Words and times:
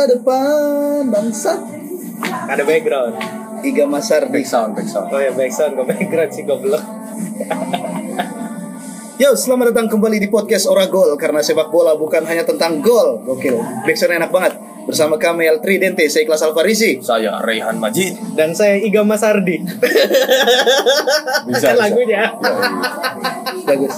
masa 0.00 0.16
depan 0.16 1.12
bangsa. 1.12 1.52
Ada 2.48 2.64
background. 2.64 3.20
Iga 3.60 3.84
Masar 3.84 4.32
Back 4.32 4.48
sound, 4.48 4.72
back 4.72 4.88
sound. 4.88 5.12
Oh 5.12 5.20
ya 5.20 5.28
background 5.36 5.76
kok 5.76 5.86
background 5.92 6.30
sih 6.32 6.44
goblok. 6.48 6.80
Yo, 9.20 9.36
selamat 9.36 9.76
datang 9.76 9.92
kembali 9.92 10.16
di 10.16 10.32
podcast 10.32 10.64
Oragol 10.64 11.12
karena 11.20 11.44
sepak 11.44 11.68
bola 11.68 11.92
bukan 12.00 12.24
hanya 12.24 12.48
tentang 12.48 12.80
gol. 12.80 13.20
Gokil. 13.28 13.60
Backsound 13.84 14.16
enak 14.16 14.32
banget. 14.32 14.56
Bersama 14.80 15.14
kami 15.16 15.44
El 15.44 15.58
Tridente, 15.58 16.02
saya 16.06 16.24
Ikhlas 16.24 16.42
Alfarisi. 16.42 16.98
Saya 16.98 17.38
Rehan 17.38 17.76
Majid. 17.76 18.16
Dan 18.34 18.52
saya 18.52 18.74
Iga 18.76 19.02
Masardi. 19.02 19.62
Bisa, 19.62 19.76
kan 21.42 21.46
bisa. 21.46 21.70
lagunya. 21.74 22.22
Bagus. 23.62 23.94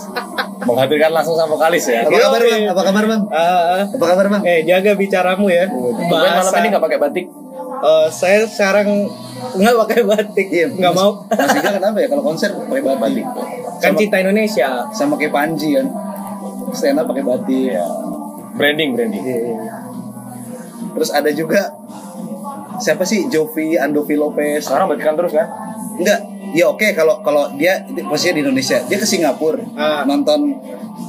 Menghadirkan 0.62 1.10
langsung 1.10 1.34
sama 1.34 1.54
vokalis 1.54 1.84
ya. 1.86 2.04
Apa 2.04 2.18
kabar. 2.20 2.40
Bang? 2.40 2.62
Apa 2.68 2.82
kabar, 2.84 3.04
Bang? 3.04 3.22
Ah, 3.28 3.82
Apa 3.84 4.04
kabar, 4.06 4.26
Bang? 4.28 4.42
eh 4.44 4.62
jaga 4.62 4.92
bicaramu 4.94 5.46
ya. 5.48 5.66
Tumben 5.66 6.06
malam 6.06 6.38
Bahasa. 6.38 6.60
ini 6.60 6.68
nggak 6.70 6.84
pakai 6.84 6.98
batik. 6.98 7.26
Eh, 7.82 8.06
saya 8.10 8.40
sekarang 8.44 8.88
nggak 9.54 9.76
pakai 9.80 10.00
batik. 10.04 10.46
Iya, 10.48 10.66
nggak 10.70 10.94
mau. 10.94 11.24
Mas 11.26 11.50
Iga 11.52 11.70
kenapa 11.72 11.98
ya 11.98 12.06
kalau 12.06 12.22
konser 12.22 12.50
pakai 12.54 12.82
batik? 12.84 13.26
Kan 13.80 13.90
Sama, 13.90 13.98
cinta 13.98 14.16
Indonesia. 14.20 14.68
sama 14.92 15.14
kayak 15.16 15.32
Panji 15.32 15.74
kan. 15.74 15.86
Stand 16.70 17.00
up 17.00 17.06
pakai 17.06 17.24
batik. 17.24 17.74
Iya. 17.74 17.84
Branding, 18.52 18.90
branding. 18.94 19.22
Terus 20.92 21.10
ada 21.10 21.30
juga 21.30 21.72
siapa 22.78 23.02
sih 23.02 23.26
Jovi 23.26 23.76
Andovi 23.76 24.14
Lopez? 24.14 24.66
Sekarang 24.66 24.88
batikan 24.88 25.14
terus 25.14 25.32
kan? 25.32 25.48
Enggak. 25.96 26.20
Ya 26.52 26.68
oke 26.68 26.84
kalau 26.92 27.24
kalau 27.24 27.48
dia 27.56 27.80
posisinya 28.04 28.36
di 28.36 28.42
Indonesia, 28.44 28.76
dia 28.84 28.98
ke 29.00 29.06
Singapura 29.06 29.56
Ah. 29.72 30.04
nonton 30.04 30.52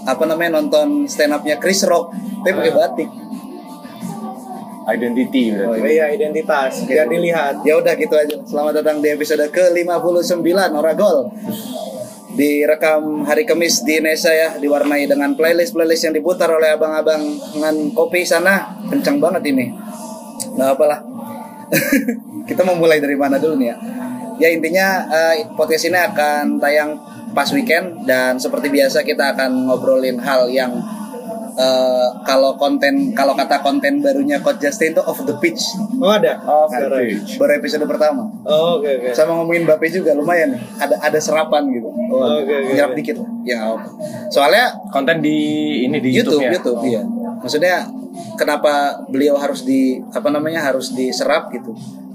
apa 0.04 0.24
namanya 0.24 0.58
nonton 0.58 1.04
stand 1.04 1.36
upnya 1.36 1.60
Chris 1.60 1.84
Rock, 1.84 2.16
tapi 2.42 2.54
pakai 2.56 2.72
Ah. 2.72 2.78
batik. 2.80 3.10
Identity 4.84 5.56
Oh, 5.56 5.72
berarti. 5.72 5.96
Iya 5.96 6.06
identitas. 6.12 6.84
Biar 6.84 7.08
dilihat. 7.08 7.64
Ya 7.64 7.80
udah 7.80 7.96
gitu 7.96 8.12
aja. 8.14 8.36
Selamat 8.44 8.84
datang 8.84 9.00
di 9.00 9.08
episode 9.08 9.48
ke-59 9.48 10.44
Oragol. 10.76 11.32
Direkam 12.34 13.22
hari 13.30 13.46
Kamis 13.46 13.86
di 13.86 14.02
Indonesia 14.02 14.34
ya, 14.34 14.58
diwarnai 14.58 15.06
dengan 15.06 15.38
playlist-playlist 15.38 16.10
yang 16.10 16.16
diputar 16.18 16.50
oleh 16.50 16.74
abang-abang 16.74 17.22
dengan 17.54 17.76
kopi 17.94 18.26
sana. 18.26 18.74
Kencang 18.90 19.22
banget 19.22 19.54
ini. 19.54 19.70
Nggak 20.58 20.70
apalah. 20.74 21.00
Kita 22.50 22.66
mau 22.66 22.74
mulai 22.74 22.98
dari 22.98 23.14
mana 23.14 23.38
dulu 23.38 23.62
nih 23.62 23.70
ya? 23.70 23.78
Ya 24.42 24.50
intinya 24.50 25.06
eh, 25.14 25.46
podcast 25.54 25.88
ini 25.88 26.00
akan 26.00 26.58
tayang 26.58 26.98
pas 27.34 27.50
weekend 27.54 28.06
dan 28.06 28.38
seperti 28.38 28.70
biasa 28.70 29.02
kita 29.02 29.34
akan 29.34 29.70
ngobrolin 29.70 30.22
hal 30.22 30.46
yang 30.50 30.70
eh, 31.54 32.08
kalau 32.26 32.58
konten 32.58 33.14
kalau 33.14 33.34
kata 33.38 33.62
konten 33.62 34.02
barunya 34.02 34.42
Coach 34.42 34.62
Justin 34.62 34.94
itu 34.98 35.02
off 35.06 35.22
the 35.26 35.36
pitch. 35.38 35.62
Oh 36.02 36.10
ada. 36.10 36.38
Off 36.44 36.74
the 36.74 36.90
pitch. 36.90 37.38
Baru 37.38 37.58
episode 37.58 37.86
pertama. 37.86 38.26
Oh, 38.46 38.82
oke 38.82 38.90
oke. 38.90 39.08
Sama 39.14 39.38
ngomongin 39.38 39.66
Mbappe 39.70 39.88
juga 39.90 40.14
lumayan 40.18 40.58
nih. 40.58 40.62
Ada 40.82 40.96
ada 41.00 41.20
serapan 41.22 41.70
gitu. 41.72 41.90
Oh, 42.14 42.42
oke, 42.42 42.50
oke, 42.50 42.74
Nyerap 42.74 42.92
oke. 42.94 42.98
dikit. 43.00 43.18
Ya 43.46 43.58
apa. 43.74 43.88
Soalnya 44.30 44.74
Konten 44.94 45.26
di 45.26 45.38
ini 45.86 45.98
di 45.98 46.14
YouTube, 46.14 46.38
YouTube, 46.42 46.78
YouTube, 46.78 46.80
ya. 46.86 47.02
iya. 47.02 47.02
Maksudnya 47.42 47.76
kenapa 48.38 49.04
beliau 49.10 49.36
harus 49.38 49.66
di 49.66 50.00
apa 50.14 50.30
namanya 50.30 50.62
harus 50.62 50.94
diserap 50.94 51.50
gitu. 51.50 51.74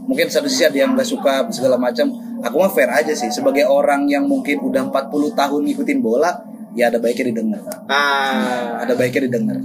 Mungkin 0.09 0.31
satu 0.33 0.49
sisi 0.49 0.65
ada 0.65 0.79
yang 0.79 0.97
nggak 0.97 1.05
suka 1.05 1.45
segala 1.53 1.77
macam. 1.77 2.09
Aku 2.41 2.63
mah 2.63 2.71
fair 2.71 2.89
aja 2.89 3.13
sih 3.13 3.29
sebagai 3.29 3.67
orang 3.67 4.07
yang 4.09 4.25
mungkin 4.25 4.63
udah 4.63 4.89
40 4.89 5.35
tahun 5.35 5.61
ngikutin 5.69 5.99
bola, 6.01 6.33
ya 6.77 6.93
ada 6.93 6.99
baiknya 7.01 7.33
didengar. 7.33 7.63
Ah. 7.89 8.83
Ada 8.85 8.93
baiknya 8.99 9.29
didengar. 9.31 9.57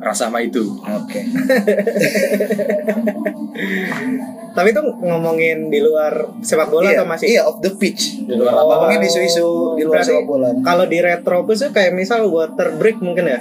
Rasa 0.00 0.28
sama 0.28 0.40
itu. 0.40 0.64
Oke. 0.80 1.20
Tapi 4.50 4.74
itu 4.74 4.82
ngomongin 4.82 5.70
di 5.70 5.78
luar 5.78 6.26
sepak 6.42 6.68
bola 6.74 6.90
iya, 6.90 6.98
atau 6.98 7.06
masih? 7.06 7.26
iya 7.30 7.42
off 7.46 7.62
the 7.62 7.70
pitch. 7.78 8.26
Di 8.26 8.34
luar 8.34 8.52
Oh. 8.60 8.66
Ngomongin 8.66 9.06
isu-isu 9.06 9.78
di 9.78 9.84
luar 9.86 10.02
sepak 10.02 10.26
bola. 10.26 10.50
Kalau 10.60 10.84
di 10.90 10.98
retropus 10.98 11.62
tuh 11.64 11.70
kayak 11.70 11.94
misal 11.94 12.26
water 12.26 12.74
break 12.76 12.98
mungkin 12.98 13.30
ya? 13.30 13.40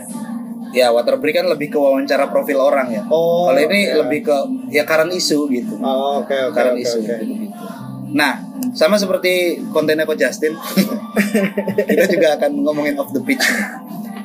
Ya 0.70 0.94
water 0.94 1.18
break 1.18 1.34
kan 1.42 1.50
lebih 1.50 1.74
ke 1.74 1.78
wawancara 1.82 2.30
profil 2.30 2.62
orang 2.62 2.94
ya. 2.94 3.02
Oh, 3.10 3.50
Kalau 3.50 3.58
ini 3.66 3.90
oke. 3.90 3.98
lebih 4.06 4.20
ke 4.30 4.38
ya 4.70 4.86
current 4.86 5.10
isu 5.10 5.50
gitu. 5.50 5.82
Oh, 5.82 6.22
oke 6.22 6.30
oke 6.30 6.54
current 6.54 6.78
oke. 6.78 6.86
isu 6.86 6.98
oke. 7.02 7.16
gitu. 7.26 7.46
Nah, 8.10 8.42
sama 8.74 8.98
seperti 8.98 9.62
kontennya 9.70 10.06
Coach 10.06 10.22
Justin, 10.22 10.58
kita 11.90 12.06
juga 12.10 12.38
akan 12.42 12.52
ngomongin 12.66 12.98
off 12.98 13.14
the 13.14 13.22
pitch. 13.22 13.44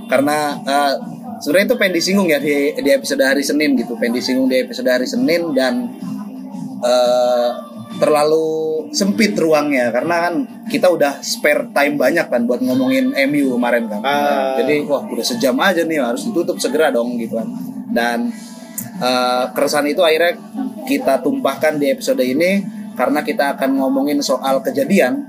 Karena 0.09 0.57
eh, 0.65 0.95
sebenarnya 1.41 1.75
itu 1.75 1.77
pengen 1.77 1.95
disinggung 1.97 2.29
ya 2.29 2.39
di, 2.41 2.77
di 2.81 2.91
episode 2.93 3.21
hari 3.25 3.45
Senin 3.45 3.77
gitu, 3.77 3.97
pengen 4.01 4.17
disinggung 4.17 4.49
di 4.49 4.65
episode 4.65 4.89
hari 4.89 5.05
Senin 5.09 5.53
dan 5.53 5.93
eh, 6.81 7.51
terlalu 7.95 8.91
sempit 8.91 9.39
ruangnya 9.39 9.95
karena 9.95 10.27
kan 10.27 10.35
kita 10.67 10.91
udah 10.91 11.23
spare 11.23 11.71
time 11.71 11.95
banyak 11.95 12.27
kan 12.27 12.43
buat 12.43 12.59
ngomongin 12.59 13.15
MU 13.31 13.55
kemarin 13.55 13.87
kan. 13.87 14.01
Ah. 14.03 14.59
Jadi 14.59 14.83
wah 14.87 15.07
udah 15.07 15.25
sejam 15.25 15.55
aja 15.63 15.87
nih 15.87 16.03
harus 16.03 16.27
ditutup 16.27 16.59
segera 16.59 16.91
dong 16.91 17.17
gitu 17.21 17.39
kan. 17.39 17.49
Dan 17.95 18.19
eh, 18.99 19.45
keresahan 19.55 19.87
itu 19.87 20.03
akhirnya 20.03 20.35
kita 20.85 21.25
tumpahkan 21.25 21.81
di 21.81 21.89
episode 21.93 22.21
ini 22.21 22.74
karena 22.95 23.21
kita 23.23 23.59
akan 23.59 23.79
ngomongin 23.79 24.19
soal 24.23 24.63
kejadian 24.63 25.27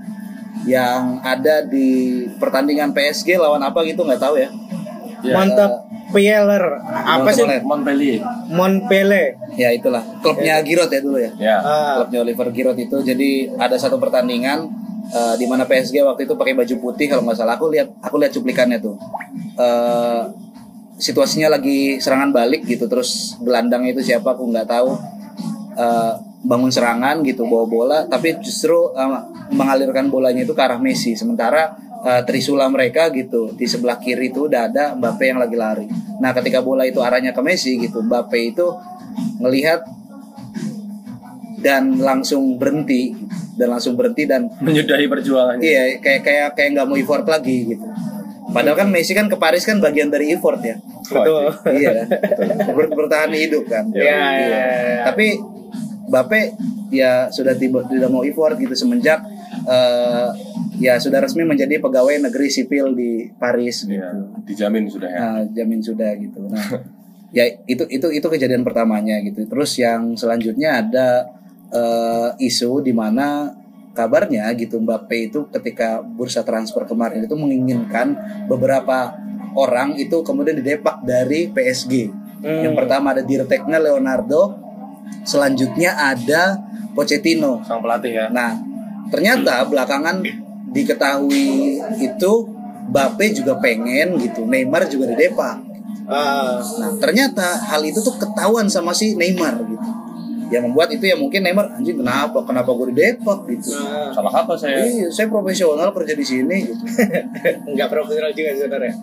yang 0.66 1.22
ada 1.22 1.62
di 1.66 2.24
pertandingan 2.42 2.90
PSG 2.96 3.38
lawan 3.38 3.62
apa 3.62 3.86
gitu 3.86 4.02
nggak 4.02 4.22
tahu 4.22 4.42
ya. 4.42 4.50
Ya. 5.26 5.34
Mantap 5.42 5.90
Pieler 6.14 6.64
apa 6.86 7.30
sih? 7.34 7.44
Montpellier. 7.66 8.22
Montpellier. 8.50 9.36
Ya 9.58 9.74
itulah 9.74 10.02
klubnya 10.22 10.62
Giroud 10.62 10.90
ya 10.94 11.02
dulu 11.02 11.18
ya. 11.18 11.31
Ya. 11.38 11.58
Ah, 11.62 11.94
klubnya 12.02 12.22
Oliver 12.22 12.50
Giroud 12.53 12.78
itu 12.78 12.98
jadi 13.02 13.50
ada 13.58 13.76
satu 13.78 13.97
pertandingan 13.97 14.70
eh, 15.09 15.36
di 15.38 15.46
mana 15.50 15.66
PSG 15.66 16.02
waktu 16.06 16.30
itu 16.30 16.38
pakai 16.38 16.53
baju 16.53 16.76
putih 16.78 17.09
kalau 17.09 17.26
nggak 17.26 17.38
salah 17.38 17.58
aku 17.58 17.74
lihat 17.74 17.90
aku 18.02 18.22
lihat 18.22 18.32
cuplikannya 18.34 18.80
tuh 18.82 18.97
Eh, 19.56 20.24
situasinya 21.00 21.47
lagi 21.47 21.96
serangan 22.00 22.36
balik 22.36 22.68
gitu 22.68 22.92
terus 22.92 23.40
gelandang 23.40 23.88
itu 23.88 24.03
siapa 24.03 24.36
aku 24.36 24.52
nggak 24.52 24.68
tahu 24.68 24.92
Eh, 25.76 26.14
bangun 26.45 26.69
serangan 26.69 27.19
gitu 27.22 27.44
bawa 27.44 27.66
bola 27.66 27.97
tapi 28.06 28.38
justru 28.39 28.73
eh, 28.91 29.09
mengalirkan 29.50 30.07
bolanya 30.07 30.41
itu 30.41 30.53
ke 30.53 30.61
arah 30.61 30.78
Messi 30.78 31.13
sementara 31.13 31.73
eh, 32.00 32.22
trisula 32.23 32.66
mereka 32.67 33.09
gitu 33.09 33.50
di 33.51 33.66
sebelah 33.66 33.97
kiri 33.97 34.29
itu 34.29 34.45
udah 34.45 34.61
ada 34.66 34.85
Mbappe 34.94 35.25
yang 35.25 35.38
lagi 35.38 35.55
lari 35.55 35.85
nah 36.16 36.31
ketika 36.31 36.59
bola 36.59 36.84
itu 36.84 37.00
arahnya 37.00 37.31
ke 37.31 37.41
Messi 37.41 37.78
gitu 37.78 38.00
Mbappe 38.00 38.38
itu 38.45 38.67
ngelihat 39.38 39.81
dan 41.57 41.97
langsung 41.97 42.55
berhenti 42.55 43.16
dan 43.55 43.72
langsung 43.72 43.95
berhenti 43.95 44.23
dan 44.23 44.51
Menyudahi 44.53 45.07
perjuangannya. 45.07 45.63
iya 45.63 45.84
kayak 45.97 46.22
kayak 46.22 46.47
kayak 46.53 46.69
nggak 46.73 46.85
mau 46.85 46.95
effort 46.95 47.25
lagi 47.25 47.66
gitu 47.67 47.85
padahal 48.47 48.78
kan 48.78 48.88
Messi 48.88 49.11
kan 49.11 49.25
ke 49.25 49.35
Paris 49.35 49.66
kan 49.66 49.79
bagian 49.79 50.07
dari 50.07 50.29
effort 50.29 50.61
ya 50.61 50.78
betul. 51.03 51.50
iya 51.73 51.89
kan 51.95 52.07
Ber- 52.69 52.94
bertahan 52.94 53.31
hidup 53.31 53.66
kan 53.66 53.89
Iya, 53.89 54.03
iya, 54.03 54.29
iya. 54.38 55.01
tapi 55.03 55.39
Bape 56.05 56.53
ya 56.93 57.27
sudah 57.33 57.57
tiba, 57.57 57.81
tidak 57.89 58.09
mau 58.13 58.21
effort 58.21 58.55
gitu 58.61 58.73
semenjak 58.77 59.25
eh, 59.66 60.29
ya 60.79 60.99
sudah 60.99 61.23
resmi 61.23 61.47
menjadi 61.47 61.79
pegawai 61.79 62.29
negeri 62.29 62.47
sipil 62.51 62.93
di 62.93 63.31
Paris 63.35 63.88
gitu. 63.88 63.97
Iya, 63.97 64.11
dijamin 64.45 64.85
sudah 64.91 65.09
ya. 65.09 65.19
Nah, 65.19 65.41
jamin 65.51 65.81
sudah 65.81 66.11
gitu. 66.19 66.39
Nah, 66.45 66.66
ya 67.38 67.45
itu 67.66 67.83
itu 67.88 68.07
itu 68.11 68.27
kejadian 68.27 68.61
pertamanya 68.61 69.19
gitu. 69.23 69.47
Terus 69.47 69.75
yang 69.79 70.13
selanjutnya 70.19 70.83
ada 70.83 71.07
eh, 71.71 72.29
isu 72.43 72.83
di 72.83 72.93
mana 72.93 73.55
kabarnya 73.96 74.51
gitu 74.59 74.84
Mbappe 74.84 75.31
itu 75.31 75.47
ketika 75.49 76.03
bursa 76.03 76.43
transfer 76.43 76.84
kemarin 76.84 77.23
itu 77.23 77.34
menginginkan 77.40 78.19
beberapa 78.51 79.16
orang 79.55 79.96
itu 79.96 80.19
kemudian 80.22 80.59
didepak 80.59 81.01
dari 81.08 81.47
PSG. 81.47 82.11
Hmm. 82.43 82.61
Yang 82.61 82.75
pertama 82.75 83.16
ada 83.16 83.23
Dirteknya 83.23 83.79
Leonardo, 83.79 84.65
selanjutnya 85.25 85.96
ada 85.97 86.59
Pochettino. 86.96 87.59
Sang 87.67 87.84
pelatih 87.84 88.13
ya. 88.16 88.25
Nah, 88.31 88.55
ternyata 89.11 89.67
belakangan 89.67 90.23
diketahui 90.72 91.79
itu 91.99 92.34
Bape 92.85 93.34
juga 93.34 93.57
pengen 93.57 94.13
gitu, 94.22 94.46
Neymar 94.46 94.85
juga 94.85 95.09
didepak. 95.09 95.57
Ah, 96.05 96.61
Nah, 96.61 96.91
ternyata 97.02 97.57
hal 97.57 97.81
itu 97.81 97.97
tuh 97.97 98.13
ketahuan 98.22 98.69
sama 98.69 98.93
si 98.93 99.17
Neymar 99.17 99.57
gitu. 99.66 99.90
Yang 100.46 100.64
membuat 100.70 100.90
itu 100.94 101.06
ya 101.06 101.16
mungkin 101.16 101.42
Neymar 101.42 101.74
anjing 101.74 101.97
kenapa 101.97 102.38
kenapa 102.46 102.70
gue 102.70 102.94
didepak 102.94 103.40
gitu. 103.50 103.74
ah. 103.76 104.14
Salah 104.14 104.30
apa 104.32 104.53
saya? 104.53 104.86
Iya, 104.86 105.09
saya 105.09 105.26
profesional 105.26 105.90
kerja 105.90 106.14
di 106.14 106.22
sini 106.22 106.58
gitu. 106.64 106.84
Enggak 107.74 107.90
profesional 107.90 108.30
juga 108.30 108.50
sebenarnya. 108.53 108.94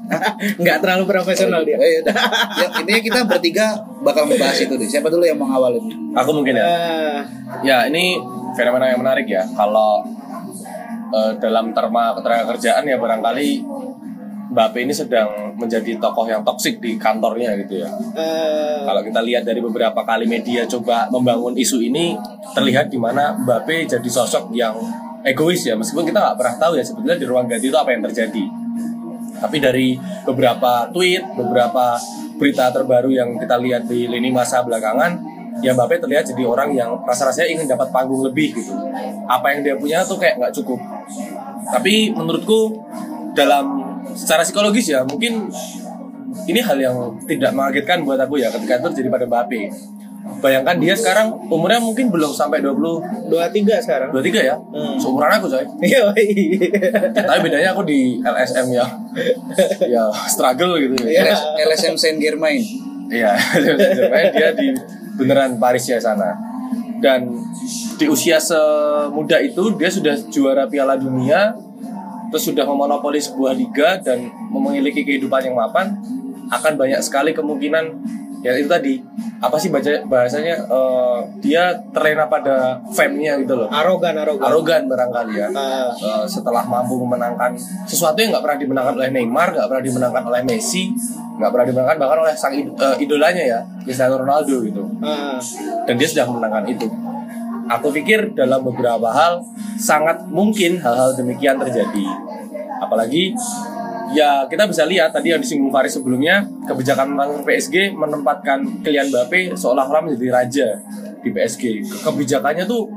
Enggak 0.56 0.76
terlalu 0.82 1.04
profesional 1.04 1.60
dia. 1.62 1.76
Eh, 1.76 2.00
udah. 2.00 2.14
ya, 2.56 2.66
intinya 2.78 3.02
kita 3.02 3.20
bertiga 3.26 3.66
bakal 4.00 4.26
membahas 4.26 4.58
itu 4.58 4.74
deh. 4.74 4.86
Siapa 4.86 5.10
dulu 5.10 5.22
yang 5.22 5.36
mau 5.36 5.50
ngawalin? 5.50 6.14
Aku 6.14 6.30
mungkin 6.30 6.54
ya. 6.54 6.64
Ah, 6.64 7.18
Ya 7.60 7.84
ini 7.86 8.16
fenomena 8.54 8.88
yang 8.88 9.02
menarik 9.02 9.26
ya. 9.26 9.42
Kalau 9.52 10.06
eh, 11.10 11.32
dalam 11.38 11.74
terma 11.74 12.14
ketenaga 12.14 12.54
kerjaan 12.54 12.86
ya 12.86 12.96
barangkali 12.96 13.50
Mbappe 14.52 14.84
ini 14.84 14.92
sedang 14.92 15.56
menjadi 15.56 15.96
tokoh 15.96 16.28
yang 16.28 16.44
toksik 16.44 16.76
di 16.76 17.00
kantornya 17.00 17.56
gitu 17.64 17.80
ya. 17.80 17.88
Eh, 18.12 18.84
Kalau 18.84 19.00
kita 19.00 19.24
lihat 19.24 19.48
dari 19.48 19.64
beberapa 19.64 20.04
kali 20.04 20.28
media 20.28 20.68
coba 20.68 21.08
membangun 21.08 21.56
isu 21.56 21.80
ini, 21.80 22.12
terlihat 22.52 22.92
di 22.92 23.00
mana 23.00 23.32
Mbappe 23.32 23.88
jadi 23.88 24.08
sosok 24.12 24.52
yang 24.52 24.76
egois 25.24 25.64
ya. 25.64 25.72
Meskipun 25.72 26.04
kita 26.04 26.20
nggak 26.20 26.36
pernah 26.36 26.54
tahu 26.60 26.76
ya 26.76 26.84
sebetulnya 26.84 27.16
di 27.16 27.24
ruang 27.24 27.48
ganti 27.48 27.72
itu 27.72 27.78
apa 27.80 27.96
yang 27.96 28.04
terjadi. 28.04 28.44
Tapi 29.40 29.56
dari 29.56 29.96
beberapa 30.28 30.92
tweet, 30.92 31.24
beberapa 31.32 31.96
berita 32.36 32.68
terbaru 32.68 33.08
yang 33.08 33.40
kita 33.40 33.56
lihat 33.56 33.88
di 33.88 34.04
lini 34.04 34.28
masa 34.28 34.60
belakangan, 34.60 35.16
ya 35.64 35.72
Mbappe 35.72 35.96
terlihat 35.96 36.28
jadi 36.28 36.44
orang 36.44 36.76
yang 36.76 37.00
rasa-rasanya 37.08 37.56
ingin 37.56 37.66
dapat 37.72 37.88
panggung 37.88 38.20
lebih 38.20 38.52
gitu. 38.52 38.76
Apa 39.24 39.56
yang 39.56 39.64
dia 39.64 39.74
punya 39.80 40.04
tuh 40.04 40.20
kayak 40.20 40.36
nggak 40.36 40.52
cukup. 40.60 40.76
Tapi 41.72 42.12
menurutku 42.12 42.84
dalam 43.32 43.91
secara 44.14 44.42
psikologis 44.42 44.90
ya 44.90 45.06
mungkin 45.06 45.50
ini 46.48 46.60
hal 46.64 46.78
yang 46.80 46.96
tidak 47.28 47.52
mengagetkan 47.54 48.02
buat 48.02 48.18
aku 48.18 48.40
ya 48.40 48.48
ketika 48.50 48.80
itu 48.80 48.88
terjadi 48.94 49.10
pada 49.12 49.26
Mbappe. 49.28 49.62
Bayangkan 50.22 50.78
dia 50.78 50.94
sekarang 50.94 51.34
umurnya 51.50 51.82
mungkin 51.82 52.06
belum 52.06 52.30
sampai 52.30 52.62
20 52.62 53.26
dua 53.26 53.50
tiga 53.50 53.82
sekarang. 53.82 54.14
23 54.14 54.50
ya. 54.50 54.54
Hmm. 54.54 54.94
Seumuran 54.94 55.34
aku 55.34 55.50
coy. 55.50 55.66
Iya, 55.82 56.14
Tapi 57.26 57.38
bedanya 57.42 57.74
aku 57.74 57.82
di 57.82 58.22
LSM 58.22 58.70
ya. 58.70 58.86
ya 59.82 60.02
struggle 60.30 60.78
gitu 60.78 60.94
ya. 61.10 61.10
Iya. 61.10 61.22
LS 61.26 61.42
LSM 61.74 61.94
Saint 61.98 62.18
Germain. 62.22 62.62
Iya, 63.10 63.34
sebenarnya 63.98 64.30
dia 64.30 64.48
di 64.54 64.68
beneran 65.18 65.58
Paris 65.58 65.90
ya 65.90 65.98
sana. 65.98 66.38
Dan 67.02 67.26
di 67.98 68.06
usia 68.06 68.38
semuda 68.38 69.42
itu 69.42 69.74
dia 69.74 69.90
sudah 69.90 70.14
juara 70.30 70.70
Piala 70.70 70.94
Dunia, 70.94 71.50
terus 72.32 72.48
sudah 72.48 72.64
memonopoli 72.64 73.20
sebuah 73.20 73.52
liga 73.52 74.00
dan 74.00 74.24
memiliki 74.48 75.04
kehidupan 75.04 75.52
yang 75.52 75.56
mapan, 75.60 75.92
akan 76.48 76.72
banyak 76.80 77.00
sekali 77.04 77.36
kemungkinan 77.36 77.84
ya 78.42 78.58
itu 78.58 78.66
tadi 78.66 78.98
apa 79.38 79.54
sih 79.54 79.70
baca 79.70 80.02
bahasanya 80.06 80.54
eh, 80.66 81.18
dia 81.38 81.70
terlena 81.94 82.26
pada 82.26 82.78
fame-nya 82.90 83.38
gitu 83.42 83.54
loh. 83.54 83.68
Arogan, 83.70 84.18
arogan. 84.18 84.42
Arogan 84.50 84.82
barangkali 84.90 85.32
ya. 85.34 85.48
Ah. 85.54 85.90
Eh, 85.94 86.26
setelah 86.26 86.66
mampu 86.66 86.98
memenangkan 86.98 87.54
sesuatu 87.86 88.18
yang 88.18 88.34
nggak 88.34 88.42
pernah 88.42 88.58
dimenangkan 88.58 88.94
oleh 88.98 89.10
Neymar, 89.14 89.54
nggak 89.54 89.66
pernah 89.70 89.82
dimenangkan 89.82 90.22
oleh 90.26 90.40
Messi, 90.42 90.90
nggak 91.38 91.50
pernah 91.54 91.66
dimenangkan 91.70 91.96
bahkan 92.02 92.18
oleh 92.22 92.34
sang 92.34 92.54
id- 92.54 92.74
eh, 92.74 92.96
idolanya 93.02 93.42
ya, 93.42 93.58
Cristiano 93.86 94.18
Ronaldo 94.18 94.62
gitu. 94.62 94.82
Ah. 95.02 95.38
Dan 95.86 95.94
dia 95.98 96.08
sudah 96.10 96.26
memenangkan 96.26 96.66
itu. 96.66 96.86
Aku 97.78 97.88
pikir 97.88 98.36
dalam 98.36 98.60
beberapa 98.60 99.08
hal 99.08 99.40
sangat 99.80 100.28
mungkin 100.28 100.76
hal-hal 100.76 101.16
demikian 101.16 101.56
terjadi. 101.56 102.06
Apalagi 102.78 103.32
ya 104.12 104.44
kita 104.44 104.68
bisa 104.68 104.84
lihat 104.84 105.14
tadi 105.14 105.32
yang 105.32 105.40
disinggung 105.40 105.72
Faris 105.72 105.96
sebelumnya 105.96 106.44
kebijakan 106.68 107.16
tentang 107.16 107.30
PSG 107.42 107.96
menempatkan 107.96 108.58
Kylian 108.84 109.08
Mbappe 109.08 109.56
seolah-olah 109.56 110.04
menjadi 110.04 110.28
raja 110.28 110.68
di 111.22 111.32
PSG. 111.32 111.80
Kebijakannya 112.04 112.68
tuh 112.68 112.90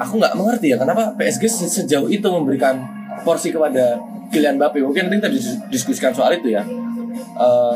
aku 0.00 0.16
nggak 0.16 0.32
mengerti 0.32 0.72
ya 0.72 0.80
kenapa 0.80 1.12
PSG 1.12 1.44
se- 1.44 1.68
sejauh 1.68 2.08
itu 2.08 2.24
memberikan 2.24 2.80
porsi 3.20 3.52
kepada 3.52 4.00
Kylian 4.32 4.56
Mbappe. 4.56 4.80
Mungkin 4.80 5.10
nanti 5.10 5.20
kita 5.20 5.28
dis- 5.28 5.60
diskusikan 5.68 6.16
soal 6.16 6.40
itu 6.40 6.56
ya. 6.56 6.64
Eh, 7.36 7.74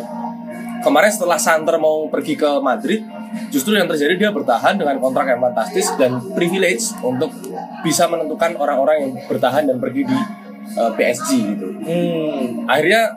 kemarin 0.80 1.10
setelah 1.12 1.36
Santer 1.36 1.76
mau 1.76 2.08
pergi 2.08 2.32
ke 2.32 2.48
Madrid, 2.64 3.04
justru 3.50 3.76
yang 3.76 3.86
terjadi 3.86 4.14
dia 4.16 4.30
bertahan 4.30 4.74
dengan 4.78 4.98
kontrak 4.98 5.30
yang 5.30 5.40
fantastis 5.40 5.90
dan 5.96 6.18
privilege 6.34 6.94
untuk 7.00 7.30
bisa 7.82 8.08
menentukan 8.08 8.56
orang-orang 8.58 8.96
yang 9.04 9.12
bertahan 9.26 9.68
dan 9.68 9.76
pergi 9.78 10.02
di 10.06 10.18
eh, 10.74 10.92
PSG 10.94 11.30
gitu. 11.54 11.68
Hmm. 11.84 12.68
Akhirnya 12.70 13.14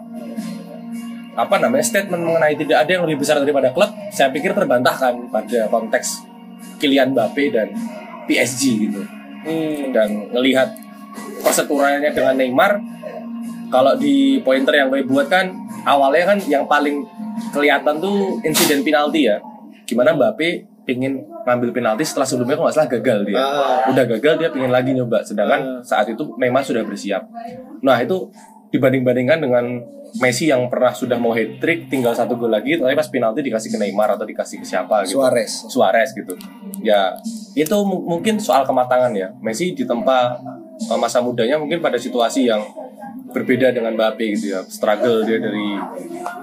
apa 1.38 1.56
namanya 1.62 1.86
statement 1.86 2.24
mengenai 2.26 2.58
tidak 2.58 2.86
ada 2.86 2.92
yang 2.98 3.04
lebih 3.06 3.22
besar 3.22 3.38
daripada 3.38 3.70
klub, 3.70 3.94
saya 4.10 4.34
pikir 4.34 4.58
terbantahkan 4.58 5.30
pada 5.30 5.70
konteks 5.70 6.26
Kylian 6.82 7.14
Mbappe 7.14 7.54
dan 7.54 7.70
PSG 8.26 8.62
gitu 8.90 9.02
Hmm. 9.48 9.96
dan 9.96 10.28
ngelihat 10.36 10.76
perseturannya 11.40 12.12
dengan 12.12 12.36
Neymar 12.36 12.84
kalau 13.72 13.96
di 13.96 14.44
pointer 14.44 14.76
yang 14.76 14.92
gue 14.92 15.08
buat 15.08 15.32
kan 15.32 15.56
awalnya 15.88 16.36
kan 16.36 16.40
yang 16.52 16.68
paling 16.68 17.08
kelihatan 17.56 18.04
tuh 18.04 18.44
insiden 18.44 18.84
penalti 18.84 19.32
ya 19.32 19.40
gimana 19.88 20.12
Mbappe 20.12 20.50
pingin 20.84 21.20
ngambil 21.44 21.72
penalti 21.74 22.04
setelah 22.04 22.24
sebelumnya 22.24 22.56
kalau 22.56 22.68
nggak 22.68 22.78
salah 22.78 22.92
gagal 22.92 23.20
dia 23.24 23.36
Ah. 23.36 23.88
udah 23.88 24.04
gagal 24.06 24.34
dia 24.38 24.50
pingin 24.50 24.70
lagi 24.70 24.92
nyoba 24.92 25.20
sedangkan 25.22 25.60
Ah. 25.60 25.82
saat 25.82 26.08
itu 26.08 26.24
Neymar 26.36 26.62
sudah 26.62 26.84
bersiap 26.84 27.24
nah 27.80 27.96
itu 27.98 28.28
dibanding-bandingkan 28.68 29.40
dengan 29.40 29.66
Messi 30.18 30.48
yang 30.48 30.68
pernah 30.68 30.90
sudah 30.90 31.16
mau 31.16 31.32
hat 31.32 31.60
trick 31.60 31.88
tinggal 31.88 32.12
satu 32.12 32.36
gol 32.36 32.48
lagi 32.48 32.76
tapi 32.76 32.96
pas 32.96 33.06
penalti 33.06 33.44
dikasih 33.44 33.70
ke 33.70 33.78
Neymar 33.78 34.08
atau 34.10 34.24
dikasih 34.24 34.60
ke 34.60 34.66
siapa 34.66 35.04
gitu 35.04 35.20
Suarez. 35.20 35.52
Suarez 35.68 36.10
gitu. 36.12 36.32
Ya, 36.80 37.12
itu 37.54 37.76
mu- 37.84 38.08
mungkin 38.08 38.40
soal 38.40 38.64
kematangan 38.64 39.12
ya. 39.12 39.36
Messi 39.38 39.72
ditempa 39.74 40.40
eh, 40.80 40.96
masa 40.96 41.20
mudanya 41.20 41.60
mungkin 41.60 41.84
pada 41.84 42.00
situasi 42.00 42.48
yang 42.48 42.64
berbeda 43.32 43.76
dengan 43.76 43.94
Mbappe 43.96 44.26
gitu 44.36 44.56
ya. 44.56 44.62
Struggle 44.66 45.24
dia 45.28 45.38
dari 45.40 45.68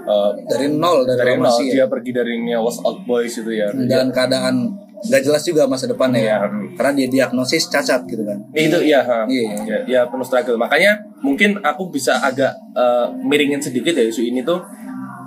eh, 0.05 0.31
Dari 0.49 0.67
nol 0.73 1.05
dari, 1.09 1.19
dari 1.19 1.33
nol 1.41 1.55
sih 1.57 1.69
dia 1.73 1.85
ya. 1.85 1.87
pergi 1.89 2.11
dari 2.13 2.35
Newell's 2.41 2.81
Old 2.85 3.05
Boys 3.09 3.35
itu 3.35 3.51
ya. 3.51 3.73
dalam 3.73 4.13
keadaan 4.13 4.85
nggak 5.05 5.21
jelas 5.21 5.43
juga 5.45 5.69
masa 5.69 5.85
depannya 5.85 6.21
ya. 6.21 6.37
Iya. 6.45 6.75
Karena 6.81 6.93
dia 6.97 7.09
diagnosis 7.11 7.69
cacat 7.69 8.09
gitu 8.09 8.25
kan. 8.25 8.39
itu 8.57 8.79
iya, 8.81 9.01
ha. 9.05 9.29
Iya. 9.29 9.45
ya, 9.65 9.79
ya 9.85 10.01
penuh 10.09 10.25
struggle. 10.25 10.57
Makanya 10.57 10.97
mungkin 11.21 11.61
aku 11.61 11.93
bisa 11.93 12.21
agak 12.25 12.57
eh, 12.73 13.07
miringin 13.25 13.61
sedikit 13.61 13.93
ya 13.93 14.05
isu 14.05 14.25
ini 14.25 14.41
tuh 14.41 14.61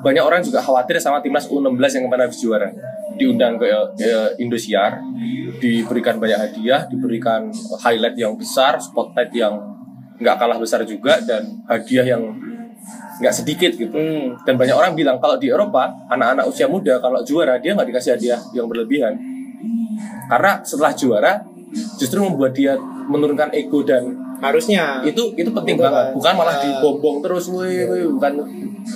banyak 0.01 0.21
orang 0.21 0.41
juga 0.45 0.61
khawatir 0.61 1.01
sama 1.01 1.21
timnas 1.21 1.49
U16 1.49 2.01
yang 2.01 2.03
kemarin 2.09 2.23
habis 2.29 2.41
juara. 2.41 2.69
Diundang 3.17 3.57
ke 3.57 3.65
eh, 4.01 4.29
Indosiar, 4.41 5.01
diberikan 5.57 6.21
banyak 6.21 6.37
hadiah, 6.37 6.85
diberikan 6.85 7.49
highlight 7.81 8.17
yang 8.17 8.37
besar, 8.37 8.77
spotlight 8.77 9.33
yang 9.33 9.57
nggak 10.17 10.35
kalah 10.35 10.57
besar 10.57 10.81
juga 10.83 11.21
dan 11.21 11.45
hadiah 11.65 12.17
yang 12.17 12.23
nggak 13.17 13.33
sedikit 13.33 13.71
gitu. 13.73 13.93
Hmm. 13.93 14.37
Dan 14.45 14.55
banyak 14.55 14.73
orang 14.73 14.93
bilang 14.93 15.17
kalau 15.17 15.37
di 15.37 15.49
Eropa 15.49 15.89
anak-anak 16.07 16.45
usia 16.45 16.65
muda 16.65 16.97
kalau 16.97 17.21
juara 17.21 17.57
dia 17.57 17.73
nggak 17.73 17.87
dikasih 17.89 18.11
hadiah 18.17 18.39
yang 18.53 18.65
berlebihan. 18.65 19.17
Karena 20.27 20.61
setelah 20.61 20.93
juara 20.93 21.33
justru 21.97 22.21
membuat 22.21 22.53
dia 22.53 22.77
menurunkan 23.07 23.49
ego 23.53 23.81
dan 23.81 24.15
Harusnya. 24.37 25.01
itu 25.01 25.33
itu 25.33 25.49
penting 25.49 25.81
banget. 25.81 26.11
kan. 26.11 26.13
Bukan 26.13 26.33
malah 26.37 26.55
Ah. 26.55 26.61
dibombong 26.61 27.25
terus, 27.25 27.49
wih, 27.49 27.89
wih, 27.89 28.05
bukan 28.13 28.45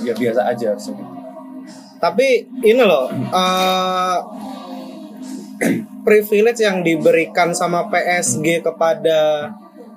ya 0.05 0.13
biasa 0.13 0.41
aja. 0.45 0.77
Tapi 1.97 2.27
ini 2.61 2.81
loh, 2.81 3.09
eh, 3.09 4.17
privilege 6.01 6.61
yang 6.61 6.81
diberikan 6.81 7.53
sama 7.53 7.89
PSG 7.89 8.61
kepada 8.61 9.49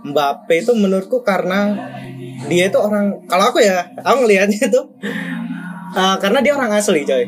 Mbappe 0.05 0.61
itu 0.61 0.73
menurutku 0.77 1.25
karena 1.25 1.73
dia 2.45 2.69
itu 2.69 2.77
orang 2.77 3.25
kalau 3.25 3.49
aku 3.49 3.65
ya, 3.65 3.89
aku 4.05 4.29
ngelihatnya 4.29 4.69
tuh 4.69 4.85
eh, 5.97 6.17
karena 6.21 6.39
dia 6.45 6.53
orang 6.53 6.77
asli, 6.77 7.03
coy. 7.09 7.25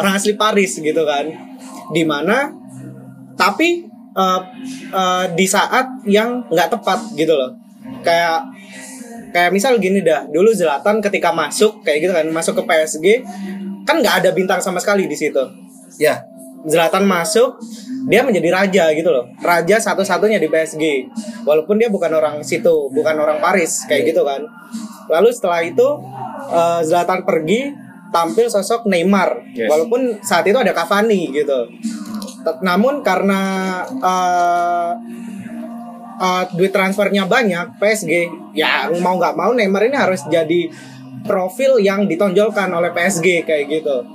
Orang 0.00 0.16
asli 0.16 0.32
Paris 0.34 0.80
gitu 0.80 1.02
kan. 1.04 1.28
Di 1.92 2.02
mana 2.08 2.48
tapi 3.36 3.84
eh, 4.16 4.40
eh, 4.92 5.24
di 5.36 5.46
saat 5.46 6.02
yang 6.08 6.48
nggak 6.48 6.72
tepat 6.72 7.12
gitu 7.14 7.36
loh. 7.36 7.52
Kayak 8.00 8.48
kayak 9.36 9.52
misal 9.52 9.76
gini 9.76 10.00
dah 10.00 10.24
dulu 10.32 10.48
Zlatan 10.56 11.04
ketika 11.04 11.28
masuk 11.28 11.84
kayak 11.84 12.08
gitu 12.08 12.12
kan 12.16 12.24
masuk 12.32 12.56
ke 12.56 12.62
PSG 12.64 13.06
kan 13.84 14.00
nggak 14.00 14.24
ada 14.24 14.30
bintang 14.32 14.64
sama 14.64 14.80
sekali 14.80 15.04
di 15.04 15.12
situ 15.12 15.44
Ya, 15.96 16.28
Zlatan 16.66 17.06
masuk 17.06 17.62
dia 18.06 18.22
menjadi 18.26 18.48
raja 18.50 18.84
gitu 18.94 19.10
loh. 19.10 19.26
Raja 19.38 19.78
satu-satunya 19.78 20.42
di 20.42 20.50
PSG 20.50 21.06
walaupun 21.46 21.78
dia 21.78 21.90
bukan 21.90 22.10
orang 22.10 22.42
situ 22.42 22.90
bukan 22.90 23.14
orang 23.18 23.38
Paris 23.38 23.86
kayak 23.86 24.10
gitu 24.14 24.26
kan. 24.26 24.42
Lalu 25.06 25.30
setelah 25.30 25.62
itu 25.62 25.88
eh, 26.50 26.80
Zlatan 26.82 27.22
pergi 27.22 27.70
tampil 28.10 28.46
sosok 28.50 28.86
Neymar. 28.90 29.54
Yes. 29.54 29.70
walaupun 29.70 30.18
saat 30.22 30.46
itu 30.46 30.58
ada 30.58 30.74
Cavani 30.74 31.30
gitu. 31.30 31.70
Namun 32.62 33.02
karena 33.06 33.42
eh, 33.86 34.92
eh, 36.18 36.44
duit 36.54 36.74
transfernya 36.74 37.30
banyak 37.30 37.78
PSG 37.78 38.12
ya 38.58 38.90
mau 39.02 39.18
nggak 39.18 39.34
mau 39.38 39.54
Neymar 39.54 39.86
ini 39.86 39.96
harus 39.98 40.26
jadi 40.26 40.70
profil 41.26 41.82
yang 41.82 42.06
ditonjolkan 42.06 42.70
oleh 42.72 42.94
PSG 42.94 43.44
kayak 43.44 43.66
gitu. 43.68 44.06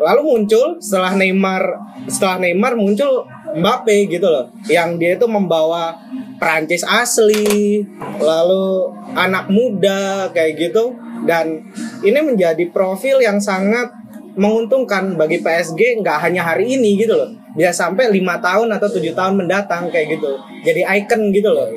Lalu 0.00 0.20
muncul 0.24 0.80
setelah 0.80 1.12
Neymar 1.12 1.62
setelah 2.08 2.40
Neymar 2.40 2.72
muncul 2.78 3.28
Mbappe 3.50 4.08
gitu 4.08 4.30
loh 4.30 4.48
yang 4.70 4.96
dia 4.96 5.18
itu 5.18 5.26
membawa 5.26 5.92
Prancis 6.40 6.86
asli 6.86 7.84
lalu 8.16 8.94
anak 9.12 9.52
muda 9.52 10.32
kayak 10.32 10.56
gitu. 10.56 10.96
Dan 11.20 11.68
ini 12.00 12.16
menjadi 12.24 12.64
profil 12.72 13.20
yang 13.20 13.36
sangat 13.36 13.92
menguntungkan 14.40 15.20
bagi 15.20 15.44
PSG 15.44 16.00
nggak 16.00 16.18
hanya 16.24 16.48
hari 16.48 16.80
ini 16.80 16.96
gitu 16.96 17.12
loh. 17.12 17.28
Bisa 17.52 17.74
sampai 17.74 18.08
lima 18.08 18.40
tahun 18.40 18.72
atau 18.72 18.88
tujuh 18.88 19.12
tahun 19.12 19.44
mendatang 19.44 19.92
kayak 19.92 20.16
gitu. 20.16 20.38
Jadi 20.64 20.80
icon 20.86 21.28
gitu 21.34 21.50
loh. 21.52 21.68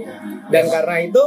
Dan 0.48 0.70
karena 0.70 1.02
itu 1.02 1.24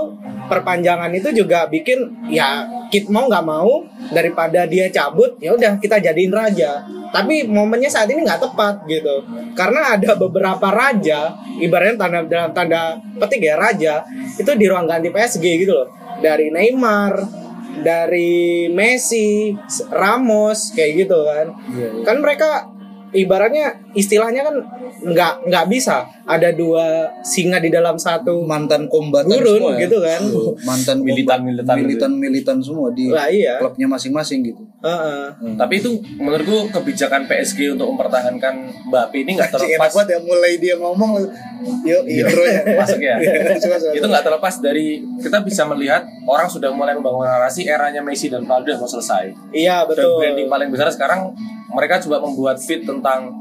perpanjangan 0.47 1.11
itu 1.12 1.31
juga 1.35 1.67
bikin 1.67 2.31
ya 2.31 2.67
kita 2.88 3.11
mau 3.11 3.26
nggak 3.26 3.47
mau 3.47 3.83
daripada 4.15 4.65
dia 4.67 4.88
cabut 4.91 5.37
ya 5.43 5.55
udah 5.55 5.79
kita 5.79 6.00
jadiin 6.00 6.33
raja. 6.33 6.83
Tapi 7.11 7.47
momennya 7.47 7.88
saat 7.88 8.11
ini 8.11 8.26
nggak 8.26 8.43
tepat 8.43 8.83
gitu. 8.91 9.23
Karena 9.55 9.95
ada 9.95 10.19
beberapa 10.19 10.69
raja 10.75 11.33
ibaratnya 11.62 11.97
tanda 11.97 12.21
dalam 12.26 12.50
tanda 12.53 12.99
petik 13.17 13.41
ya 13.41 13.55
raja 13.57 14.03
itu 14.37 14.50
di 14.59 14.65
ruang 14.67 14.87
ganti 14.91 15.09
PSG 15.11 15.45
gitu 15.62 15.73
loh. 15.73 15.88
Dari 16.19 16.50
Neymar 16.50 17.45
dari 17.81 18.69
Messi 18.73 19.53
Ramos 19.93 20.73
kayak 20.73 20.93
gitu 21.07 21.19
kan. 21.25 21.47
Kan 22.05 22.17
mereka 22.25 22.69
ibaratnya 23.12 23.86
istilahnya 23.97 24.45
kan 24.45 24.55
nggak 25.03 25.33
nggak 25.49 25.65
bisa 25.67 26.05
ada 26.23 26.53
dua 26.53 27.09
singa 27.23 27.57
di 27.57 27.71
dalam 27.71 27.97
satu 27.97 28.45
mantan 28.45 28.87
kombatan 28.87 29.31
Gurun, 29.33 29.57
semua 29.57 29.73
ya. 29.73 29.79
gitu 29.88 29.97
kan. 29.99 30.21
mantan 30.62 30.97
Militan-militan 31.00 31.75
gitu. 31.75 31.83
militan 31.83 32.11
militan 32.12 32.57
semua 32.61 32.88
di 32.93 33.09
Lah, 33.09 33.26
iya. 33.26 33.57
klubnya 33.57 33.88
masing-masing 33.88 34.45
gitu 34.45 34.62
Heeh. 34.83 35.57
Tapi 35.57 35.75
itu 35.81 35.91
menurutku 36.15 36.69
kebijakan 36.71 37.25
PSG 37.25 37.73
untuk 37.73 37.88
mempertahankan 37.91 38.55
Mbappe 38.87 39.17
ini 39.17 39.35
nggak 39.35 39.50
terlepas 39.50 39.91
banget 39.91 40.09
ya 40.12 40.19
mulai 40.21 40.53
dia 40.57 40.75
ngomong 40.76 41.17
yuk 41.83 42.03
intro 42.05 42.43
ya 42.43 42.61
masuk 42.81 43.00
ya. 43.00 43.17
Suka. 43.57 43.91
itu 43.91 44.05
nggak 44.05 44.23
terlepas 44.23 44.55
dari 44.61 45.00
kita 45.19 45.41
bisa 45.41 45.65
melihat 45.65 46.05
orang 46.23 46.47
sudah 46.47 46.71
mulai 46.71 46.93
membangun 46.93 47.25
narasi 47.25 47.65
eranya 47.65 47.99
Messi 47.99 48.29
dan 48.29 48.45
Ronaldo 48.45 48.69
yang 48.69 48.79
mau 48.79 48.87
selesai. 48.87 49.33
iya 49.50 49.83
Dan 49.83 49.88
betul 49.88 50.21
branding 50.21 50.47
paling 50.47 50.69
besar 50.69 50.87
sekarang 50.88 51.33
mereka 51.69 51.99
coba 51.99 52.21
membuat 52.21 52.57
fit 52.57 52.83
tentang 52.83 53.37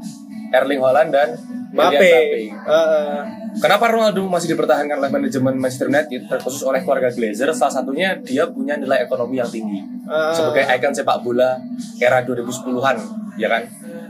Erling 0.50 0.78
Haaland 0.78 1.10
dan 1.10 1.28
Mbappe 1.68 2.12
Heeh. 2.56 3.18
Kenapa 3.56 3.88
Ronaldo 3.88 4.20
masih 4.26 4.52
dipertahankan 4.52 4.96
oleh 4.96 5.08
manajemen 5.08 5.56
Manchester 5.56 5.88
United, 5.88 6.28
terkhusus 6.28 6.60
oleh 6.62 6.80
keluarga 6.80 7.08
Glazer? 7.08 7.48
Salah 7.50 7.72
satunya 7.74 8.12
dia 8.18 8.44
punya 8.46 8.76
nilai 8.76 9.02
ekonomi 9.02 9.36
yang 9.36 9.48
tinggi 9.48 9.80
Ah. 10.04 10.30
sebagai 10.30 10.62
ikon 10.62 10.92
sepak 10.92 11.18
bola 11.20 11.56
era 11.96 12.20
2010-an, 12.20 12.96
ya 13.34 13.48
kan? 13.48 13.64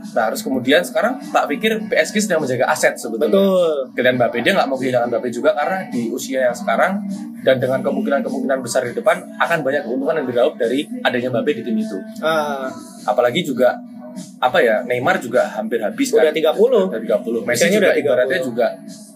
Nah, 0.07 0.29
terus 0.29 0.43
kemudian 0.43 0.83
sekarang 0.83 1.19
tak 1.27 1.49
pikir 1.49 1.79
PSG 1.83 2.21
sedang 2.21 2.39
menjaga 2.39 2.67
aset 2.67 2.95
sebetulnya. 2.95 3.33
betul 3.33 3.91
Kylian 3.93 4.15
Mbappe 4.17 4.39
dia 4.39 4.53
nggak 4.53 4.67
mau 4.67 4.77
kehilangan 4.77 5.09
Mbappe 5.09 5.29
juga 5.31 5.51
karena 5.53 5.89
di 5.89 6.07
usia 6.09 6.45
yang 6.45 6.55
sekarang 6.55 7.01
dan 7.41 7.57
dengan 7.57 7.81
kemungkinan-kemungkinan 7.81 8.59
besar 8.61 8.85
di 8.85 8.93
depan 8.93 9.19
akan 9.37 9.59
banyak 9.63 9.83
keuntungan 9.83 10.15
yang 10.17 10.27
diraup 10.27 10.55
dari 10.55 10.85
adanya 11.01 11.33
Mbappe 11.33 11.51
di 11.53 11.63
tim 11.63 11.77
itu. 11.77 11.99
Ah, 12.19 12.69
Apalagi 13.05 13.41
juga 13.41 13.79
apa 14.39 14.59
ya 14.59 14.81
Neymar 14.83 15.17
juga 15.19 15.45
hampir 15.51 15.79
habis 15.79 16.09
Udah 16.11 16.29
kan. 16.29 16.55
30. 16.55 16.89
udah 16.89 17.01
30 17.01 17.45
Messi 17.45 17.57
Usianya 17.59 17.73
juga 17.73 17.87
udah 17.87 17.95
30. 17.95 18.03
ibaratnya 18.03 18.41
juga 18.41 18.67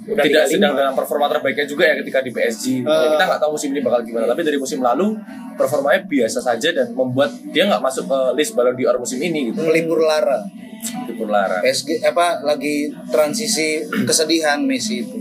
Udah 0.01 0.25
tidak 0.25 0.45
35. 0.45 0.53
sedang 0.53 0.73
dalam 0.75 0.95
performa 0.95 1.27
terbaiknya 1.29 1.67
juga 1.67 1.85
ya 1.85 1.95
ketika 2.01 2.19
di 2.21 2.31
PSG 2.31 2.65
Ya, 2.81 2.89
Uh. 2.89 3.11
kita 3.13 3.25
nggak 3.27 3.41
tahu 3.41 3.51
musim 3.53 3.69
ini 3.71 3.81
bakal 3.81 4.01
gimana. 4.03 4.25
Tapi 4.27 4.41
dari 4.43 4.57
musim 4.57 4.81
lalu 4.81 5.07
performanya 5.55 6.01
biasa 6.03 6.39
saja 6.41 6.69
dan 6.71 6.87
membuat 6.91 7.31
dia 7.47 7.65
nggak 7.65 7.81
masuk 7.81 8.05
ke 8.05 8.19
list 8.35 8.53
Ballon 8.53 8.73
d'Or 8.73 8.97
musim 8.97 9.19
ini 9.19 9.53
gitu. 9.53 9.61
Melipur 9.61 10.01
lara. 10.01 10.41
Di 10.81 11.13
Purlara 11.13 11.61
PSG 11.61 12.01
apa 12.01 12.41
lagi 12.41 12.89
transisi 13.07 13.77
kesedihan 14.01 14.65
Messi 14.65 15.05
itu 15.05 15.21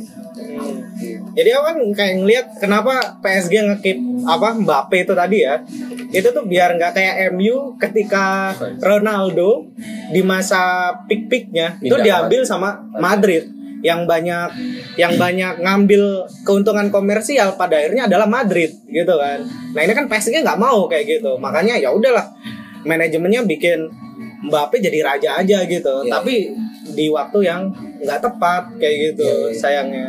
Jadi 1.39 1.55
aku 1.55 1.63
kan 1.63 1.77
kayak 1.95 2.13
ngelihat 2.19 2.45
kenapa 2.59 3.15
PSG 3.23 3.63
ngekip 3.63 3.97
apa 4.27 4.59
Mbappe 4.59 5.07
itu 5.07 5.15
tadi 5.15 5.47
ya. 5.47 5.63
Itu 6.11 6.35
tuh 6.35 6.43
biar 6.43 6.75
nggak 6.75 6.91
kayak 6.91 7.15
MU 7.31 7.79
ketika 7.79 8.51
Ronaldo 8.83 9.71
di 10.11 10.19
masa 10.19 10.91
peak-peaknya 11.07 11.79
itu 11.79 11.95
diambil 12.03 12.43
sama 12.43 12.83
Madrid 12.99 13.47
yang 13.79 14.03
banyak 14.03 14.51
yang 14.99 15.15
banyak 15.15 15.63
ngambil 15.63 16.27
keuntungan 16.43 16.91
komersial 16.91 17.55
pada 17.55 17.79
akhirnya 17.79 18.11
adalah 18.11 18.27
Madrid 18.27 18.75
gitu 18.91 19.15
kan. 19.15 19.39
Nah 19.71 19.81
ini 19.87 19.95
kan 19.95 20.11
PSG 20.11 20.43
nggak 20.43 20.59
mau 20.59 20.91
kayak 20.91 21.07
gitu. 21.07 21.39
Makanya 21.39 21.79
ya 21.79 21.95
udahlah 21.95 22.27
manajemennya 22.83 23.47
bikin 23.47 23.87
Mbappe 24.39 24.83
jadi 24.83 24.99
raja 25.03 25.39
aja 25.39 25.63
gitu. 25.63 26.03
Iya. 26.03 26.19
Tapi 26.19 26.51
di 26.95 27.07
waktu 27.07 27.39
yang 27.47 27.71
nggak 28.03 28.19
tepat 28.19 28.63
kayak 28.79 28.95
gitu 29.15 29.23
Iya, 29.23 29.47
iya. 29.51 29.55
sayangnya. 29.55 30.07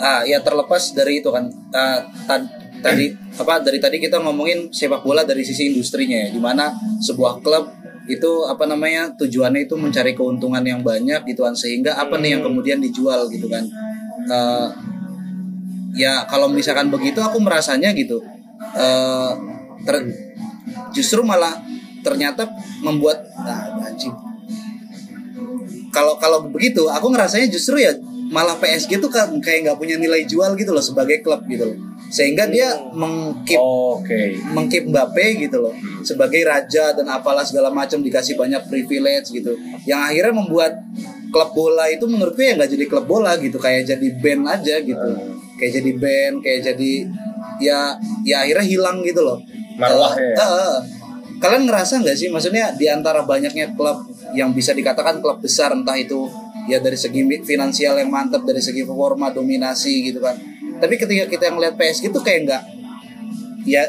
Ah 0.00 0.22
ya 0.24 0.40
terlepas 0.40 0.92
dari 0.96 1.20
itu 1.20 1.28
kan. 1.32 1.48
Ah, 1.72 2.04
tad- 2.28 2.60
tadi 2.80 3.12
apa 3.36 3.60
dari 3.60 3.76
tadi 3.76 4.00
kita 4.00 4.24
ngomongin 4.24 4.72
sepak 4.72 5.04
bola 5.04 5.20
dari 5.22 5.44
sisi 5.44 5.68
industrinya 5.68 6.16
ya 6.16 6.28
di 6.32 6.40
mana 6.40 6.72
sebuah 7.04 7.44
klub 7.44 7.68
itu 8.08 8.48
apa 8.48 8.64
namanya 8.64 9.12
tujuannya 9.20 9.68
itu 9.68 9.76
mencari 9.76 10.16
keuntungan 10.16 10.64
yang 10.64 10.80
banyak 10.80 11.22
gitu 11.28 11.44
kan 11.44 11.52
sehingga 11.54 11.94
apa 12.00 12.16
nih 12.18 12.40
yang 12.40 12.42
kemudian 12.42 12.80
dijual 12.80 13.28
gitu 13.28 13.46
kan. 13.46 13.62
Eh, 14.26 14.68
ya 16.00 16.24
kalau 16.26 16.48
misalkan 16.50 16.88
begitu 16.88 17.20
aku 17.20 17.38
merasanya 17.38 17.92
gitu. 17.92 18.18
Eh 18.74 19.32
ter- 19.84 20.10
justru 20.96 21.22
malah 21.22 21.54
ternyata 22.00 22.48
membuat 22.80 23.22
ah, 23.44 23.76
anjing. 23.84 24.12
Kalau 25.90 26.16
kalau 26.16 26.46
begitu 26.48 26.86
aku 26.86 27.10
ngerasanya 27.12 27.50
justru 27.50 27.82
ya 27.82 27.92
malah 28.30 28.56
PSG 28.62 29.02
tuh 29.02 29.10
kan 29.10 29.26
kayak 29.42 29.66
nggak 29.66 29.78
punya 29.78 29.98
nilai 29.98 30.22
jual 30.22 30.54
gitu 30.54 30.70
loh 30.70 30.80
sebagai 30.80 31.18
klub 31.20 31.42
gitu 31.50 31.66
loh. 31.66 31.76
Sehingga 32.10 32.46
dia 32.46 32.74
mengkip 32.94 33.58
oke. 33.58 34.22
mengkip 34.54 34.86
Mbappe 34.86 35.46
gitu 35.46 35.58
loh. 35.62 35.74
Sebagai 36.06 36.46
raja 36.46 36.94
dan 36.94 37.06
apalah 37.10 37.42
segala 37.42 37.74
macam 37.74 37.98
dikasih 38.02 38.38
banyak 38.38 38.62
privilege 38.70 39.34
gitu. 39.34 39.58
Yang 39.82 40.00
akhirnya 40.14 40.34
membuat 40.34 40.72
klub 41.30 41.50
bola 41.54 41.86
itu 41.90 42.06
menurutku 42.06 42.42
ya 42.42 42.54
nggak 42.54 42.70
jadi 42.70 42.84
klub 42.86 43.06
bola 43.10 43.34
gitu. 43.38 43.58
Kayak 43.58 43.98
jadi 43.98 44.08
band 44.22 44.42
aja 44.46 44.74
gitu. 44.78 45.08
Kayak 45.58 45.72
jadi 45.82 45.90
band 45.98 46.34
kayak 46.40 46.60
jadi 46.72 46.92
ya 47.58 47.78
ya 48.22 48.36
akhirnya 48.46 48.66
hilang 48.66 49.02
gitu 49.02 49.26
loh. 49.26 49.42
Marwahnya 49.74 50.22
ya? 50.22 50.36
Eh, 50.38 50.46
eh, 50.46 50.62
eh. 50.70 50.78
kalian 51.42 51.62
ngerasa 51.66 51.98
nggak 51.98 52.16
sih? 52.18 52.30
Maksudnya 52.30 52.78
di 52.78 52.86
antara 52.86 53.26
banyaknya 53.26 53.74
klub 53.74 54.06
yang 54.38 54.54
bisa 54.54 54.70
dikatakan 54.70 55.18
klub 55.18 55.42
besar 55.42 55.74
entah 55.74 55.98
itu 55.98 56.30
ya 56.68 56.78
dari 56.82 56.98
segi 56.98 57.22
finansial 57.46 57.96
yang 58.00 58.10
mantap 58.12 58.44
dari 58.44 58.60
segi 58.60 58.84
performa 58.84 59.32
dominasi 59.32 60.12
gitu 60.12 60.20
kan. 60.20 60.36
Tapi 60.80 60.94
ketika 60.96 61.24
kita 61.28 61.52
ngeliat 61.52 61.76
PSG 61.76 62.10
itu 62.10 62.20
kayak 62.20 62.40
nggak 62.48 62.62
ya 63.68 63.84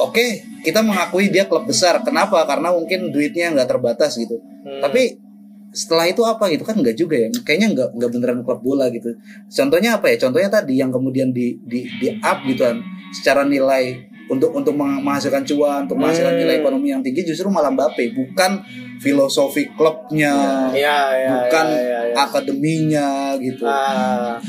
oke 0.00 0.26
kita 0.64 0.80
mengakui 0.82 1.30
dia 1.30 1.46
klub 1.46 1.68
besar. 1.68 2.02
Kenapa? 2.02 2.42
Karena 2.48 2.72
mungkin 2.74 3.14
duitnya 3.14 3.54
nggak 3.54 3.68
terbatas 3.70 4.18
gitu. 4.18 4.40
Hmm. 4.66 4.82
tapi 4.82 5.22
setelah 5.70 6.08
itu 6.08 6.24
apa 6.24 6.48
gitu? 6.50 6.64
Kan 6.64 6.80
nggak 6.80 6.96
juga 6.96 7.16
ya. 7.20 7.28
Kayaknya 7.44 7.68
nggak 7.76 7.88
nggak 8.00 8.10
beneran 8.10 8.40
klub 8.42 8.60
bola 8.64 8.88
gitu. 8.88 9.12
Contohnya 9.46 10.00
apa 10.00 10.08
ya? 10.08 10.16
Contohnya 10.16 10.48
tadi 10.48 10.80
yang 10.80 10.88
kemudian 10.88 11.30
di 11.30 11.60
di 11.62 11.84
di 12.00 12.16
up 12.18 12.42
gitu 12.48 12.64
kan. 12.64 12.80
Secara 13.12 13.44
nilai 13.44 14.15
untuk 14.26 14.50
untuk 14.50 14.72
meng- 14.72 15.00
menghasilkan 15.00 15.42
cuan 15.44 15.84
untuk 15.84 15.96
menghasilkan 15.96 16.34
Hmm. 16.34 16.40
nilai 16.40 16.56
ekonomi 16.58 16.88
yang 16.88 17.00
tinggi 17.00 17.22
justru 17.22 17.46
malah 17.46 17.70
Mbappe 17.70 18.10
bukan 18.10 18.58
filosofi 18.96 19.70
klubnya 19.70 20.66
Iya, 20.70 20.98
iya, 21.14 21.30
bukan 21.30 21.66
iya, 21.68 21.80
iya, 21.80 22.00
iya. 22.08 22.14
akademinya 22.18 23.08
gitu 23.36 23.62
Ah, 23.62 24.40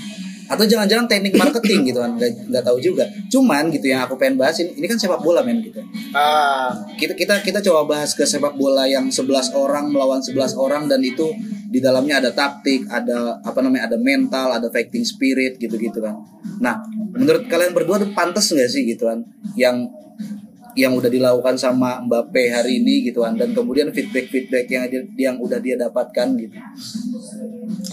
atau 0.48 0.64
jangan-jangan 0.64 1.06
teknik 1.06 1.36
marketing 1.36 1.84
gitu 1.86 2.00
kan 2.00 2.16
nggak 2.16 2.48
nggak 2.48 2.64
tahu 2.64 2.80
juga 2.80 3.04
cuman 3.28 3.68
gitu 3.68 3.92
yang 3.92 4.02
aku 4.02 4.16
pengen 4.16 4.40
bahas 4.40 4.56
ini, 4.58 4.72
ini 4.74 4.88
kan 4.88 4.96
sepak 4.96 5.20
bola 5.20 5.44
men 5.44 5.60
gitu 5.60 5.84
ah, 6.12 6.72
kita 6.96 7.14
kita 7.14 7.44
kita 7.44 7.60
coba 7.62 7.84
bahas 7.94 8.16
ke 8.16 8.24
sepak 8.24 8.56
bola 8.56 8.88
yang 8.88 9.12
11 9.12 9.28
orang 9.54 9.92
melawan 9.92 10.24
11 10.24 10.56
orang 10.56 10.88
dan 10.88 11.04
itu 11.04 11.28
di 11.68 11.84
dalamnya 11.84 12.24
ada 12.24 12.32
taktik, 12.32 12.88
ada 12.88 13.44
apa 13.44 13.60
namanya, 13.60 13.92
ada 13.92 14.00
mental, 14.00 14.56
ada 14.56 14.72
fighting 14.72 15.04
spirit 15.04 15.60
gitu-gitu 15.60 16.00
kan. 16.00 16.16
Nah, 16.64 16.80
menurut 17.18 17.44
kalian 17.50 17.74
berdua 17.74 17.98
tuh 17.98 18.10
pantas 18.14 18.48
nggak 18.48 18.70
sih 18.70 18.86
gitu 18.86 19.10
kan 19.10 19.20
yang 19.58 19.90
yang 20.78 20.94
udah 20.94 21.10
dilakukan 21.10 21.58
sama 21.58 21.98
Mbappe 22.06 22.54
hari 22.54 22.80
ini 22.80 23.10
gitu 23.10 23.26
kan 23.26 23.34
dan 23.34 23.50
kemudian 23.52 23.90
feedback-feedback 23.90 24.70
yang 24.70 24.86
dia- 24.86 25.10
yang 25.18 25.36
udah 25.42 25.58
dia 25.58 25.74
dapatkan 25.74 26.38
gitu. 26.38 26.54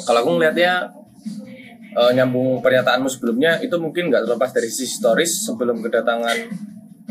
kalau 0.05 0.21
aku 0.21 0.31
ngelihatnya 0.37 0.85
eh, 1.95 2.11
nyambung 2.13 2.61
pernyataanmu 2.61 3.09
sebelumnya 3.09 3.57
itu 3.63 3.73
mungkin 3.81 4.13
nggak 4.13 4.29
terlepas 4.29 4.51
dari 4.53 4.69
sisi 4.69 4.85
historis 4.91 5.47
sebelum 5.47 5.81
kedatangan 5.81 6.37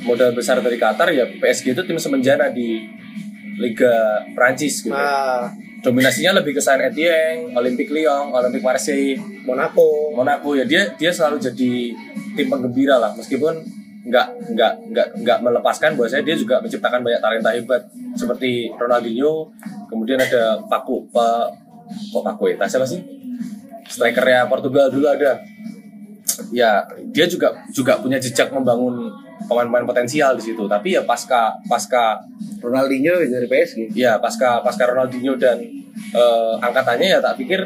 modal 0.03 0.36
besar 0.36 0.60
dari 0.60 0.75
Qatar 0.75 1.10
ya 1.10 1.25
PSG 1.39 1.74
itu 1.74 1.82
tim 1.82 1.98
semenjana 1.98 2.51
di 2.51 2.84
Liga 3.58 4.22
Prancis 4.36 4.84
gitu. 4.84 4.93
ah, 4.93 5.48
Dominasinya 5.84 6.40
lebih 6.40 6.56
ke 6.56 6.62
Saint 6.63 6.80
Etienne, 6.80 7.52
Olympique 7.52 7.92
Lyon, 7.92 8.32
Olympique 8.32 8.63
Marseille, 8.63 9.20
Monaco. 9.44 10.16
Monaco 10.16 10.56
ya 10.56 10.63
dia 10.63 10.88
dia 10.96 11.12
selalu 11.12 11.44
jadi 11.44 11.92
tim 12.40 12.48
penggembira 12.48 12.96
lah. 12.96 13.12
Meskipun 13.20 13.84
nggak 14.04 14.56
nggak 14.56 14.74
nggak 14.96 15.08
nggak 15.24 15.38
melepaskan 15.44 16.00
bahwasanya 16.00 16.24
dia 16.24 16.36
juga 16.40 16.63
menciptakan 16.63 17.04
banyak 17.04 17.20
talenta 17.20 17.52
hebat. 17.52 17.84
Seperti 18.16 18.72
Ronaldinho 18.80 19.52
kemudian 19.92 20.24
ada 20.24 20.56
Paku 20.72 21.04
pa, 21.12 21.52
kok 22.16 22.24
Paqueta 22.24 22.63
siapa 22.63 22.88
sih? 22.88 23.04
Strikernya 23.84 24.48
Portugal 24.48 24.88
dulu 24.88 25.12
ada. 25.12 25.36
Ya 26.56 26.88
dia 27.12 27.28
juga 27.28 27.52
juga 27.75 28.00
punya 28.00 28.16
jejak 28.24 28.56
membangun 28.56 29.12
pemain-pemain 29.48 29.86
potensial 29.88 30.36
di 30.38 30.44
situ 30.44 30.66
tapi 30.66 30.96
ya 30.96 31.02
pasca 31.04 31.56
pasca 31.68 32.20
Ronaldinho 32.64 33.20
dari 33.20 33.48
PSG. 33.48 33.92
ya 33.96 34.18
pasca 34.18 34.64
pasca 34.64 34.88
Ronaldinho 34.88 35.36
dan 35.36 35.60
eh, 36.16 36.54
angkatannya 36.60 37.18
ya 37.18 37.20
tak 37.20 37.40
pikir 37.40 37.60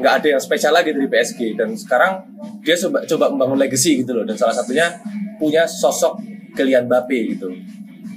nggak 0.00 0.14
ada 0.22 0.26
yang 0.36 0.40
spesial 0.40 0.72
lagi 0.72 0.96
dari 0.96 1.08
PSG 1.08 1.60
dan 1.60 1.76
sekarang 1.76 2.24
dia 2.64 2.72
coba 2.76 3.04
coba 3.04 3.24
membangun 3.32 3.58
legacy 3.60 4.00
gitu 4.00 4.16
loh 4.16 4.24
dan 4.24 4.36
salah 4.36 4.56
satunya 4.56 4.88
punya 5.36 5.68
sosok 5.68 6.20
Kylian 6.56 6.88
Mbappe 6.90 7.18
gitu. 7.36 7.48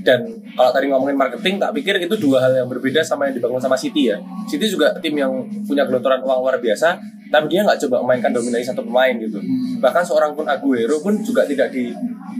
Dan 0.03 0.19
kalau 0.53 0.69
tadi 0.69 0.85
ngomongin 0.87 1.15
marketing, 1.15 1.55
tak 1.57 1.71
pikir 1.71 1.95
itu 1.97 2.15
dua 2.17 2.43
hal 2.43 2.51
yang 2.53 2.67
berbeda 2.67 2.99
sama 2.99 3.25
yang 3.25 3.35
dibangun 3.35 3.57
sama 3.57 3.73
City 3.73 4.11
ya. 4.11 4.19
City 4.45 4.67
juga 4.67 4.91
tim 4.99 5.15
yang 5.15 5.31
punya 5.63 5.87
gelontoran 5.87 6.19
uang 6.19 6.43
luar 6.43 6.59
biasa, 6.59 6.99
tapi 7.27 7.47
dia 7.47 7.63
nggak 7.63 7.79
coba 7.87 8.03
memainkan 8.03 8.29
dominasi 8.29 8.67
satu 8.67 8.83
pemain 8.83 9.15
gitu. 9.15 9.39
Bahkan 9.79 10.03
seorang 10.03 10.31
pun 10.33 10.43
Aguero 10.43 10.99
pun 10.99 11.15
juga 11.17 11.47
tidak 11.47 11.71
di 11.71 11.87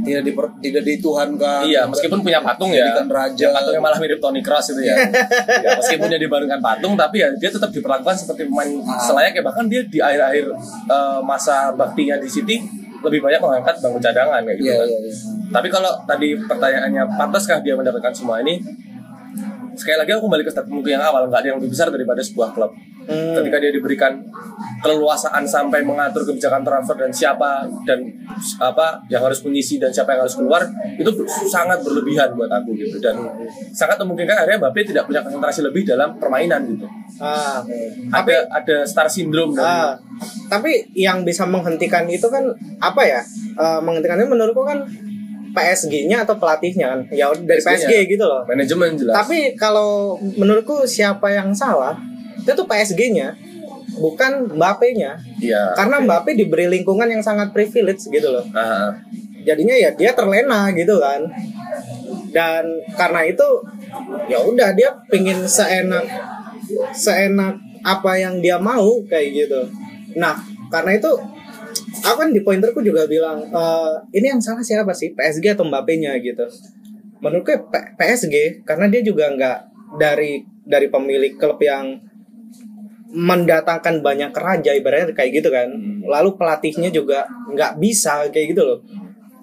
tidak 0.03 0.21
di 0.21 0.31
tidak 0.59 0.83
dituhankan 0.83 1.63
Iya, 1.63 1.87
meskipun 1.87 2.19
punya 2.19 2.43
patung 2.43 2.73
ya. 2.73 2.99
Raja. 2.99 3.47
Yang 3.47 3.53
patungnya 3.55 3.81
malah 3.81 3.97
mirip 3.97 4.19
Tony 4.19 4.41
Cross 4.41 4.75
itu 4.75 4.83
ya. 4.83 4.95
ya 5.65 5.79
meskipun 5.79 6.07
dia 6.07 6.19
dibarengkan 6.19 6.59
patung, 6.59 6.93
tapi 6.93 7.23
ya 7.23 7.31
dia 7.31 7.47
tetap 7.47 7.71
diperlakukan 7.71 8.11
seperti 8.13 8.45
pemain 8.45 8.67
Ah. 8.83 8.99
selayaknya. 8.99 9.39
Bahkan 9.41 9.65
dia 9.71 9.81
di 9.85 9.97
akhir-akhir 9.97 10.45
eh, 10.89 11.19
masa 11.23 11.71
baktinya 11.71 12.19
di 12.19 12.27
City 12.27 12.59
lebih 12.99 13.19
banyak 13.19 13.39
mengangkat 13.39 13.75
bangun 13.79 13.99
cadangan 13.99 14.39
kayak 14.41 14.57
gitu 14.57 14.67
Iya, 14.67 14.75
kan. 14.75 14.87
iya, 14.87 14.99
iya. 15.01 15.13
Tapi 15.51 15.67
kalau 15.67 15.91
tadi 16.07 16.37
pertanyaannya 16.37 17.03
pantaskah 17.19 17.59
dia 17.59 17.75
mendapatkan 17.75 18.13
semua 18.15 18.39
ini? 18.39 18.61
Sekali 19.73 19.97
lagi 19.97 20.13
aku 20.13 20.29
kembali 20.29 20.45
ke 20.45 20.51
statementku 20.53 20.85
yang 20.85 21.01
awal, 21.01 21.25
nggak 21.25 21.39
ada 21.41 21.47
yang 21.53 21.57
lebih 21.57 21.73
besar 21.73 21.89
daripada 21.89 22.21
sebuah 22.21 22.53
klub. 22.53 22.71
Hmm. 23.03 23.35
Ketika 23.35 23.57
dia 23.59 23.71
diberikan 23.73 24.15
keleluasaan 24.79 25.43
sampai 25.43 25.83
mengatur 25.83 26.23
kebijakan 26.23 26.63
transfer 26.63 26.95
dan 26.95 27.11
siapa 27.11 27.67
dan 27.83 27.99
apa 28.59 29.01
yang 29.11 29.19
harus 29.23 29.43
mengisi 29.43 29.75
dan 29.75 29.91
siapa 29.91 30.15
yang 30.15 30.23
harus 30.23 30.39
keluar, 30.39 30.63
itu 30.95 31.11
sangat 31.51 31.83
berlebihan 31.83 32.31
buat 32.37 32.47
aku 32.47 32.71
gitu 32.79 33.01
dan 33.03 33.17
sangat 33.75 33.99
memungkinkan 33.99 34.45
akhirnya 34.45 34.59
Mbappe 34.63 34.81
tidak 34.87 35.03
punya 35.09 35.19
konsentrasi 35.19 35.59
lebih 35.67 35.83
dalam 35.83 36.15
permainan 36.15 36.63
gitu. 36.69 36.87
Ah, 37.19 37.59
Ada 38.11 38.47
ada 38.49 38.77
star 38.87 39.05
syndrome 39.05 39.53
ah. 39.59 39.93
tapi 40.49 40.81
yang 40.97 41.21
bisa 41.27 41.43
menghentikan 41.43 42.07
itu 42.07 42.27
kan 42.31 42.45
apa 42.79 43.01
ya? 43.03 43.21
Eh, 43.53 43.79
menghentikan 43.83 44.19
itu 44.19 44.29
menurutku 44.31 44.63
kan 44.63 44.79
PSG-nya 45.53 46.25
atau 46.25 46.35
pelatihnya 46.41 46.85
kan. 46.97 46.99
Ya 47.13 47.29
dari 47.31 47.61
PSG-nya. 47.61 47.87
PSG 47.87 47.93
gitu 48.17 48.25
loh. 48.25 48.41
manajemen 48.49 48.97
jelas. 48.97 49.15
Tapi 49.23 49.53
kalau 49.53 50.17
menurutku 50.17 50.83
siapa 50.89 51.29
yang 51.29 51.53
salah 51.53 51.95
itu 52.41 52.51
tuh 52.51 52.65
PSG-nya 52.67 53.37
bukan 53.97 54.49
Mbappe-nya. 54.57 55.15
Iya. 55.39 55.77
Karena 55.77 56.01
Mbappe 56.01 56.33
diberi 56.33 56.65
lingkungan 56.67 57.07
yang 57.07 57.21
sangat 57.21 57.53
privilege 57.53 58.09
gitu 58.09 58.29
loh. 58.33 58.43
Ah, 58.51 58.89
Jadinya 59.43 59.75
ya 59.75 59.91
dia 59.93 60.15
terlena 60.15 60.71
gitu 60.73 60.97
kan. 60.97 61.21
Dan 62.33 62.63
karena 62.97 63.21
itu 63.27 63.45
ya 64.25 64.41
udah 64.41 64.73
dia 64.73 64.89
pingin 65.11 65.45
seenak 65.45 66.07
seenak 66.95 67.59
apa 67.83 68.11
yang 68.17 68.39
dia 68.39 68.57
mau 68.57 69.03
kayak 69.05 69.45
gitu. 69.45 69.61
Nah, 70.17 70.33
karena 70.71 70.97
itu 70.97 71.11
aku 72.01 72.15
kan 72.25 72.29
di 72.33 72.41
pointerku 72.41 72.81
juga 72.81 73.05
bilang 73.05 73.45
"Eh, 73.45 73.93
ini 74.17 74.33
yang 74.33 74.41
salah 74.41 74.65
siapa 74.65 74.95
sih 74.95 75.13
PSG 75.13 75.53
atau 75.53 75.67
Mbappe-nya 75.67 76.17
gitu. 76.23 76.45
Menurutku 77.21 77.53
ya 77.53 77.59
PSG 77.99 78.65
karena 78.65 78.89
dia 78.89 79.01
juga 79.05 79.29
nggak 79.29 79.57
dari 80.01 80.41
dari 80.65 80.87
pemilik 80.89 81.37
klub 81.37 81.61
yang 81.61 81.99
mendatangkan 83.13 84.01
banyak 84.01 84.33
raja 84.33 84.73
ibaratnya 84.73 85.13
kayak 85.13 85.31
gitu 85.37 85.49
kan. 85.53 85.69
Hmm. 85.69 86.01
Lalu 86.09 86.33
pelatihnya 86.33 86.89
juga 86.89 87.29
nggak 87.53 87.77
bisa 87.77 88.25
kayak 88.33 88.57
gitu 88.57 88.61
loh. 88.65 88.79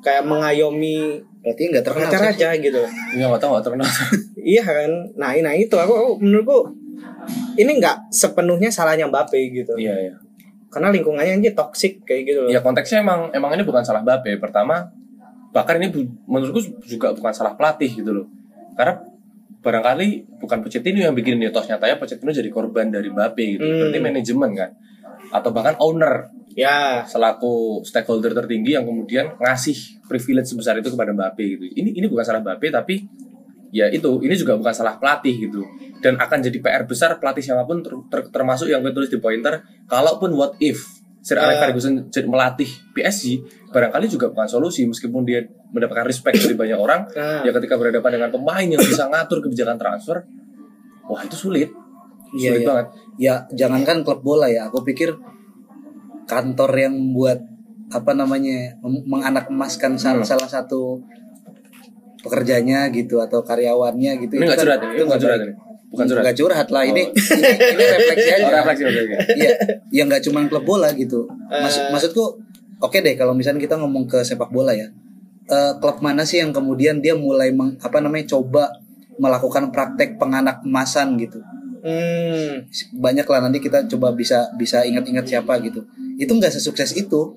Kayak 0.02 0.26
mengayomi 0.26 1.23
berarti 1.40 1.62
nggak 1.73 1.85
terkenal 1.87 2.11
raja-raja 2.11 2.49
gitu. 2.59 2.83
Iya 3.16 3.25
nggak 3.30 3.40
tahu 3.40 3.50
nggak 3.54 3.64
terkenal. 3.64 3.88
Iya 4.40 4.64
kan. 4.64 4.90
Nah, 5.21 5.37
nah 5.45 5.52
itu 5.52 5.76
aku, 5.76 5.92
aku 5.92 6.11
menurutku 6.25 6.73
ini 7.61 7.76
nggak 7.76 8.09
sepenuhnya 8.09 8.73
salahnya 8.73 9.07
Mbappe 9.07 9.38
gitu. 9.52 9.76
Iya 9.76 9.95
iya. 10.00 10.14
Karena 10.71 10.89
lingkungannya 10.95 11.43
aja 11.43 11.53
toxic 11.53 12.07
kayak 12.07 12.23
gitu 12.31 12.39
loh. 12.47 12.50
Ya 12.50 12.62
konteksnya 12.62 13.03
emang 13.03 13.35
emang 13.35 13.50
ini 13.59 13.67
bukan 13.67 13.83
salah 13.83 14.00
Mbappe. 14.07 14.39
Pertama, 14.39 14.87
bahkan 15.50 15.83
ini 15.83 15.91
bu- 15.91 16.15
menurutku 16.30 16.63
juga 16.87 17.11
bukan 17.11 17.35
salah 17.35 17.59
pelatih 17.59 17.91
gitu 17.91 18.11
loh. 18.15 18.26
Karena 18.78 19.02
barangkali 19.61 20.41
bukan 20.41 20.59
Pochettino 20.65 21.02
yang 21.04 21.13
bikin 21.13 21.37
ini 21.37 21.52
toh 21.52 21.67
nyatanya 21.67 21.99
Pochettino 22.00 22.30
jadi 22.33 22.49
korban 22.49 22.89
dari 22.89 23.11
Mbappe 23.11 23.45
gitu. 23.59 23.65
Hmm. 23.67 23.76
Berarti 23.83 23.99
manajemen 23.99 24.50
kan 24.54 24.71
atau 25.30 25.50
bahkan 25.54 25.75
owner 25.78 26.30
Ya, 26.59 27.06
selaku 27.06 27.87
stakeholder 27.87 28.35
tertinggi 28.35 28.75
yang 28.75 28.83
kemudian 28.83 29.39
ngasih 29.39 30.02
privilege 30.11 30.50
sebesar 30.50 30.75
itu 30.83 30.91
kepada 30.91 31.15
Mbappe 31.15 31.45
gitu. 31.47 31.65
Ini 31.78 31.95
ini 31.95 32.06
bukan 32.11 32.26
salah 32.26 32.43
Mbappe 32.43 32.75
tapi 32.75 33.06
ya 33.71 33.87
itu 33.87 34.19
ini 34.21 34.35
juga 34.35 34.54
bukan 34.54 34.71
salah 34.71 34.97
pelatih 34.97 35.47
gitu 35.47 35.63
dan 35.99 36.17
akan 36.17 36.39
jadi 36.41 36.59
PR 36.59 36.83
besar 36.85 37.17
pelatih 37.17 37.41
siapa 37.41 37.63
pun 37.63 37.80
ter- 37.80 37.95
ter- 38.09 38.28
termasuk 38.28 38.67
yang 38.67 38.80
gue 38.80 38.91
tulis 38.91 39.06
di 39.06 39.17
pointer 39.17 39.59
kalaupun 39.87 40.33
what 40.33 40.59
if 40.59 40.83
Sir 41.21 41.37
Alex 41.37 41.54
Ah. 41.54 41.63
Ferguson 41.63 41.95
jadi 42.09 42.26
melatih 42.26 42.67
PSG 42.91 43.39
barangkali 43.69 44.09
juga 44.09 44.26
bukan 44.28 44.49
solusi 44.49 44.83
meskipun 44.85 45.23
dia 45.23 45.45
mendapatkan 45.71 46.02
respect 46.02 46.41
dari 46.41 46.56
banyak 46.56 46.75
orang 46.75 47.04
Nah. 47.09 47.43
ya 47.43 47.52
ketika 47.52 47.76
berhadapan 47.76 48.11
dengan 48.17 48.30
pemain 48.30 48.67
yang 48.67 48.80
bisa 48.80 49.06
ngatur 49.06 49.39
kebijakan 49.41 49.76
transfer 49.76 50.25
wah 51.04 51.21
itu 51.21 51.37
sulit 51.37 51.71
Iya, 52.33 52.50
sulit 52.50 52.61
iya. 52.61 52.67
banget 52.67 52.87
ya 53.17 53.35
jangankan 53.52 54.00
klub 54.00 54.21
bola 54.21 54.47
ya 54.47 54.67
aku 54.67 54.80
pikir 54.80 55.13
kantor 56.25 56.71
yang 56.73 56.95
buat 57.13 57.39
apa 57.91 58.15
namanya 58.15 58.78
menganak 59.04 59.50
emaskan 59.50 59.95
salah, 59.95 60.23
Hmm. 60.23 60.30
salah 60.30 60.47
satu 60.49 61.02
pekerjanya 62.21 62.89
gitu 62.89 63.19
atau 63.19 63.41
karyawannya 63.41 64.13
gitu 64.21 64.33
ini 64.35 64.39
itu 64.39 64.45
nggak 64.45 64.54
kan- 64.54 64.65
curhat 64.67 64.80
ini 64.80 64.93
itu 64.93 65.04
nggak 65.04 65.21
curhat 65.21 65.41
ini 65.41 65.54
bukan 65.91 66.04
curhat 66.06 66.23
Nggak 66.23 66.37
curhat 66.37 66.69
lah 66.71 66.83
ini, 66.85 67.02
Oh. 67.02 67.11
ini 67.11 67.50
ini 67.75 67.85
refleksi 67.85 68.30
aja 68.30 68.43
Oh, 68.43 68.52
refleksi 68.54 68.83
Iya, 69.35 69.50
ya 69.91 70.02
nggak 70.04 70.23
cuma 70.23 70.39
klub 70.47 70.63
bola 70.63 70.87
gitu. 70.93 71.26
Maksud, 71.50 71.83
Eh. 71.83 71.91
maksudku, 71.91 72.25
oke 72.78 72.95
deh 72.97 73.15
kalau 73.15 73.35
misalnya 73.35 73.59
kita 73.59 73.75
ngomong 73.75 74.06
ke 74.06 74.23
sepak 74.23 74.49
bola 74.49 74.71
ya, 74.71 74.87
Eh, 75.45 75.73
klub 75.76 75.99
mana 75.99 76.23
sih 76.23 76.39
yang 76.39 76.54
kemudian 76.54 76.99
dia 76.99 77.19
mulai 77.19 77.50
meng- 77.50 77.75
apa 77.76 77.99
namanya 77.99 78.23
coba 78.28 78.71
melakukan 79.17 79.69
praktek 79.69 80.15
penganak 80.15 80.63
emasan 80.63 81.19
gitu. 81.19 81.43
hmm, 81.80 82.71
Banyak 82.95 83.26
lah 83.26 83.41
nanti 83.43 83.59
kita 83.59 83.83
coba 83.89 84.13
bisa 84.13 84.47
bisa 84.54 84.87
ingat-ingat 84.87 85.26
siapa 85.26 85.59
gitu. 85.59 85.83
Itu 86.15 86.30
nggak 86.33 86.52
sesukses 86.52 86.95
itu. 86.95 87.35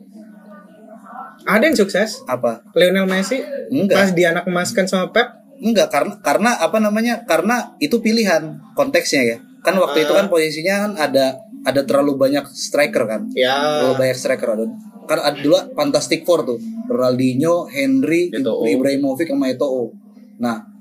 Ada 1.44 1.64
yang 1.64 1.78
sukses. 1.78 2.24
Apa? 2.26 2.64
Lionel 2.76 3.08
Messi 3.08 3.40
Enggak. 3.72 3.96
pas 3.96 4.10
dianak 4.12 4.46
emaskan 4.48 4.86
sama 4.88 5.12
Pep. 5.12 5.28
Enggak 5.64 5.92
karena 5.92 6.14
karena 6.20 6.52
apa 6.60 6.78
namanya? 6.80 7.24
Karena 7.24 7.76
itu 7.80 8.00
pilihan 8.04 8.60
konteksnya 8.76 9.22
ya. 9.24 9.38
Kan 9.64 9.80
waktu 9.80 10.04
itu 10.04 10.12
kan 10.12 10.28
posisinya 10.28 10.76
kan 10.88 10.92
ada 11.00 11.26
ada 11.64 11.82
terlalu 11.88 12.20
banyak 12.20 12.46
striker 12.52 13.08
kan. 13.08 13.32
Ya. 13.32 13.80
Terlalu 13.80 13.96
banyak 14.00 14.18
striker 14.20 14.50
ada. 14.60 14.66
Kan 15.08 15.20
ada 15.20 15.38
dulu 15.40 15.56
Fantastic 15.76 16.28
Four 16.28 16.44
tuh. 16.44 16.60
Ronaldinho, 16.84 17.72
Henry, 17.72 18.28
Eto'o. 18.28 18.68
Ibrahimovic 18.68 19.32
sama 19.32 19.48
Eto'o. 19.48 19.96
Nah, 20.44 20.74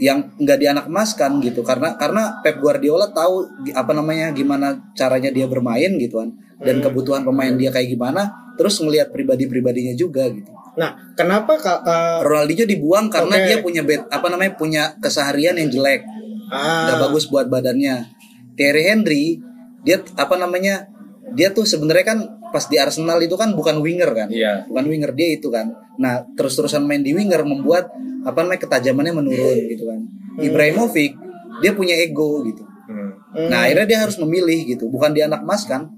yang 0.00 0.32
nggak 0.40 0.58
dianak 0.58 0.84
emaskan 0.88 1.44
gitu 1.44 1.60
karena 1.60 1.92
karena 2.00 2.40
Pep 2.40 2.56
Guardiola 2.56 3.12
tahu 3.12 3.44
apa 3.76 3.92
namanya 3.92 4.32
gimana 4.32 4.80
caranya 4.96 5.28
dia 5.28 5.44
bermain 5.44 5.92
gitu 6.00 6.24
kan 6.24 6.32
dan 6.60 6.84
kebutuhan 6.84 7.24
pemain 7.24 7.52
dia 7.56 7.72
kayak 7.72 7.88
gimana 7.96 8.52
terus 8.60 8.76
ngelihat 8.80 9.08
pribadi-pribadinya 9.08 9.96
juga 9.96 10.28
gitu. 10.28 10.52
Nah, 10.76 10.94
kenapa 11.16 11.56
Kak, 11.58 11.80
eh, 11.82 12.18
Ronaldinho 12.22 12.68
dibuang 12.68 13.08
karena 13.10 13.40
Oke. 13.40 13.46
dia 13.48 13.58
punya 13.64 13.82
bed, 13.82 14.06
apa 14.12 14.26
namanya 14.28 14.52
punya 14.54 14.82
keseharian 15.00 15.56
yang 15.58 15.72
jelek 15.72 16.04
ah, 16.52 16.86
nggak 16.92 16.98
bagus 17.10 17.26
buat 17.32 17.48
badannya. 17.48 18.06
Thierry 18.54 18.92
Henry 18.92 19.40
dia 19.80 20.04
apa 20.20 20.36
namanya 20.36 20.84
dia 21.32 21.54
tuh 21.56 21.64
sebenarnya 21.64 22.04
kan 22.04 22.18
pas 22.50 22.66
di 22.66 22.76
Arsenal 22.76 23.16
itu 23.22 23.38
kan 23.38 23.54
bukan 23.54 23.80
winger 23.80 24.10
kan, 24.12 24.28
Iya. 24.28 24.66
bukan 24.68 24.84
winger 24.90 25.14
dia 25.16 25.38
itu 25.38 25.48
kan. 25.48 25.72
Nah 25.96 26.26
terus 26.36 26.58
terusan 26.58 26.84
main 26.84 27.00
di 27.00 27.14
winger 27.14 27.46
membuat 27.46 27.88
apa 28.26 28.44
namanya 28.44 28.66
ketajamannya 28.66 29.14
menurun 29.16 29.58
gitu 29.70 29.88
kan. 29.88 30.00
Ibrahimovic 30.42 31.16
dia 31.64 31.72
punya 31.72 31.96
ego 31.96 32.42
gitu. 32.44 32.66
Hmm. 32.90 33.14
hmm, 33.32 33.48
Nah 33.48 33.64
akhirnya 33.70 33.86
dia 33.86 33.98
harus 34.04 34.18
memilih 34.18 34.76
gitu, 34.76 34.90
bukan 34.90 35.14
dia 35.14 35.30
anak 35.30 35.46
emas 35.46 35.64
kan. 35.64 35.88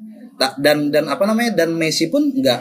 Dan 0.59 0.88
dan 0.88 1.05
apa 1.07 1.22
namanya 1.22 1.55
dan 1.55 1.72
Messi 1.72 2.07
pun 2.07 2.28
nggak 2.28 2.61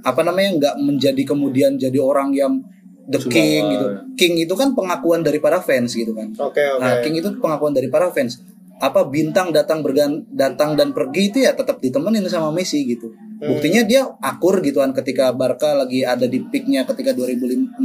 apa 0.00 0.20
namanya 0.22 0.50
nggak 0.56 0.74
menjadi 0.80 1.22
kemudian 1.24 1.76
jadi 1.76 1.98
orang 1.98 2.32
yang 2.32 2.58
the 3.06 3.18
Cuma- 3.18 3.32
king 3.32 3.62
gitu. 3.68 3.86
King 4.16 4.34
itu 4.38 4.54
kan 4.54 4.72
pengakuan 4.72 5.20
dari 5.20 5.38
para 5.38 5.58
fans 5.58 5.92
gitu 5.92 6.12
kan. 6.12 6.30
Oke, 6.36 6.62
oke. 6.62 6.80
Nah, 6.80 7.00
King 7.00 7.18
itu 7.18 7.28
pengakuan 7.36 7.72
dari 7.72 7.86
para 7.86 8.08
fans. 8.08 8.40
Apa 8.80 9.04
bintang 9.04 9.52
datang 9.52 9.84
bergan 9.84 10.24
datang 10.30 10.72
dan 10.72 10.90
pergi 10.90 11.28
itu 11.28 11.38
ya 11.40 11.52
tetap 11.52 11.78
ditemenin 11.78 12.24
sama 12.26 12.48
Messi 12.48 12.80
gitu. 12.82 13.12
Hmm. 13.12 13.52
Buktinya 13.52 13.84
dia 13.84 14.08
akur 14.20 14.60
gitu 14.60 14.80
kan 14.80 14.92
ketika 14.92 15.32
Barca 15.32 15.76
lagi 15.76 16.00
ada 16.00 16.24
di 16.24 16.40
peaknya 16.40 16.84
ketika 16.84 17.12
2016 17.12 17.76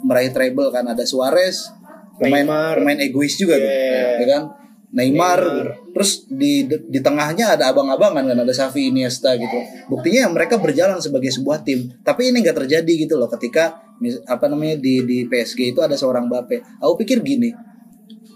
meraih 0.00 0.28
treble 0.28 0.68
kan 0.68 0.84
ada 0.84 1.04
Suarez 1.04 1.72
pemain 2.16 2.44
Neymar. 2.44 2.74
pemain 2.80 3.00
egois 3.00 3.32
juga 3.34 3.56
tuh, 3.56 3.64
Yeah. 3.64 4.20
ya 4.20 4.26
kan? 4.28 4.42
Neymar, 4.90 5.38
Neymar. 5.38 5.66
terus 5.94 6.26
di 6.26 6.62
di 6.66 6.98
tengahnya 6.98 7.54
ada 7.54 7.70
abang-abangan 7.70 8.26
kan 8.26 8.34
ada 8.36 8.50
Xavi 8.50 8.90
Iniesta 8.90 9.34
gitu. 9.34 9.54
Buktinya 9.86 10.26
mereka 10.26 10.56
berjalan 10.56 10.98
sebagai 10.98 11.30
sebuah 11.30 11.62
tim. 11.62 11.94
Tapi 12.00 12.28
ini 12.28 12.42
nggak 12.42 12.58
terjadi 12.60 12.92
gitu 13.00 13.14
loh 13.14 13.26
ketika 13.26 13.78
apa 14.24 14.46
namanya 14.46 14.74
di 14.76 15.02
di 15.02 15.18
PSG 15.24 15.70
itu 15.70 15.80
ada 15.80 15.94
seorang 15.94 16.26
Mbappe. 16.26 16.80
Aku 16.80 16.96
pikir 16.96 17.20
gini, 17.20 17.54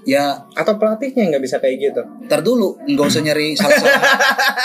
ya 0.05 0.47
Atau 0.53 0.77
pelatihnya 0.77 1.27
nggak 1.27 1.43
bisa 1.43 1.57
kayak 1.59 1.77
gitu? 1.83 2.03
ntar 2.25 2.39
dulu 2.39 2.79
nggak 2.85 3.03
usah 3.05 3.21
nyari 3.21 3.53
salah-salahan 3.53 4.13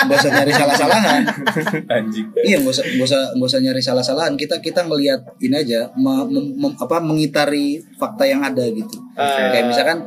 nggak 0.05 0.17
usah 0.17 0.31
nyari 0.31 0.51
salah-salahan 0.53 1.21
Anjing. 1.95 2.27
iya 2.39 2.55
nggak 2.59 2.71
usah 2.71 2.85
nggak 2.85 3.07
usah 3.07 3.21
nggak 3.33 3.49
usah 3.49 3.59
nyari 3.59 3.81
salah-salahan 3.81 4.33
kita 4.35 4.59
kita 4.59 4.83
ngelihat 4.83 5.25
ini 5.39 5.55
aja 5.57 5.89
me- 5.95 6.23
mem- 6.25 6.55
mem- 6.55 6.77
apa 6.77 6.99
mengitari 6.99 7.79
fakta 7.95 8.23
yang 8.23 8.39
ada 8.41 8.63
gitu 8.67 8.95
Ah. 9.15 9.49
kayak 9.49 9.65
misalkan 9.67 9.99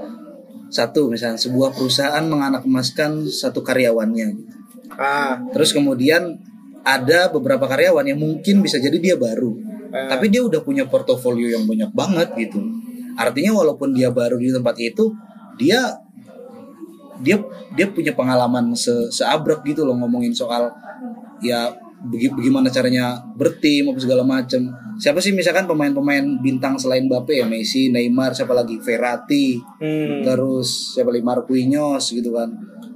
satu 0.72 1.12
misalnya 1.12 1.36
sebuah 1.36 1.76
perusahaan 1.76 2.24
menganak 2.24 2.64
emaskan 2.64 3.28
satu 3.28 3.60
karyawannya 3.60 4.26
gitu. 4.32 4.52
Ah, 4.96 5.44
terus 5.52 5.76
kemudian 5.76 6.40
ada 6.82 7.28
beberapa 7.28 7.68
karyawan 7.68 8.08
yang 8.08 8.18
mungkin 8.18 8.64
bisa 8.64 8.80
jadi 8.80 8.96
dia 8.96 9.16
baru 9.20 9.72
Ah. 9.92 10.08
tapi 10.08 10.32
dia 10.32 10.40
udah 10.40 10.64
punya 10.64 10.88
portofolio 10.88 11.52
yang 11.52 11.68
banyak 11.68 11.92
banget 11.92 12.32
gitu 12.40 12.64
artinya 13.12 13.52
walaupun 13.60 13.92
dia 13.92 14.08
baru 14.08 14.40
di 14.40 14.48
tempat 14.48 14.72
itu 14.80 15.12
dia 15.60 16.00
dia 17.20 17.36
dia 17.76 17.86
punya 17.92 18.16
pengalaman 18.16 18.72
se 18.72 19.12
seabrek 19.12 19.60
gitu 19.68 19.84
loh 19.84 19.92
ngomongin 20.00 20.32
soal 20.32 20.72
ya 21.44 21.76
bagaimana 22.08 22.72
caranya 22.72 23.20
bertim 23.36 23.92
apa 23.92 24.00
segala 24.00 24.24
macam 24.24 24.72
siapa 24.96 25.18
sih 25.18 25.32
misalkan 25.32 25.64
pemain-pemain 25.64 26.22
bintang 26.38 26.74
selain 26.74 27.04
Mbappe 27.04 27.32
ya 27.32 27.46
Messi 27.46 27.88
Neymar 27.88 28.32
siapa 28.32 28.52
lagi 28.52 28.76
Verratti 28.76 29.56
hmm. 29.56 30.22
terus 30.22 30.96
siapa 30.96 31.10
lagi 31.10 31.22
Marquinhos 31.22 32.10
gitu 32.10 32.32
kan 32.32 32.50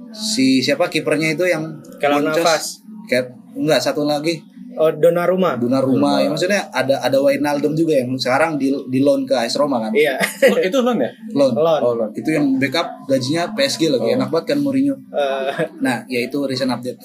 si 0.09 0.59
siapa 0.59 0.87
kipernya 0.87 1.33
itu 1.33 1.45
yang 1.45 1.77
boncos. 1.99 2.23
Navas. 2.23 2.63
Kayak 3.05 3.31
enggak 3.53 3.79
satu 3.79 4.03
lagi 4.03 4.41
Oh, 4.77 4.93
Donnarumma. 4.93 5.57
Donnarumma 5.57 6.21
ya 6.21 6.29
maksudnya 6.29 6.69
ada 6.69 7.01
ada 7.01 7.17
Wijnaldum 7.17 7.73
juga 7.73 7.97
yang 7.97 8.13
sekarang 8.13 8.61
di 8.61 8.69
di 8.93 9.01
loan 9.01 9.25
ke 9.25 9.33
AS 9.33 9.57
Roma 9.57 9.81
kan 9.81 9.89
Iya. 9.89 10.13
Oh, 10.53 10.59
itu 10.61 10.77
loan 10.85 11.01
ya? 11.01 11.09
loan 11.33 11.57
Lon. 11.57 11.81
Oh, 11.81 11.93
loan. 11.97 12.13
itu 12.13 12.29
yang 12.29 12.61
backup 12.61 12.85
gajinya 13.09 13.49
PSG 13.57 13.89
lagi 13.89 14.13
Oh. 14.13 14.15
enak 14.21 14.29
banget 14.29 14.53
kan 14.53 14.57
Mourinho 14.61 14.93
Eh, 15.09 15.49
nah 15.81 16.05
ya 16.05 16.21
itu 16.21 16.45
recent 16.45 16.69
update 16.69 17.01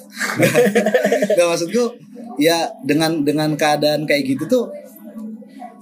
nggak 1.33 1.47
maksudku 1.49 1.83
ya 2.37 2.69
dengan 2.85 3.25
dengan 3.25 3.57
keadaan 3.57 4.05
kayak 4.05 4.37
gitu 4.37 4.45
tuh 4.45 4.63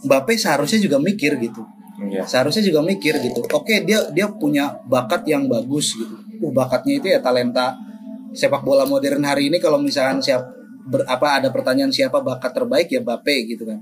Mbappe 0.06 0.34
seharusnya 0.38 0.80
juga 0.82 0.98
mikir 0.98 1.38
gitu. 1.38 1.64
Iya. 2.02 2.26
seharusnya 2.26 2.66
juga 2.66 2.82
mikir 2.82 3.22
gitu. 3.22 3.46
Oke 3.54 3.86
dia 3.86 4.02
dia 4.10 4.26
punya 4.26 4.74
bakat 4.90 5.22
yang 5.30 5.46
bagus 5.46 5.94
gitu. 5.94 6.16
Uh 6.42 6.50
bakatnya 6.50 6.98
itu 6.98 7.08
ya 7.14 7.22
talenta 7.22 7.78
sepak 8.34 8.66
bola 8.66 8.90
modern 8.90 9.22
hari 9.22 9.54
ini. 9.54 9.62
Kalau 9.62 9.78
misalkan 9.78 10.18
siap 10.18 10.42
ber, 10.90 11.06
apa 11.06 11.38
ada 11.38 11.54
pertanyaan 11.54 11.94
siapa 11.94 12.26
bakat 12.26 12.58
terbaik 12.58 12.90
ya 12.90 13.06
Mbappe 13.06 13.36
gitu 13.46 13.70
kan. 13.70 13.78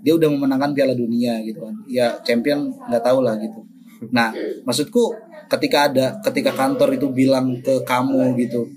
Dia 0.00 0.16
udah 0.16 0.28
memenangkan 0.32 0.72
Piala 0.72 0.96
Dunia 0.96 1.44
gitu 1.44 1.60
kan. 1.60 1.74
Ya 1.84 2.16
champion 2.24 2.72
nggak 2.88 3.04
tahu 3.04 3.20
lah 3.20 3.36
gitu. 3.36 3.60
Nah 4.08 4.32
maksudku 4.64 5.12
ketika 5.52 5.92
ada 5.92 6.06
ketika 6.24 6.56
kantor 6.56 6.96
itu 6.96 7.12
bilang 7.12 7.60
ke 7.60 7.84
kamu 7.84 8.36
gitu 8.40 8.68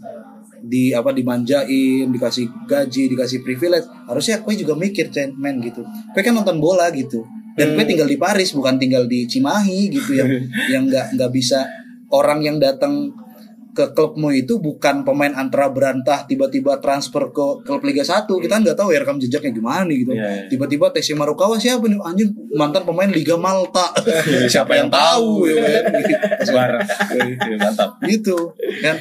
di 0.62 0.94
apa 0.94 1.10
dimanjain 1.10 2.08
dikasih 2.14 2.70
gaji 2.70 3.10
dikasih 3.12 3.42
privilege 3.42 3.90
harusnya 4.06 4.46
kue 4.46 4.54
juga 4.54 4.78
mikir 4.78 5.10
men 5.38 5.58
gitu. 5.60 5.82
Kue 6.14 6.22
kan 6.22 6.38
nonton 6.38 6.62
bola 6.62 6.94
gitu. 6.94 7.26
Dan 7.58 7.76
kue 7.76 7.84
tinggal 7.84 8.08
di 8.08 8.16
Paris 8.16 8.54
bukan 8.54 8.78
tinggal 8.78 9.10
di 9.10 9.26
Cimahi 9.26 9.90
gitu 9.90 10.16
yang 10.16 10.30
yang 10.74 10.84
nggak 10.88 11.18
nggak 11.18 11.32
bisa 11.34 11.66
orang 12.14 12.46
yang 12.46 12.62
datang 12.62 13.12
ke 13.72 13.96
klubmu 13.96 14.36
itu 14.36 14.60
bukan 14.60 15.08
pemain 15.08 15.32
antara 15.32 15.72
berantah 15.72 16.28
tiba-tiba 16.28 16.84
transfer 16.84 17.32
ke 17.32 17.64
klub 17.64 17.82
Liga 17.88 18.04
1 18.04 18.28
kita 18.28 18.60
kan 18.60 18.62
nggak 18.68 18.76
tahu 18.76 18.92
ya 18.92 19.00
rekam 19.00 19.16
jejaknya 19.16 19.52
gimana 19.56 19.88
nih 19.88 19.98
gitu. 20.04 20.12
Iya, 20.12 20.28
iya. 20.28 20.44
tiba-tiba 20.52 20.92
TC 20.92 21.16
Marukawa 21.16 21.56
siapa 21.56 21.88
nih? 21.88 21.96
Anjing 22.04 22.36
mantan 22.52 22.84
pemain 22.84 23.08
Liga 23.08 23.40
Malta. 23.40 23.96
Siapa 24.52 24.76
yang 24.76 24.92
tahu 24.92 25.48
ya 25.48 25.56
kan? 25.64 25.84
Mantap. 27.64 27.90
gitu 28.04 28.52
kan 28.84 29.00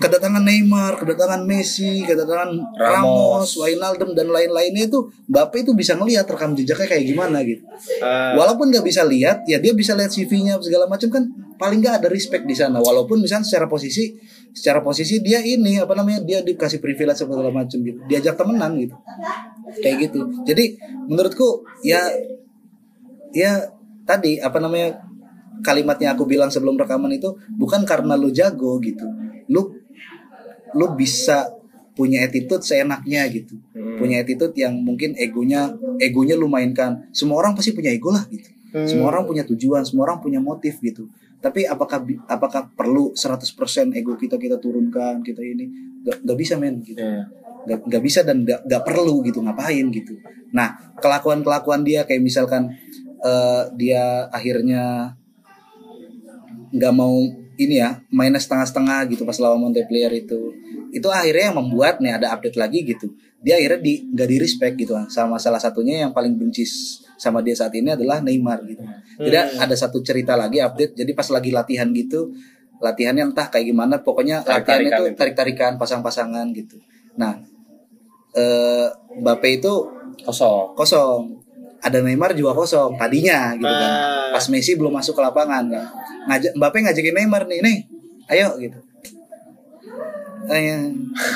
kedatangan 0.00 0.42
Neymar, 0.42 0.96
kedatangan 1.00 1.42
Messi, 1.44 2.02
kedatangan 2.04 2.50
Ramos, 2.76 3.50
Ramos. 3.50 3.50
Wijnaldum 3.60 4.16
dan 4.16 4.28
lain-lainnya 4.32 4.88
itu 4.88 5.08
Mbappe 5.28 5.62
itu 5.62 5.72
bisa 5.76 5.94
ngelihat 5.98 6.26
rekam 6.26 6.54
jejaknya 6.54 6.86
kayak 6.86 7.04
gimana 7.04 7.42
gitu. 7.42 7.62
eh, 8.02 8.32
Walaupun 8.36 8.72
nggak 8.72 8.84
bisa 8.86 9.02
lihat, 9.04 9.44
ya 9.44 9.58
dia 9.58 9.72
bisa 9.76 9.92
lihat 9.98 10.12
CV-nya 10.12 10.58
segala 10.62 10.86
macam 10.86 11.08
kan 11.10 11.24
paling 11.56 11.80
nggak 11.80 12.04
ada 12.04 12.08
respect 12.08 12.44
di 12.44 12.54
sana. 12.56 12.78
Walaupun 12.80 13.20
misalnya 13.20 13.44
secara 13.44 13.66
posisi, 13.66 14.16
secara 14.52 14.80
posisi 14.80 15.20
dia 15.20 15.40
ini 15.40 15.80
apa 15.80 15.92
namanya 15.92 16.24
dia 16.24 16.40
dikasih 16.40 16.80
privilege 16.80 17.20
segala 17.20 17.52
macam 17.52 17.78
gitu, 17.80 17.98
diajak 18.08 18.36
temenan 18.38 18.76
gitu, 18.80 18.96
kayak 19.82 20.08
gitu. 20.08 20.20
Jadi 20.48 20.76
menurutku 21.10 21.64
ya 21.84 22.06
ya 23.36 23.68
tadi 24.08 24.38
apa 24.40 24.56
namanya 24.62 25.02
kalimatnya 25.60 26.12
aku 26.14 26.28
bilang 26.28 26.52
sebelum 26.52 26.76
rekaman 26.76 27.12
itu 27.16 27.32
bukan 27.56 27.82
karena 27.88 28.14
lu 28.16 28.28
jago 28.32 28.76
gitu 28.80 29.04
lu 29.50 29.74
lu 30.76 30.86
bisa 30.98 31.50
punya 31.96 32.28
attitude 32.28 32.60
seenaknya 32.60 33.24
gitu. 33.32 33.56
Hmm. 33.72 33.96
punya 33.96 34.20
attitude 34.20 34.52
yang 34.52 34.76
mungkin 34.84 35.16
egonya 35.16 35.72
egonya 35.96 36.36
lu 36.36 36.46
mainkan 36.46 37.08
semua 37.16 37.40
orang 37.40 37.56
pasti 37.56 37.72
punya 37.72 37.88
ego 37.88 38.12
lah 38.12 38.28
gitu. 38.28 38.52
Hmm. 38.76 38.84
semua 38.84 39.08
orang 39.08 39.24
punya 39.24 39.42
tujuan 39.48 39.82
semua 39.88 40.12
orang 40.12 40.20
punya 40.20 40.38
motif 40.42 40.76
gitu. 40.84 41.08
Tapi 41.40 41.64
apakah 41.64 42.02
apakah 42.26 42.68
perlu 42.74 43.14
100% 43.14 43.94
ego 43.96 44.18
kita 44.18 44.36
kita 44.36 44.60
turunkan 44.60 45.24
kita 45.24 45.40
ini? 45.40 45.70
Gak, 46.04 46.26
gak 46.26 46.36
bisa 46.36 46.60
men 46.60 46.84
gitu. 46.84 47.00
Nggak 47.66 47.82
nggak 47.82 48.02
bisa 48.02 48.22
dan 48.22 48.46
nggak 48.46 48.62
nggak 48.62 48.82
perlu 48.86 49.26
gitu 49.26 49.42
ngapain 49.42 49.86
gitu. 49.90 50.20
Nah 50.54 50.78
kelakuan 51.02 51.42
kelakuan 51.42 51.82
dia 51.82 52.06
kayak 52.06 52.22
misalkan 52.22 52.70
eh, 53.26 53.62
dia 53.74 54.30
akhirnya 54.30 55.14
nggak 56.70 56.94
mau 56.94 57.45
ini 57.56 57.80
ya 57.80 58.00
mainnya 58.12 58.40
setengah-setengah 58.40 59.08
gitu 59.12 59.22
pas 59.24 59.36
lawan 59.40 59.60
Montpellier 59.60 60.12
itu. 60.12 60.52
Itu 60.92 61.08
akhirnya 61.12 61.52
yang 61.52 61.58
membuat 61.60 62.00
nih 62.00 62.16
ada 62.16 62.32
update 62.36 62.56
lagi 62.56 62.84
gitu. 62.84 63.12
Dia 63.40 63.60
akhirnya 63.60 63.80
di 63.80 63.94
nggak 64.12 64.28
di 64.28 64.36
respect 64.40 64.74
gitu 64.80 64.96
sama 65.08 65.36
salah 65.36 65.60
satunya 65.60 66.08
yang 66.08 66.12
paling 66.16 66.36
benci 66.36 66.64
sama 67.16 67.40
dia 67.40 67.56
saat 67.56 67.72
ini 67.76 67.92
adalah 67.92 68.20
Neymar 68.20 68.64
gitu. 68.68 68.84
Jadi 69.20 69.36
ada 69.56 69.76
satu 69.76 70.00
cerita 70.04 70.36
lagi 70.36 70.60
update 70.60 70.96
jadi 70.96 71.12
pas 71.16 71.28
lagi 71.32 71.50
latihan 71.52 71.88
gitu 71.92 72.32
latihannya 72.76 73.32
entah 73.32 73.48
kayak 73.48 73.72
gimana 73.72 74.04
pokoknya 74.04 74.44
latihan 74.44 74.84
Tarik-tarikan 74.84 75.00
itu 75.00 75.16
tarik-tarikan 75.16 75.72
pasang-pasangan 75.80 76.44
gitu. 76.52 76.76
Nah 77.16 77.40
eh 78.36 78.88
Mbappe 79.16 79.48
itu 79.48 79.72
Kosong. 80.24 80.72
kosong 80.76 81.45
ada 81.86 81.98
Neymar 82.00 82.34
juga 82.34 82.50
kosong 82.52 82.94
tadinya 82.94 83.54
gitu 83.54 83.64
kan. 83.64 83.90
Ah. 83.92 84.30
pas 84.34 84.44
Messi 84.48 84.74
belum 84.74 84.90
masuk 84.92 85.14
ke 85.14 85.22
lapangan. 85.22 85.64
Kan 85.66 85.84
ngajak 86.26 86.52
Mbappe 86.54 86.78
ngajakin 86.82 87.14
Neymar 87.14 87.42
nih 87.46 87.58
nih 87.60 87.76
ayo 88.28 88.58
gitu. 88.58 88.78
Eh, 90.46 90.78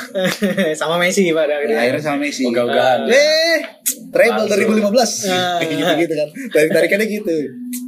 sama 0.79 0.95
Messi 0.95 1.27
pada 1.31 1.59
akhirnya. 1.59 1.83
akhirnya 1.83 1.99
sama 2.01 2.17
Messi. 2.21 2.47
Ogah-ogahan. 2.47 3.11
eh 3.11 3.59
treble 4.07 4.47
Langsung. 4.47 4.87
2015 4.87 5.27
Ah. 5.27 5.59
gitu 5.67 5.83
gitu 5.99 6.13
kan. 6.15 6.27
Tarik 6.49 6.71
tarikannya 6.71 7.07
gitu. 7.09 7.35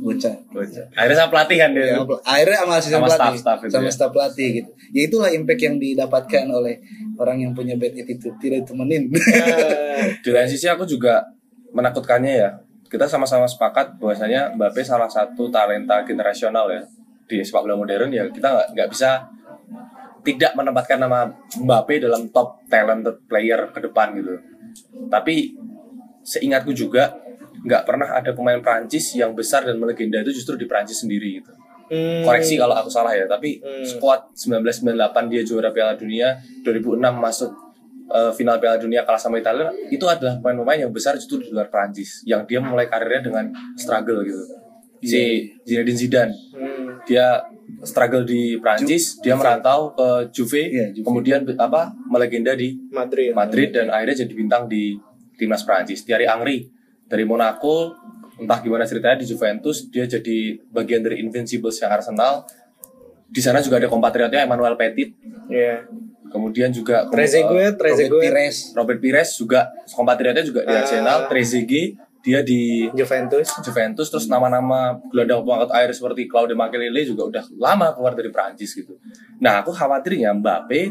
Bocah. 0.03 0.35
Akhirnya 0.93 1.17
sama 1.17 1.29
pelatihan 1.31 1.71
dia. 1.71 1.95
Ya, 1.95 2.03
akhirnya 2.03 2.57
sama 2.59 2.73
asisten 2.75 2.91
Sama 2.93 3.07
pelatih. 3.07 3.19
staff-staff 3.39 3.59
itu 3.61 3.71
sama 3.71 3.87
ya. 3.87 3.93
staff 3.95 4.11
pelatih 4.11 4.49
gitu. 4.53 4.69
Ya 4.91 5.01
itulah 5.07 5.29
impact 5.31 5.61
yang 5.61 5.75
didapatkan 5.79 6.43
oleh 6.45 6.75
orang 7.15 7.37
yang 7.39 7.51
punya 7.55 7.79
bad 7.79 7.95
attitude 7.95 8.35
tidak 8.37 8.67
ditemenin. 8.67 9.07
Eh, 9.07 10.19
Di 10.23 10.29
lain 10.29 10.47
sisi 10.47 10.67
aku 10.67 10.83
juga 10.83 11.23
menakutkannya 11.73 12.33
ya. 12.37 12.49
Kita 12.87 13.09
sama-sama 13.09 13.49
sepakat 13.49 13.97
bahwasanya 13.97 14.53
Mbappe 14.53 14.85
salah 14.85 15.09
satu 15.09 15.49
talenta 15.49 16.05
generasional 16.05 16.69
ya 16.69 16.81
di 17.25 17.41
sepak 17.41 17.65
bola 17.65 17.79
modern 17.79 18.11
ya 18.13 18.27
kita 18.29 18.51
nggak 18.51 18.67
nggak 18.77 18.89
bisa 18.91 19.25
tidak 20.23 20.53
menempatkan 20.55 21.01
nama 21.01 21.25
Mbappe 21.57 21.99
dalam 21.99 22.29
top 22.29 22.63
talented 22.69 23.25
player 23.27 23.73
ke 23.73 23.79
depan 23.83 24.13
gitu. 24.15 24.37
Tapi 25.09 25.57
seingatku 26.23 26.71
juga 26.71 27.17
nggak 27.63 27.83
pernah 27.83 28.07
ada 28.13 28.31
pemain 28.31 28.59
Prancis 28.59 29.15
yang 29.15 29.33
besar 29.33 29.63
dan 29.67 29.79
melegenda 29.79 30.19
itu 30.21 30.31
justru 30.35 30.55
di 30.55 30.67
Prancis 30.67 31.01
sendiri 31.03 31.41
gitu. 31.43 31.51
hmm. 31.91 32.23
Koreksi 32.23 32.55
kalau 32.55 32.75
aku 32.75 32.87
salah 32.87 33.11
ya, 33.11 33.27
tapi 33.27 33.59
Hmm. 33.59 33.83
squad 33.83 34.31
1998 34.35 35.27
dia 35.31 35.41
juara 35.43 35.69
Piala 35.75 35.95
Dunia, 35.99 36.39
2006 36.63 37.11
masuk 37.19 37.51
eh, 38.07 38.31
final 38.33 38.59
Piala 38.59 38.77
Dunia 38.77 39.03
kalah 39.03 39.19
sama 39.19 39.39
Italia, 39.39 39.69
itu 39.87 40.03
adalah 40.03 40.39
pemain-pemain 40.39 40.87
yang 40.87 40.91
besar 40.91 41.15
justru 41.15 41.39
di 41.39 41.49
luar 41.49 41.67
Prancis, 41.67 42.23
yang 42.23 42.43
dia 42.43 42.59
mulai 42.59 42.87
karirnya 42.87 43.29
dengan 43.29 43.45
struggle 43.75 44.23
gitu. 44.23 44.43
Si 45.03 45.51
Zinedine 45.67 45.99
Zidane, 45.99 46.33
Hmm. 46.55 47.03
dia 47.03 47.43
struggle 47.83 48.23
di 48.23 48.55
Prancis, 48.55 49.19
dia 49.19 49.35
merantau 49.35 49.91
ke 49.91 50.31
Juve, 50.31 50.63
Iya, 50.63 50.95
Juve. 50.95 51.03
kemudian 51.03 51.43
apa 51.59 51.91
melegenda 52.07 52.55
di 52.55 52.79
Madrid. 52.87 53.35
Madrid 53.35 53.75
dan 53.75 53.91
akhirnya 53.91 54.23
jadi 54.23 54.33
bintang 54.33 54.71
di 54.71 54.95
timnas 55.35 55.67
Prancis. 55.67 56.07
Thierry 56.07 56.23
Henry 56.23 56.71
dari 57.03 57.27
Monaco, 57.27 57.91
entah 58.39 58.63
gimana 58.63 58.87
ceritanya 58.87 59.19
di 59.19 59.27
Juventus, 59.27 59.91
dia 59.91 60.07
jadi 60.07 60.55
bagian 60.71 61.03
dari 61.03 61.19
Invincibles 61.19 61.83
yang 61.83 61.91
Arsenal. 61.91 62.47
Di 63.33 63.41
sana 63.41 63.59
juga 63.59 63.81
ada 63.81 63.89
kompatriotnya 63.89 64.45
Emmanuel 64.45 64.77
Petit, 64.77 65.09
Iya. 65.49 65.89
kemudian 66.29 66.69
juga 66.69 67.09
Trezeguet, 67.09 67.73
Robert 67.73 67.77
Trezeguet. 67.77 68.21
Pires 68.23 68.57
Robert 68.73 68.99
Pires 69.01 69.29
juga 69.33 69.59
kompatriotnya 69.89 70.41
juga 70.41 70.61
di 70.61 70.71
Ah. 70.71 70.81
Arsenal, 70.81 71.17
Trezeguet 71.25 71.97
dia 72.23 72.39
di 72.39 72.87
Juventus. 72.93 73.51
Juventus 73.59 74.07
terus 74.07 74.25
nama-nama 74.25 74.95
gelandang 75.11 75.43
pengangkat 75.43 75.71
air 75.75 75.89
seperti 75.91 76.23
Claude 76.25 76.55
Makelele 76.55 77.03
juga 77.03 77.27
udah 77.27 77.43
lama 77.59 77.91
keluar 77.91 78.13
dari 78.13 78.31
Prancis 78.31 78.71
gitu. 78.71 78.95
Nah, 79.37 79.59
aku 79.59 79.75
khawatirnya 79.75 80.31
Mbappe 80.31 80.81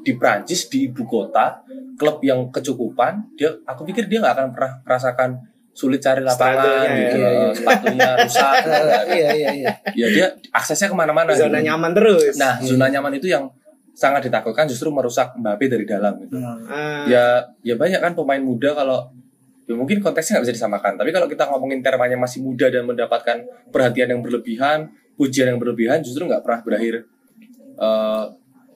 di 0.00 0.12
Prancis 0.16 0.64
di 0.66 0.88
ibu 0.88 1.04
kota 1.04 1.60
klub 1.98 2.22
yang 2.22 2.48
kecukupan 2.48 3.34
dia 3.34 3.52
aku 3.66 3.82
pikir 3.84 4.06
dia 4.06 4.22
nggak 4.22 4.34
akan 4.38 4.48
pernah 4.54 4.72
merasakan 4.86 5.30
sulit 5.78 6.02
cari 6.02 6.26
lapangan 6.26 6.90
gitu 6.90 7.16
iya, 7.22 7.28
iya. 7.30 7.48
sepatunya 7.54 8.08
rusak 8.18 8.54
iya 9.14 9.30
iya 9.30 9.48
iya 9.54 9.72
ya 9.94 10.06
dia 10.10 10.26
aksesnya 10.50 10.90
ke 10.90 10.96
mana-mana 10.98 11.30
Zona 11.38 11.62
gitu. 11.62 11.70
nyaman 11.70 11.94
terus. 11.94 12.34
nah 12.34 12.58
zona 12.58 12.90
nyaman 12.90 13.14
itu 13.14 13.30
yang 13.30 13.46
sangat 13.94 14.26
ditakutkan 14.26 14.66
justru 14.66 14.90
merusak 14.90 15.38
Mbappe 15.38 15.70
dari 15.70 15.86
dalam 15.86 16.18
gitu 16.26 16.34
Hmm. 16.34 16.66
Ah, 16.66 17.06
ya 17.06 17.24
ya 17.62 17.78
banyak 17.78 18.02
kan 18.02 18.18
pemain 18.18 18.42
muda 18.42 18.74
kalau 18.74 19.06
ya 19.70 19.78
mungkin 19.78 20.02
konteksnya 20.02 20.38
nggak 20.38 20.50
bisa 20.50 20.54
disamakan 20.58 20.98
tapi 20.98 21.14
kalau 21.14 21.30
kita 21.30 21.46
ngomongin 21.46 21.78
termanya 21.78 22.18
masih 22.18 22.42
muda 22.42 22.66
dan 22.74 22.82
mendapatkan 22.82 23.46
perhatian 23.70 24.18
yang 24.18 24.20
berlebihan 24.22 24.90
pujian 25.14 25.54
yang 25.54 25.62
berlebihan 25.62 26.02
justru 26.02 26.26
nggak 26.26 26.42
pernah 26.42 26.60
berakhir 26.66 27.06
eh, 27.78 28.24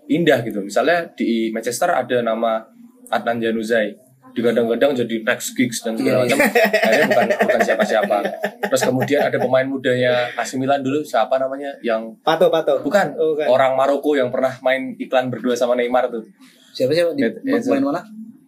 indah 0.07 0.39
gitu 0.47 0.63
misalnya 0.63 1.11
di 1.19 1.51
Manchester 1.51 1.91
ada 1.91 2.23
nama 2.23 2.63
Adnan 3.11 3.43
Januzaj 3.43 4.12
digadang-gadang 4.33 4.93
jadi 4.95 5.23
next 5.23 5.53
gigs 5.53 5.81
dan 5.81 5.95
segala 5.95 6.25
Iya, 6.25 6.35
macam. 6.35 6.39
akhirnya 6.43 7.07
bukan 7.07 7.27
bukan 7.39 7.61
siapa-siapa. 7.63 8.17
Terus 8.65 8.83
kemudian 8.83 9.21
ada 9.23 9.37
pemain 9.37 9.65
mudanya 9.65 10.13
AC 10.33 10.57
Milan 10.57 10.81
dulu 10.81 11.01
siapa 11.01 11.37
namanya? 11.37 11.73
Yang 11.81 12.17
Pato 12.21 12.49
Pato. 12.49 12.81
bukan, 12.81 13.13
Oh, 13.15 13.33
bukan. 13.33 13.47
orang 13.47 13.73
Maroko 13.73 14.13
yang 14.13 14.29
pernah 14.29 14.57
main 14.59 14.97
iklan 14.97 15.29
berdua 15.29 15.53
sama 15.53 15.73
Neymar 15.73 16.09
tuh. 16.09 16.25
Siapa 16.71 16.91
siapa 16.91 17.13
di 17.13 17.23
Ed- 17.23 17.41
Ed- 17.41 17.65
main 17.67 17.83
mana? 17.83 18.01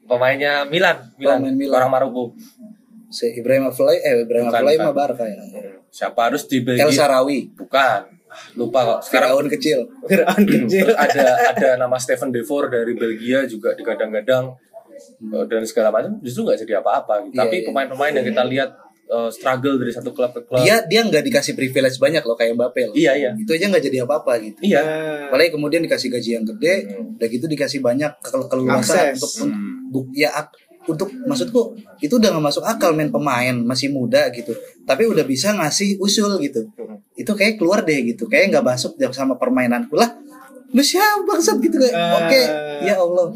Pemainnya 0.04 0.64
Milan 0.64 1.00
Milan, 1.16 1.40
main 1.40 1.56
Milan. 1.56 1.76
orang 1.78 1.90
Maroko. 1.90 2.32
Si 3.08 3.30
Ibrahim 3.30 3.68
Afellay 3.68 4.00
eh 4.00 4.20
Ibrahim 4.20 4.48
Afellay 4.48 4.76
mah 4.76 4.90
Barca 4.90 5.22
ya 5.22 5.38
siapa 5.88 6.26
harus 6.26 6.44
di 6.44 6.58
El 6.58 6.66
Belgia 6.66 6.90
Sarawi. 6.90 7.54
Bukan. 7.54 8.00
Ah, 8.26 8.42
lupa 8.58 8.82
kok. 8.82 9.00
Sekarang 9.06 9.30
Firaun 9.30 9.46
kecil. 9.46 9.78
Fir'aun 10.04 10.42
kecil. 10.42 10.90
terus 10.90 10.98
ada 10.98 11.24
ada 11.54 11.68
nama 11.78 11.94
Stephen 11.96 12.28
Devor 12.28 12.66
dari 12.66 12.92
Belgia 12.92 13.46
juga 13.46 13.72
digadang-gadang 13.72 14.50
eh, 15.24 15.44
dan 15.44 15.62
segala 15.62 15.88
macam 15.90 16.16
justru 16.18 16.42
nggak 16.42 16.58
jadi 16.60 16.74
apa-apa 16.78 17.14
gitu. 17.24 17.32
Iya, 17.32 17.40
tapi 17.40 17.56
iya. 17.56 17.66
pemain-pemain 17.66 18.12
yang 18.12 18.26
kita 18.26 18.42
lihat 18.44 18.70
eh, 19.04 19.30
struggle 19.30 19.76
dari 19.76 19.90
satu 19.90 20.10
klub 20.10 20.30
ke 20.30 20.40
klub 20.42 20.58
dia 20.58 20.80
dia 20.82 21.00
nggak 21.02 21.22
dikasih 21.22 21.52
privilege 21.52 21.98
banyak 21.98 22.20
loh 22.20 22.34
kayak 22.34 22.54
Mbappe 22.54 22.82
loh. 22.84 22.94
iya 22.94 23.12
iya 23.12 23.30
itu 23.34 23.50
aja 23.50 23.66
nggak 23.66 23.84
jadi 23.84 23.98
apa-apa 24.02 24.32
gitu 24.40 24.58
iya 24.62 24.80
Ah, 24.80 25.28
apalagi 25.28 25.50
kemudian 25.50 25.80
dikasih 25.80 26.08
gaji 26.08 26.30
yang 26.32 26.44
gede 26.46 26.74
Hmm. 26.86 27.14
udah 27.14 27.28
gitu 27.28 27.44
dikasih 27.46 27.80
banyak 27.80 28.12
ke- 28.16 28.48
keluasan 28.48 29.12
untuk 29.12 29.30
untuk 29.84 30.04
ya 30.10 30.32
untuk 30.84 31.08
maksudku 31.22 31.72
itu 31.98 32.12
udah 32.14 32.28
nggak 32.30 32.44
masuk 32.44 32.60
akal 32.62 32.92
main 32.92 33.08
pemain 33.08 33.56
masih 33.58 33.88
muda 33.88 34.28
gitu 34.30 34.52
tapi 34.82 35.04
udah 35.04 35.22
bisa 35.22 35.52
ngasih 35.52 35.96
usul 35.98 36.36
gitu 36.38 36.64
Hmm. 36.74 36.96
itu 37.14 37.28
kayak 37.30 37.56
keluar 37.56 37.80
deh 37.80 38.00
gitu 38.04 38.24
kayak 38.24 38.50
nggak 38.50 38.64
masuk 38.66 38.92
sama 39.10 39.34
permainanku 39.34 39.94
lah 39.94 40.16
lu 40.70 40.82
siapa 40.82 41.22
bangsat 41.22 41.56
gitu 41.58 41.76
kayak 41.78 41.92
Ah. 41.92 42.18
oke 42.20 42.40
ya 42.82 42.94
Allah 42.96 43.30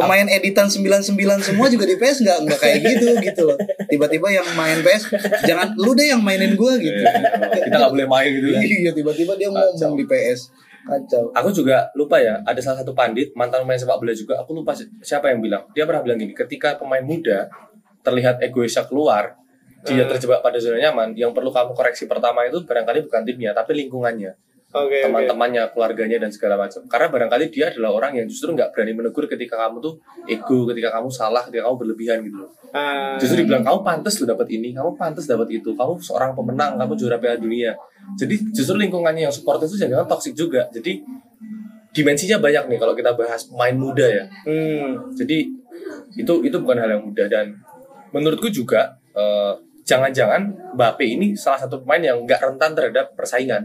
pemain 0.00 0.26
editan 0.26 0.66
99 0.66 1.10
semua 1.42 1.66
juga 1.66 1.84
di 1.84 1.94
PS 1.94 2.18
nggak 2.20 2.38
nggak 2.44 2.58
kayak 2.58 2.78
gitu 2.80 3.06
gitu 3.20 3.42
loh. 3.44 3.56
Tiba-tiba 3.84 4.28
yang 4.30 4.46
main 4.52 4.78
PS 4.78 5.02
jangan 5.42 5.74
lu 5.74 5.92
deh 5.92 6.08
yang 6.08 6.20
mainin 6.20 6.54
gua 6.54 6.74
gitu. 6.74 6.94
Iya, 6.94 7.12
kita 7.62 7.76
nggak 7.76 7.92
boleh 7.92 8.06
main 8.06 8.30
gitu 8.30 8.48
kan. 8.50 8.62
Iya 8.62 8.90
tiba-tiba 8.92 9.32
dia 9.34 9.48
ngomong 9.48 9.94
di 9.94 10.04
PS 10.04 10.40
kacau. 10.80 11.28
Aku 11.32 11.48
juga 11.50 11.90
lupa 11.92 12.16
ya 12.16 12.40
ada 12.42 12.56
salah 12.58 12.80
satu 12.80 12.92
pandit 12.92 13.30
mantan 13.32 13.60
pemain 13.60 13.76
sepak 13.76 13.96
bola 13.96 14.10
juga 14.10 14.38
aku 14.38 14.54
lupa 14.54 14.72
si- 14.72 14.88
siapa 15.00 15.28
yang 15.28 15.38
bilang. 15.38 15.66
Dia 15.70 15.84
pernah 15.84 16.00
bilang 16.00 16.16
gini 16.16 16.32
ketika 16.32 16.74
pemain 16.74 17.02
muda 17.02 17.50
terlihat 18.00 18.40
egoisnya 18.40 18.82
keluar 18.82 19.36
dia 19.80 20.02
Hmm. 20.02 20.10
terjebak 20.10 20.40
pada 20.40 20.58
zona 20.58 20.74
nyaman 20.76 21.14
yang 21.14 21.30
perlu 21.30 21.48
kamu 21.48 21.70
koreksi 21.70 22.04
pertama 22.04 22.42
itu 22.42 22.58
barangkali 22.60 23.06
bukan 23.06 23.22
timnya 23.22 23.52
tapi 23.52 23.78
lingkungannya 23.78 24.34
Oke. 24.68 25.00
teman-temannya 25.00 25.72
keluarganya 25.72 26.20
dan 26.20 26.28
segala 26.28 26.60
macam. 26.60 26.84
Karena 26.92 27.08
barangkali 27.08 27.48
dia 27.48 27.72
adalah 27.72 27.96
orang 27.96 28.20
yang 28.20 28.26
justru 28.28 28.52
nggak 28.52 28.76
berani 28.76 28.92
menegur 28.92 29.24
ketika 29.24 29.56
kamu 29.56 29.80
tuh 29.80 29.96
ego 30.28 30.68
ketika 30.68 30.92
kamu 30.92 31.08
salah 31.08 31.40
ketika 31.40 31.64
kamu 31.64 31.76
berlebihan 31.80 32.20
gitu 32.20 32.44
loh. 32.44 32.52
Ah, 32.76 33.16
justru 33.16 33.40
dibilang 33.40 33.64
kamu 33.64 33.80
pantas 33.80 34.20
lo 34.20 34.28
dapat 34.28 34.44
ini 34.52 34.76
kamu 34.76 34.92
pantas 35.00 35.24
dapat 35.24 35.48
itu 35.56 35.72
kamu 35.72 35.96
seorang 36.04 36.36
pemenang 36.36 36.76
kamu 36.76 36.92
juara 37.00 37.16
piala 37.16 37.40
dunia. 37.40 37.72
Jadi 38.20 38.52
justru 38.52 38.76
lingkungannya 38.76 39.24
yang 39.24 39.32
support 39.32 39.64
itu 39.64 39.80
jangan 39.80 40.04
toksik 40.04 40.36
juga. 40.36 40.68
Jadi 40.68 41.00
dimensinya 41.96 42.36
banyak 42.36 42.68
nih 42.68 42.76
kalau 42.76 42.92
kita 42.92 43.16
bahas 43.16 43.48
pemain 43.48 43.72
muda 43.72 44.04
ya. 44.04 44.24
Hmm. 44.44 45.16
jadi 45.16 45.48
itu 46.12 46.32
itu 46.44 46.56
bukan 46.60 46.76
hal 46.76 46.92
yang 46.92 47.08
mudah. 47.08 47.24
Dan 47.24 47.56
menurutku 48.12 48.52
juga 48.52 49.00
eh, 49.16 49.56
jangan-jangan 49.88 50.76
Mbappe 50.76 51.08
ini 51.08 51.32
salah 51.32 51.64
satu 51.64 51.80
pemain 51.80 52.04
yang 52.04 52.20
nggak 52.28 52.44
rentan 52.44 52.76
terhadap 52.76 53.16
persaingan 53.16 53.64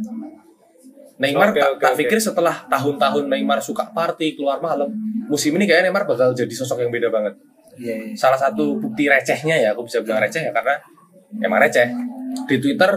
Neymar 1.14 1.50
Oke, 1.50 1.62
tak, 1.62 1.70
oke. 1.78 1.88
pikir 2.00 2.18
setelah 2.18 2.66
tahun-tahun 2.68 3.30
Neymar 3.30 3.62
suka 3.62 3.86
party 3.88 4.34
keluar 4.34 4.58
malam 4.58 4.90
musim 5.26 5.54
ini 5.54 5.64
kayaknya 5.64 5.88
Neymar 5.88 6.04
bakal 6.04 6.34
jadi 6.34 6.50
sosok 6.50 6.82
yang 6.82 6.90
beda 6.90 7.08
banget. 7.08 7.34
Iya 7.74 7.96
iya. 7.96 8.14
salah 8.14 8.38
satu 8.38 8.78
bukti 8.78 9.10
recehnya 9.10 9.56
ya 9.56 9.74
aku 9.74 9.86
bisa 9.86 9.98
bilang 10.00 10.20
receh 10.20 10.42
ya 10.42 10.52
karena 10.52 10.78
emang 11.40 11.58
receh. 11.60 11.90
Di 12.46 12.58
Twitter 12.58 12.90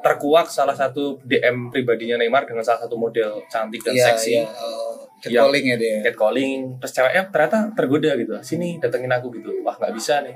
terkuak 0.00 0.46
salah 0.46 0.72
satu 0.72 1.16
DM 1.22 1.68
pribadinya 1.68 2.16
Neymar 2.16 2.44
dengan 2.44 2.62
salah 2.62 2.80
satu 2.80 2.94
model 2.94 3.40
cantik 3.46 3.80
dan 3.80 3.92
Iya, 3.92 4.06
seksi. 4.12 4.30
iya, 4.32 4.44
uh, 4.44 4.94
Yang- 5.24 5.48
catcalling 5.48 5.64
ya 5.66 5.76
dia. 5.76 5.96
catcalling 6.02 6.52
terus 6.78 6.92
ceweknya 6.92 7.22
ternyata 7.28 7.58
tergoda 7.72 8.10
gitu. 8.14 8.32
Sini 8.40 8.76
datengin 8.76 9.10
aku 9.10 9.32
gitu. 9.32 9.48
Wah 9.60 9.74
nggak 9.74 9.92
bisa 9.92 10.20
nih 10.22 10.32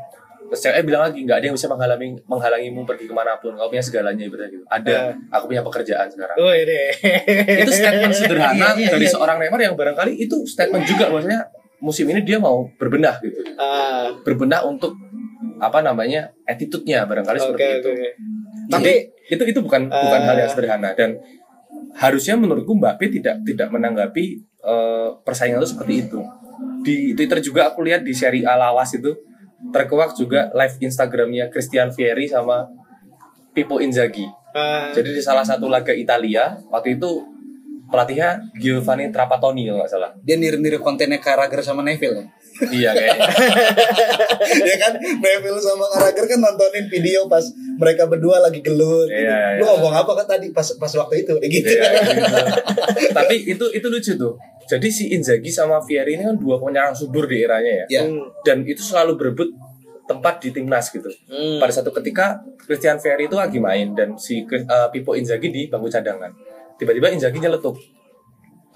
terus 0.50 0.60
ceweknya 0.60 0.82
bilang 0.82 1.02
lagi 1.06 1.18
nggak 1.20 1.36
ada 1.38 1.46
yang 1.46 1.54
bisa 1.54 1.66
menghalangi 1.66 2.08
menghalangimu 2.26 2.80
pergi 2.82 3.06
ke 3.06 3.14
mana 3.14 3.38
pun 3.38 3.54
kau 3.54 3.66
punya 3.66 3.78
segalanya 3.80 4.20
ibaratnya 4.20 4.50
gitu 4.50 4.64
ada 4.66 4.94
aku 5.30 5.44
punya 5.46 5.62
pekerjaan 5.62 6.06
sekarang 6.06 6.34
Oh 6.36 6.50
ini. 6.50 6.80
itu 7.62 7.70
statement 7.70 8.10
sederhana 8.10 8.66
Iya, 8.68 8.74
iya, 8.76 8.88
dari 8.90 9.06
iya. 9.06 9.12
seorang 9.12 9.36
Neymar 9.38 9.60
yang 9.62 9.74
barangkali 9.74 10.12
itu 10.18 10.36
statement 10.44 10.82
juga 10.84 11.06
maksudnya 11.08 11.46
musim 11.78 12.04
ini 12.06 12.20
dia 12.20 12.36
mau 12.36 12.66
berbenah 12.74 13.16
gitu 13.20 13.40
Ah, 13.54 14.10
berbenah 14.20 14.60
untuk 14.64 14.92
apa 15.56 15.80
namanya 15.80 16.34
attitude-nya 16.44 17.04
barangkali 17.04 17.38
Oke 17.38 17.44
seperti 17.46 17.64
itu. 17.78 17.90
Jadi 17.90 18.08
Tapi 18.68 18.92
itu 19.30 19.42
itu 19.46 19.60
bukan 19.60 19.86
bukan 19.86 20.20
Eh. 20.20 20.26
hal 20.26 20.36
yang 20.36 20.50
sederhana 20.50 20.90
dan 20.92 21.14
harusnya 21.94 22.34
menurutku 22.34 22.72
Mbappe 22.72 23.06
tidak 23.10 23.40
tidak 23.44 23.68
menanggapi 23.68 24.24
eh, 24.60 25.08
persaingan 25.22 25.58
itu 25.58 25.68
seperti 25.70 25.94
itu. 26.02 26.20
Di 26.80 26.96
Twitter 27.12 27.38
juga 27.40 27.68
aku 27.68 27.80
lihat 27.80 28.00
di 28.00 28.12
seri 28.12 28.42
A 28.42 28.56
Lawas 28.56 28.92
itu 28.92 29.12
terkuak 29.68 30.16
juga 30.16 30.48
live 30.50 30.80
Instagramnya 30.80 31.52
Christian 31.52 31.92
Vieri 31.92 32.24
sama 32.24 32.64
Pippo 33.52 33.76
Inzaghi. 33.78 34.24
ah, 34.50 34.88
Jadi 34.90 35.12
di 35.12 35.20
salah 35.20 35.44
satu 35.44 35.68
laga 35.68 35.92
Italia 35.92 36.56
waktu 36.68 36.96
itu 36.96 37.22
pelatihnya 37.90 38.38
Giovanni 38.54 39.10
Trapattoni 39.10 39.66
kalau 39.66 39.82
nggak 39.82 39.90
salah. 39.90 40.10
Dia 40.22 40.38
niru-niru 40.38 40.78
kontennya 40.78 41.18
Carragher 41.18 41.58
sama 41.60 41.82
Neville 41.82 42.22
ya. 42.22 42.26
iya 42.70 42.90
kayaknya. 42.94 43.26
ya 44.70 44.76
kan 44.78 44.92
Neville 45.18 45.58
sama 45.58 45.84
Carragher 45.90 46.24
kan 46.24 46.38
nontonin 46.38 46.86
video 46.86 47.26
pas 47.26 47.42
mereka 47.76 48.06
berdua 48.06 48.38
lagi 48.38 48.62
gelut. 48.62 49.10
gitu. 49.10 49.18
Iya, 49.26 49.58
Lu 49.58 49.66
iya. 49.66 49.70
ngomong 49.74 49.90
apa 49.92 50.12
kan 50.14 50.26
tadi 50.28 50.54
pas 50.54 50.66
pas 50.78 50.92
waktu 50.94 51.26
itu 51.26 51.34
gitu. 51.42 51.66
Iya, 51.66 51.90
gitu. 52.14 52.36
Tapi 53.18 53.34
itu 53.50 53.64
itu 53.74 53.86
lucu 53.90 54.12
tuh. 54.14 54.34
Jadi 54.70 54.86
si 54.86 55.10
Inzaghi 55.10 55.50
sama 55.50 55.82
Vieri 55.82 56.14
ini 56.14 56.22
kan 56.22 56.38
dua 56.38 56.62
penyerang 56.62 56.94
subur 56.94 57.26
di 57.26 57.42
eranya 57.42 57.82
ya. 57.82 57.86
Ya. 57.90 58.02
hmm, 58.06 58.46
Dan 58.46 58.62
itu 58.62 58.78
selalu 58.86 59.18
berebut 59.18 59.50
tempat 60.06 60.38
di 60.38 60.54
timnas 60.54 60.94
gitu. 60.94 61.10
hmm. 61.10 61.58
Pada 61.58 61.74
satu 61.74 61.90
ketika 61.90 62.38
Christian 62.62 63.02
Vieri 63.02 63.26
itu 63.26 63.34
lagi 63.34 63.58
main 63.58 63.98
dan 63.98 64.14
si 64.14 64.46
uh, 64.46 64.86
Pippo 64.94 65.18
Inzaghi 65.18 65.50
di 65.50 65.66
bangku 65.66 65.90
cadangan. 65.90 66.30
Tiba-tiba 66.78 67.10
Inzaghi 67.10 67.42
nyeletuk. 67.42 67.74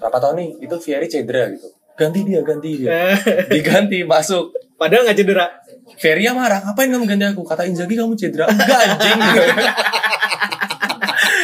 Apa 0.03 0.19
tahu 0.19 0.35
nih 0.35 0.49
itu 0.59 0.75
Vieri 0.83 1.07
cedera 1.07 1.47
gitu. 1.47 1.71
Ganti 1.95 2.27
dia, 2.27 2.43
ganti 2.43 2.69
dia. 2.75 3.15
Diganti 3.55 4.03
masuk. 4.03 4.51
Padahal 4.75 5.07
nggak 5.07 5.15
cedera. 5.15 5.47
Feria 5.95 6.35
marah, 6.35 6.59
ngapain 6.59 6.91
kamu 6.91 7.07
ganti 7.07 7.23
aku? 7.31 7.47
Kata 7.47 7.63
Inzaghi 7.63 7.95
kamu 7.95 8.19
cedera. 8.19 8.51
Enggak 8.51 8.79
anjing. 8.83 9.19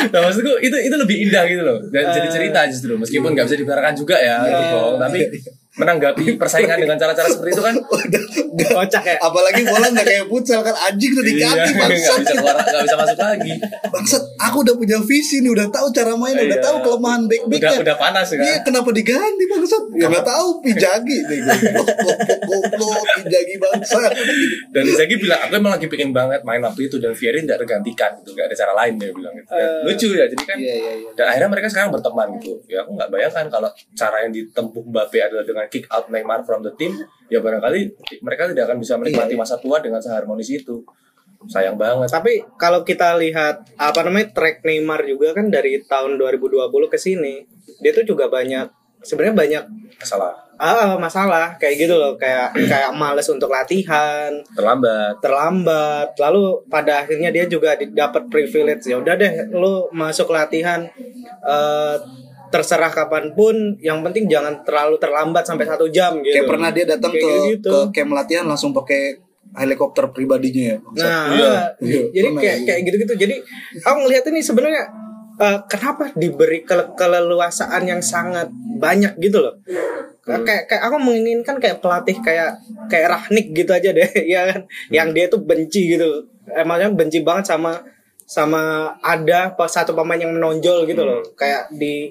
nah 0.10 0.20
maksudku 0.26 0.58
itu 0.66 0.74
itu 0.74 0.96
lebih 0.98 1.18
indah 1.30 1.44
gitu 1.46 1.62
loh. 1.62 1.78
Dan 1.94 2.10
jadi 2.10 2.28
cerita 2.34 2.66
justru 2.66 2.98
meskipun 2.98 3.38
nggak 3.38 3.46
bisa 3.46 3.58
dibenarkan 3.62 3.94
juga 3.94 4.18
ya 4.18 4.42
itu 4.50 4.64
bohong. 4.74 4.98
Tapi 4.98 5.20
menanggapi 5.82 6.38
persaingan 6.38 6.78
dengan 6.78 6.96
cara-cara 6.96 7.26
seperti 7.26 7.52
itu 7.52 7.63
kan 7.63 7.76
Udah, 7.82 8.24
udah. 8.48 8.70
Kocak 8.78 9.04
ya. 9.04 9.15
Apalagi 9.20 9.62
bola 9.63 9.88
nggak 9.88 10.06
kayak 10.06 10.26
futsal 10.26 10.62
kan 10.62 10.76
anjing 10.80 11.12
udah 11.12 11.24
iya, 11.24 11.32
diganti 11.32 11.70
nggak 11.72 11.89
bangsat. 11.89 12.17
bisa 12.20 12.32
keluar, 12.32 12.56
nggak 12.58 12.84
bisa 12.84 12.98
masuk 12.98 13.20
lagi. 13.20 13.54
Bangsat, 13.84 14.24
aku 14.38 14.58
udah 14.62 14.76
punya 14.76 14.98
visi 15.02 15.38
nih, 15.39 15.52
udah 15.52 15.67
tahu 15.67 15.88
cara 15.89 16.13
main, 16.13 16.36
udah 16.36 16.50
Iya. 16.52 16.62
tahu 16.62 16.76
kelemahan 16.82 17.22
back 17.26 17.41
Udah 17.41 17.52
backnya. 17.52 17.80
udah 17.82 17.96
panas 17.98 18.28
ya 18.28 18.38
Iya, 18.38 18.56
kenapa 18.62 18.89
diganti 18.91 19.44
bangsat? 19.46 19.84
Ya 19.94 20.06
nggak 20.08 20.26
tahu, 20.26 20.48
pijagi 20.62 21.17
deh 21.24 21.39
goblok, 21.41 21.88
goblok, 22.00 22.63
goblok, 22.72 23.02
pijagi 23.20 23.56
bangsat. 23.58 24.12
Dan 24.70 24.84
Inzaghi 24.86 25.15
bilang 25.17 25.39
aku 25.41 25.54
emang 25.54 25.72
lagi 25.72 25.88
pengen 25.88 26.12
banget 26.12 26.41
main 26.41 26.62
waktu 26.62 26.82
itu 26.86 26.96
dan 26.98 27.12
Vieri 27.12 27.39
tidak 27.41 27.60
tergantikan 27.60 28.12
gitu, 28.20 28.30
nggak 28.32 28.46
ada 28.46 28.56
cara 28.58 28.74
lain 28.76 28.94
dia 28.96 29.12
bilang 29.12 29.34
gitu. 29.34 29.50
Eh. 29.52 29.80
lucu 29.84 30.08
ya 30.12 30.26
jadi 30.26 30.44
kan. 30.44 30.58
Iya, 30.58 30.76
iya, 30.76 30.91
iya. 30.98 31.10
Dan 31.13 31.26
akhirnya 31.28 31.50
mereka 31.50 31.67
sekarang 31.67 31.89
berteman 31.89 32.28
gitu. 32.38 32.54
Ya 32.67 32.82
aku 32.82 32.91
nggak 32.94 33.10
bayangkan 33.10 33.46
kalau 33.48 33.70
cara 33.94 34.17
yang 34.22 34.32
ditempuh 34.32 34.84
Mbappe 34.84 35.17
adalah 35.20 35.44
dengan 35.44 35.65
kick 35.72 35.88
out 35.90 36.12
Neymar 36.12 36.44
from 36.44 36.62
the 36.62 36.76
team, 36.76 36.94
ya 37.32 37.40
barangkali 37.40 37.96
mereka 38.22 38.52
tidak 38.52 38.68
akan 38.68 38.78
bisa 38.84 39.00
menikmati 39.00 39.34
Iya, 39.34 39.40
masa 39.40 39.56
tua 39.58 39.80
dengan 39.80 40.04
seharmonis 40.04 40.52
itu. 40.52 40.84
sayang 41.50 41.74
banget. 41.74 42.06
Tapi 42.06 42.46
kalau 42.54 42.86
kita 42.86 43.18
lihat 43.18 43.66
apa 43.74 44.06
namanya 44.06 44.30
track 44.30 44.62
Neymar 44.62 45.02
juga 45.10 45.34
kan 45.34 45.50
dari 45.50 45.82
tahun 45.82 46.22
2020 46.22 46.70
ke 46.86 46.98
sini, 47.02 47.42
dia 47.82 47.90
tuh 47.90 48.06
juga 48.06 48.30
banyak 48.30 48.70
sebenarnya 49.02 49.34
banyak 49.34 49.64
salah 50.06 50.38
ah, 50.62 50.94
masalah. 51.02 51.58
Kayak 51.58 51.76
gitu 51.90 51.96
loh, 51.98 52.14
kayak 52.16 52.54
kayak 52.72 52.94
males 52.94 53.26
untuk 53.34 53.50
latihan, 53.50 54.30
terlambat. 54.54 55.18
Terlambat. 55.20 56.14
Lalu 56.22 56.62
pada 56.70 57.02
akhirnya 57.04 57.34
dia 57.34 57.50
juga 57.50 57.74
dapat 57.76 58.30
privilege. 58.30 58.86
Ya 58.86 59.02
udah 59.02 59.18
deh 59.18 59.50
lu 59.50 59.90
masuk 59.92 60.30
latihan 60.30 60.86
eh, 61.42 61.96
terserah 62.52 62.92
kapan 62.92 63.32
pun, 63.32 63.56
yang 63.80 64.04
penting 64.04 64.28
jangan 64.28 64.62
terlalu 64.62 65.00
terlambat 65.00 65.42
sampai 65.42 65.64
satu 65.64 65.88
jam 65.88 66.20
gitu. 66.20 66.36
Kayak 66.36 66.48
pernah 66.48 66.70
dia 66.70 66.86
datang 66.86 67.10
Kayak 67.10 67.24
ke 67.24 67.50
gitu. 67.56 67.72
ke 67.72 67.78
camp 67.96 68.12
latihan 68.12 68.44
langsung 68.44 68.72
pakai 68.72 69.18
helikopter 69.52 70.12
pribadinya 70.12 70.64
ya. 70.64 70.78
Nah, 70.96 71.24
Iya. 71.28 71.52
Iya, 71.80 72.02
jadi 72.10 72.28
pernah 72.28 72.42
kayak 72.42 72.58
ya. 72.58 72.66
kayak 72.68 72.82
gitu-gitu. 72.86 73.14
Jadi 73.18 73.36
aku 73.82 73.98
ngelihat 74.04 74.24
ini 74.28 74.40
sebenarnya 74.40 74.84
eh, 75.34 75.60
kenapa 75.66 76.04
diberi 76.14 76.62
kele- 76.62 76.94
keleluasaan 76.94 77.82
yang 77.84 78.00
sangat 78.00 78.48
banyak 78.78 79.18
gitu 79.18 79.40
loh. 79.40 79.56
Hmm. 80.22 80.46
Kayak 80.46 80.70
kayak 80.70 80.84
aku 80.86 80.96
menginginkan 81.02 81.58
kayak 81.58 81.82
pelatih 81.82 82.14
kayak 82.22 82.54
kayak 82.88 83.10
Rahnik 83.10 83.50
gitu 83.52 83.72
aja 83.72 83.90
deh, 83.90 84.06
ya 84.34 84.42
kan. 84.48 84.60
Hmm. 84.64 84.92
Yang 84.94 85.08
dia 85.12 85.26
tuh 85.28 85.42
benci 85.42 85.82
gitu. 85.90 86.08
Emangnya 86.48 86.92
benci 86.92 87.20
banget 87.20 87.50
sama 87.50 87.82
sama 88.32 88.96
ada 89.04 89.52
satu 89.67 89.91
pemain 89.91 90.15
yang 90.15 90.32
menonjol 90.32 90.88
gitu 90.88 91.04
loh. 91.04 91.20
Kayak 91.36 91.67
di 91.76 92.08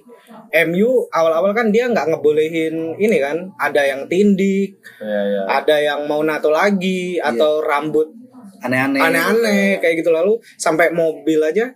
MU 0.69 1.09
awal-awal 1.09 1.57
kan 1.57 1.73
dia 1.73 1.89
nggak 1.89 2.13
ngebolehin 2.13 3.01
ini 3.01 3.17
kan, 3.17 3.49
ada 3.57 3.81
yang 3.89 4.05
tindik, 4.05 4.77
ya 5.01 5.21
ya 5.25 5.41
ada 5.49 5.77
yang 5.81 6.05
mau 6.05 6.21
nato 6.21 6.53
lagi 6.53 7.17
atau 7.17 7.65
rambut 7.65 8.13
Aneh-aneh. 8.61 9.01
aneh-aneh 9.01 9.81
kayak 9.81 10.05
gitu. 10.05 10.13
Lalu 10.13 10.37
sampai 10.61 10.93
mobil 10.93 11.41
aja 11.41 11.73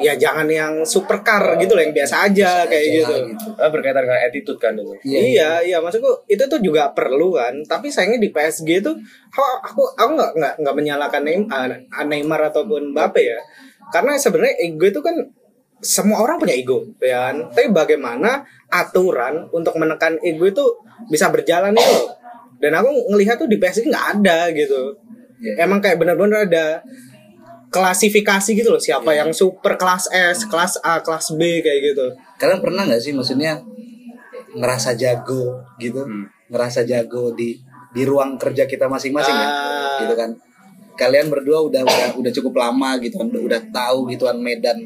ya 0.00 0.16
jangan 0.16 0.48
yang 0.48 0.82
supercar 0.82 1.58
gitu 1.60 1.76
loh 1.76 1.82
yang 1.84 1.94
biasa 1.94 2.30
aja 2.30 2.64
kayak 2.64 2.84
aja 2.86 2.92
gitu. 2.96 3.14
gitu. 3.34 3.48
Ah, 3.60 3.70
berkaitan 3.70 4.02
dengan 4.08 4.20
attitude 4.24 4.58
kan 4.58 4.72
itu 4.74 4.94
Iya. 5.04 5.20
Iya, 5.20 5.50
iya 5.68 5.76
maksudku 5.82 6.26
itu 6.26 6.44
tuh 6.48 6.60
juga 6.62 6.90
perlu 6.96 7.36
kan. 7.36 7.54
Tapi 7.66 7.92
sayangnya 7.92 8.22
di 8.22 8.30
PSG 8.32 8.82
tuh 8.82 8.94
aku 9.30 9.42
aku 9.62 9.82
aku 9.98 10.10
nggak 10.16 10.30
nggak 10.38 10.54
nggak 10.64 10.74
menyalahkan 10.76 11.22
Neymar, 11.22 11.70
Neymar 12.08 12.40
ataupun 12.52 12.96
Mbappe 12.96 13.22
ya. 13.22 13.38
Karena 13.92 14.16
sebenarnya 14.16 14.56
ego 14.62 14.84
itu 14.88 15.00
kan 15.04 15.16
semua 15.82 16.22
orang 16.22 16.38
punya 16.38 16.54
ego, 16.54 16.86
ya 17.02 17.28
kan. 17.30 17.50
Tapi 17.52 17.68
bagaimana 17.74 18.46
aturan 18.70 19.50
untuk 19.50 19.74
menekan 19.76 20.16
ego 20.22 20.46
itu 20.48 20.64
bisa 21.10 21.28
berjalan 21.28 21.74
itu. 21.74 21.98
Dan 22.62 22.78
aku 22.78 23.10
ngelihat 23.10 23.42
tuh 23.42 23.50
di 23.50 23.58
PSG 23.58 23.90
nggak 23.90 24.06
ada 24.18 24.48
gitu. 24.54 24.94
Iya. 25.42 25.66
Emang 25.66 25.82
kayak 25.82 25.98
benar-benar 25.98 26.46
ada 26.46 26.86
klasifikasi 27.72 28.50
gitu 28.52 28.68
loh 28.68 28.78
siapa 28.78 29.16
yang 29.16 29.32
super 29.32 29.80
kelas 29.80 30.12
S, 30.12 30.44
kelas 30.44 30.76
A, 30.84 31.00
kelas 31.00 31.32
B 31.34 31.64
kayak 31.64 31.80
gitu. 31.92 32.04
Kalian 32.36 32.60
pernah 32.60 32.84
nggak 32.84 33.00
sih 33.00 33.16
maksudnya 33.16 33.56
ngerasa 34.52 34.92
jago 34.94 35.64
gitu, 35.80 36.04
Hmm. 36.04 36.28
ngerasa 36.52 36.84
jago 36.84 37.32
di 37.32 37.56
di 37.92 38.02
ruang 38.04 38.36
kerja 38.36 38.64
kita 38.64 38.88
masing-masing 38.88 39.32
ya, 39.36 39.48
Ah. 39.48 40.00
gitu 40.04 40.12
kan? 40.12 40.30
Kalian 40.96 41.32
berdua 41.32 41.64
udah 41.64 41.80
udah 41.84 42.08
udah 42.20 42.32
cukup 42.32 42.60
lama 42.60 43.00
gitu 43.00 43.16
kan, 43.16 43.32
udah, 43.32 43.42
udah 43.48 43.60
tahu 43.72 44.12
gitu 44.12 44.28
kan 44.28 44.36
medan 44.36 44.76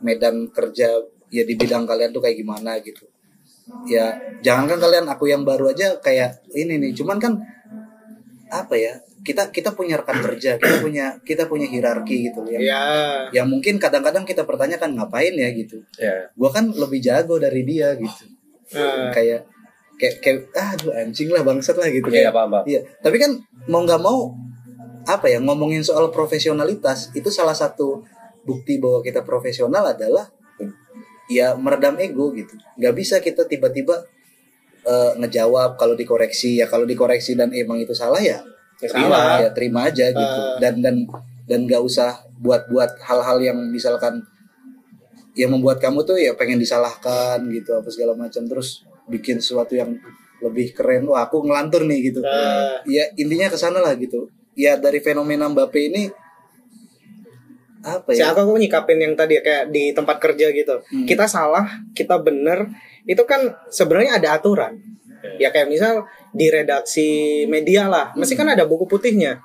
medan 0.00 0.48
kerja 0.48 0.96
ya 1.28 1.42
di 1.44 1.54
bidang 1.54 1.84
kalian 1.84 2.08
tuh 2.10 2.24
kayak 2.24 2.40
gimana 2.40 2.80
gitu. 2.80 3.04
Ya 3.84 4.16
jangankan 4.40 4.80
kalian 4.80 5.04
aku 5.06 5.28
yang 5.28 5.44
baru 5.44 5.70
aja 5.76 6.00
kayak 6.00 6.40
ini 6.56 6.80
nih, 6.80 6.96
cuman 6.96 7.20
kan 7.20 7.36
apa 8.50 8.74
ya 8.74 8.96
kita 9.20 9.52
kita 9.52 9.76
punya 9.76 10.00
rekan 10.00 10.16
kerja, 10.26 10.56
kita 10.56 10.80
punya 10.80 11.20
kita 11.20 11.44
punya 11.44 11.68
hierarki 11.68 12.30
gitu 12.30 12.40
yang 12.48 12.62
Ya. 12.62 12.82
yang 13.30 13.46
mungkin 13.48 13.76
kadang-kadang 13.76 14.24
kita 14.24 14.48
pertanyakan 14.48 14.96
ngapain 14.96 15.32
ya? 15.36 15.48
gitu. 15.52 15.80
Ya 16.00 16.28
gua 16.36 16.50
kan 16.50 16.72
lebih 16.72 17.00
jago 17.00 17.36
dari 17.36 17.62
dia 17.68 17.92
gitu. 17.96 18.24
Nah, 18.74 19.10
kayak 19.10 19.44
kayak 20.00 20.14
kayak 20.24 20.38
aduh 20.56 20.94
anjing 20.96 21.28
lah 21.28 21.44
bangsat 21.44 21.76
lah 21.76 21.90
gitu. 21.92 22.08
Iya, 22.08 22.30
kayak 22.30 22.32
paham, 22.32 22.50
paham. 22.54 22.64
iya. 22.64 22.80
Tapi 23.02 23.16
kan 23.20 23.30
mau 23.68 23.84
nggak 23.84 24.00
mau 24.00 24.32
apa 25.04 25.26
ya 25.28 25.40
ngomongin 25.40 25.80
soal 25.80 26.08
profesionalitas 26.12 27.10
itu 27.12 27.28
salah 27.28 27.56
satu 27.56 28.00
bukti 28.44 28.80
bahwa 28.80 29.04
kita 29.04 29.20
profesional 29.20 29.84
adalah 29.84 30.28
ya 31.28 31.54
meredam 31.54 32.00
ego 32.00 32.32
gitu. 32.32 32.56
Nggak 32.80 32.94
bisa 32.96 33.16
kita 33.20 33.44
tiba-tiba 33.46 34.00
eh, 34.82 35.12
ngejawab 35.20 35.76
kalau 35.76 35.92
dikoreksi. 35.94 36.58
Ya 36.58 36.66
kalau 36.66 36.88
dikoreksi 36.88 37.36
dan 37.36 37.52
emang 37.52 37.78
itu 37.78 37.92
salah 37.92 38.18
ya 38.18 38.40
Ya 38.80 38.88
terima 38.88 39.18
ya 39.38 39.48
terima 39.52 39.80
aja 39.86 40.04
gitu 40.08 40.38
Eh. 40.40 40.56
dan 40.58 40.74
dan 40.80 40.96
dan 41.44 41.58
nggak 41.68 41.82
usah 41.84 42.24
buat-buat 42.40 43.00
hal-hal 43.04 43.38
yang 43.44 43.58
misalkan 43.68 44.24
yang 45.36 45.52
membuat 45.52 45.78
kamu 45.78 46.02
tuh 46.02 46.16
ya 46.16 46.32
pengen 46.34 46.56
disalahkan 46.58 47.38
gitu 47.52 47.76
apa 47.76 47.88
segala 47.92 48.16
macam 48.16 48.42
terus 48.48 48.82
bikin 49.06 49.38
sesuatu 49.38 49.76
yang 49.76 49.92
lebih 50.40 50.72
keren 50.72 51.04
wah 51.04 51.28
aku 51.28 51.44
ngelantur 51.44 51.84
nih 51.84 52.10
gitu 52.10 52.24
Eh. 52.24 52.76
ya 52.88 53.04
intinya 53.14 53.52
ke 53.52 53.58
sana 53.60 53.84
lah 53.84 53.92
gitu 53.94 54.26
ya 54.56 54.80
dari 54.80 54.98
fenomena 55.04 55.46
Mbappe 55.46 55.80
ini 55.80 56.02
apa 57.80 58.12
ya 58.12 58.36
aku, 58.36 58.44
aku 58.44 58.52
nyikapin 58.60 59.00
yang 59.00 59.16
tadi 59.16 59.40
ya, 59.40 59.42
kayak 59.42 59.64
di 59.72 59.96
tempat 59.96 60.20
kerja 60.20 60.52
gitu. 60.52 60.84
Hmm. 60.84 61.08
Kita 61.08 61.24
salah, 61.24 61.80
kita 61.96 62.20
bener. 62.20 62.68
Itu 63.08 63.24
kan 63.24 63.56
sebenarnya 63.72 64.20
ada 64.20 64.36
aturan. 64.36 64.76
Ya 65.40 65.52
kayak 65.52 65.68
misal 65.68 66.08
di 66.32 66.48
redaksi 66.48 67.42
media 67.44 67.88
lah, 67.88 68.12
mesti 68.16 68.34
kan 68.36 68.48
ada 68.48 68.64
buku 68.64 68.88
putihnya. 68.88 69.40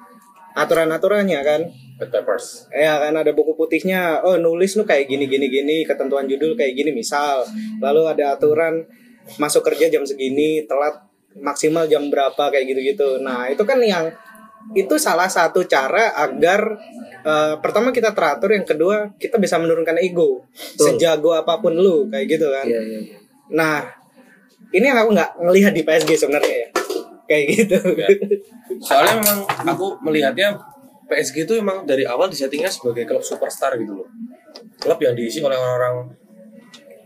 Aturan-aturannya 0.56 1.40
kan. 1.44 1.62
Bad 1.96 2.12
Peppers 2.12 2.68
Ya 2.76 3.00
kan 3.00 3.16
ada 3.16 3.32
buku 3.32 3.56
putihnya. 3.56 4.24
Oh, 4.24 4.36
nulis 4.40 4.76
lu 4.80 4.84
kayak 4.88 5.08
gini 5.08 5.28
gini 5.28 5.48
gini, 5.52 5.84
ketentuan 5.84 6.28
judul 6.28 6.56
kayak 6.56 6.76
gini 6.76 6.96
misal. 6.96 7.44
Lalu 7.84 8.08
ada 8.08 8.40
aturan 8.40 8.88
masuk 9.36 9.68
kerja 9.68 9.92
jam 9.92 10.08
segini, 10.08 10.64
telat 10.64 10.96
maksimal 11.36 11.88
jam 11.92 12.08
berapa 12.08 12.52
kayak 12.52 12.66
gitu-gitu. 12.72 13.20
Nah, 13.20 13.52
itu 13.52 13.64
kan 13.68 13.80
yang 13.84 14.12
itu 14.74 14.96
salah 14.98 15.28
satu 15.28 15.68
cara 15.68 16.16
agar 16.16 16.80
eh, 17.22 17.56
pertama 17.60 17.92
kita 17.92 18.16
teratur, 18.16 18.56
yang 18.56 18.64
kedua 18.64 19.12
kita 19.20 19.36
bisa 19.36 19.60
menurunkan 19.60 20.00
ego. 20.00 20.48
Betul. 20.56 20.96
Sejago 20.96 21.36
apa 21.36 21.60
pun 21.60 21.76
lu 21.76 22.08
kayak 22.08 22.26
gitu 22.32 22.48
kan. 22.48 22.66
Iya, 22.66 22.80
iya, 22.80 23.00
iya. 23.12 23.18
Nah, 23.52 24.05
ini 24.72 24.86
yang 24.86 24.98
aku 24.98 25.14
nggak 25.14 25.32
ngelihat 25.38 25.74
di 25.74 25.82
PSG 25.84 26.10
sebenarnya 26.18 26.56
ya. 26.66 26.70
Kayak 27.26 27.44
gitu. 27.58 27.78
Ya. 27.98 28.08
soalnya 28.86 29.18
memang 29.18 29.40
aku 29.66 29.98
melihatnya 30.02 30.54
PSG 31.06 31.46
itu 31.46 31.58
memang 31.58 31.86
dari 31.86 32.06
awal 32.06 32.30
disettingnya 32.30 32.70
sebagai 32.70 33.06
klub 33.06 33.22
superstar 33.22 33.74
gitu 33.78 33.98
loh 33.98 34.10
klub 34.78 34.98
yang 35.02 35.18
diisi 35.18 35.42
oleh 35.42 35.58
orang-orang 35.58 36.14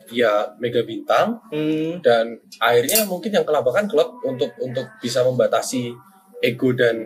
ya 0.10 0.52
mega 0.58 0.82
bintang 0.84 1.39
Hmm, 1.48 2.02
dan 2.02 2.36
akhirnya 2.58 3.06
mungkin 3.06 3.32
yang 3.32 3.45
kelabakan 3.45 3.88
klub 3.88 4.19
untuk 4.26 4.52
untuk 4.60 4.88
bisa 5.00 5.24
membatasi 5.24 5.93
ego 6.41 6.74
dan 6.74 7.06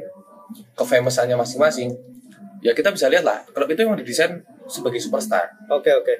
kefamousannya 0.73 1.35
masing-masing 1.35 1.93
ya 2.61 2.71
kita 2.71 2.89
bisa 2.89 3.11
lihat 3.11 3.25
lah 3.25 3.45
klub 3.51 3.69
itu 3.69 3.83
memang 3.83 3.99
didesain 3.99 4.41
sebagai 4.65 4.97
superstar 4.97 5.53
Oke 5.69 5.91
oke. 5.91 6.15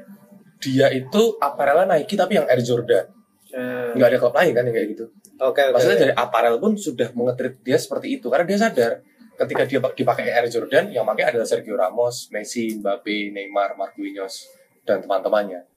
dia 0.60 0.92
itu 0.92 1.22
aparelnya 1.40 1.98
Nike 1.98 2.14
tapi 2.14 2.36
yang 2.36 2.46
Air 2.46 2.62
Jordan 2.62 3.08
Eh, 3.54 3.94
nggak 3.94 4.10
ada 4.10 4.18
klub 4.18 4.34
lain 4.34 4.52
kan 4.58 4.64
yang 4.66 4.76
kayak 4.76 4.90
gitu. 4.98 5.06
Oke 5.38 5.62
oke. 5.62 5.78
maksudnya 5.78 5.98
dari 6.10 6.14
aparel 6.18 6.58
pun 6.58 6.74
sudah 6.74 7.14
mengetrit 7.14 7.62
dia 7.62 7.78
seperti 7.78 8.18
itu. 8.18 8.26
Karena 8.34 8.50
dia 8.50 8.58
sadar 8.58 8.92
ketika 9.38 9.64
dia 9.70 9.80
dipakai 9.94 10.26
Air 10.34 10.50
Jordan 10.50 10.90
yang 10.90 11.06
pakai 11.06 11.30
adalah 11.30 11.46
Sergio 11.46 11.78
Ramos, 11.78 12.34
Messi, 12.34 12.74
Mbappe, 12.82 13.30
Neymar, 13.30 13.78
Marquinhos 13.78 14.50
dan 14.82 15.06
teman-temannya. 15.06 15.70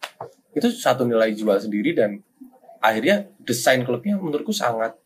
Itu 0.56 0.72
satu 0.72 1.04
nilai 1.04 1.36
jual 1.36 1.60
sendiri 1.60 1.92
dan 1.92 2.24
akhirnya 2.80 3.28
desain 3.44 3.84
klubnya 3.84 4.16
menurutku 4.16 4.56
sangat 4.56 4.96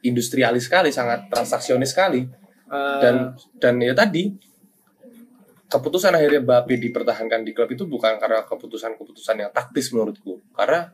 industrialis 0.00 0.72
sekali, 0.72 0.88
sangat 0.88 1.28
transaksionis 1.28 1.92
sekali. 1.92 2.24
Eh, 2.70 2.98
dan 3.04 3.36
dan 3.60 3.76
ya 3.76 3.92
tadi 3.92 4.32
keputusan 5.68 6.16
akhirnya 6.16 6.40
Mbappe 6.40 6.80
dipertahankan 6.80 7.44
di 7.44 7.52
klub 7.52 7.68
itu 7.68 7.84
bukan 7.84 8.16
karena 8.16 8.40
keputusan-keputusan 8.48 9.36
yang 9.36 9.52
taktis 9.52 9.92
menurutku. 9.92 10.40
Karena 10.56 10.88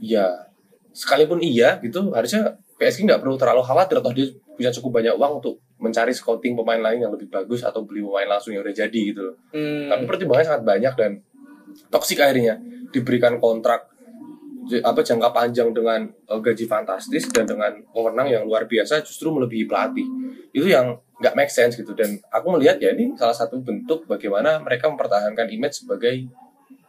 ya 0.00 0.50
sekalipun 0.90 1.38
iya 1.38 1.78
gitu 1.84 2.10
harusnya 2.10 2.58
PSG 2.80 3.04
nggak 3.04 3.20
perlu 3.20 3.36
terlalu 3.36 3.62
khawatir 3.62 4.00
atau 4.00 4.10
dia 4.10 4.32
punya 4.56 4.72
cukup 4.72 5.00
banyak 5.00 5.14
uang 5.14 5.32
untuk 5.44 5.60
mencari 5.80 6.12
scouting 6.12 6.56
pemain 6.56 6.80
lain 6.80 7.04
yang 7.04 7.12
lebih 7.12 7.28
bagus 7.28 7.60
atau 7.64 7.84
beli 7.84 8.04
pemain 8.04 8.36
langsung 8.36 8.52
yang 8.52 8.64
udah 8.64 8.76
jadi 8.76 9.00
gitu 9.12 9.32
loh. 9.32 9.36
Hmm, 9.52 9.88
tapi 9.88 10.04
pertimbangannya 10.04 10.48
sangat 10.48 10.64
banyak 10.64 10.94
dan 10.96 11.10
toksik 11.88 12.20
akhirnya. 12.20 12.60
Diberikan 12.92 13.40
kontrak 13.40 13.88
apa 14.84 15.00
jangka 15.00 15.32
panjang 15.32 15.72
dengan 15.72 16.08
eh, 16.08 16.40
gaji 16.40 16.64
fantastis 16.68 17.28
dan 17.32 17.48
dengan 17.48 17.72
wewenang 17.96 18.28
yang 18.28 18.42
luar 18.44 18.68
biasa 18.68 19.00
justru 19.00 19.32
melebihi 19.32 19.64
pelatih. 19.64 20.04
Itu 20.52 20.68
yang 20.68 21.00
nggak 21.20 21.36
make 21.36 21.52
sense 21.52 21.76
gitu 21.76 21.92
dan 21.92 22.16
aku 22.32 22.56
melihat 22.56 22.80
ya 22.80 22.96
ini 22.96 23.12
salah 23.16 23.36
satu 23.36 23.60
bentuk 23.60 24.08
bagaimana 24.08 24.56
mereka 24.60 24.88
mempertahankan 24.88 25.52
image 25.52 25.84
sebagai 25.84 26.28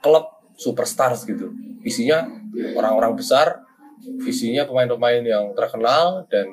klub 0.03 0.27
superstars 0.55 1.23
gitu. 1.27 1.51
Isinya 1.83 2.27
orang-orang 2.75 3.15
besar 3.15 3.63
visinya 4.21 4.65
pemain-pemain 4.65 5.21
yang 5.21 5.53
terkenal 5.53 6.25
dan 6.27 6.49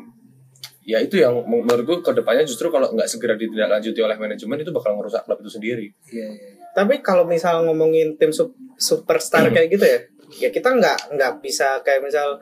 ya 0.89 1.05
itu 1.05 1.21
yang 1.21 1.45
menurutku 1.45 2.01
ke 2.01 2.17
depannya 2.17 2.49
justru 2.49 2.73
kalau 2.73 2.89
nggak 2.89 3.05
segera 3.05 3.37
ditindaklanjuti 3.37 4.01
oleh 4.01 4.17
manajemen 4.17 4.57
itu 4.65 4.73
bakal 4.73 4.97
ngerusak 4.97 5.25
klub 5.29 5.37
itu 5.45 5.53
sendiri. 5.53 5.87
Iya, 6.09 6.29
iya. 6.33 6.53
Tapi 6.73 7.05
kalau 7.05 7.29
misal 7.29 7.69
ngomongin 7.69 8.17
tim 8.17 8.33
sup- 8.33 8.57
superstar 8.81 9.53
kayak 9.53 9.69
gitu 9.69 9.85
ya, 9.85 9.99
ya 10.41 10.49
kita 10.49 10.73
nggak 10.73 11.13
nggak 11.13 11.33
bisa 11.45 11.85
kayak 11.85 12.01
misal 12.01 12.41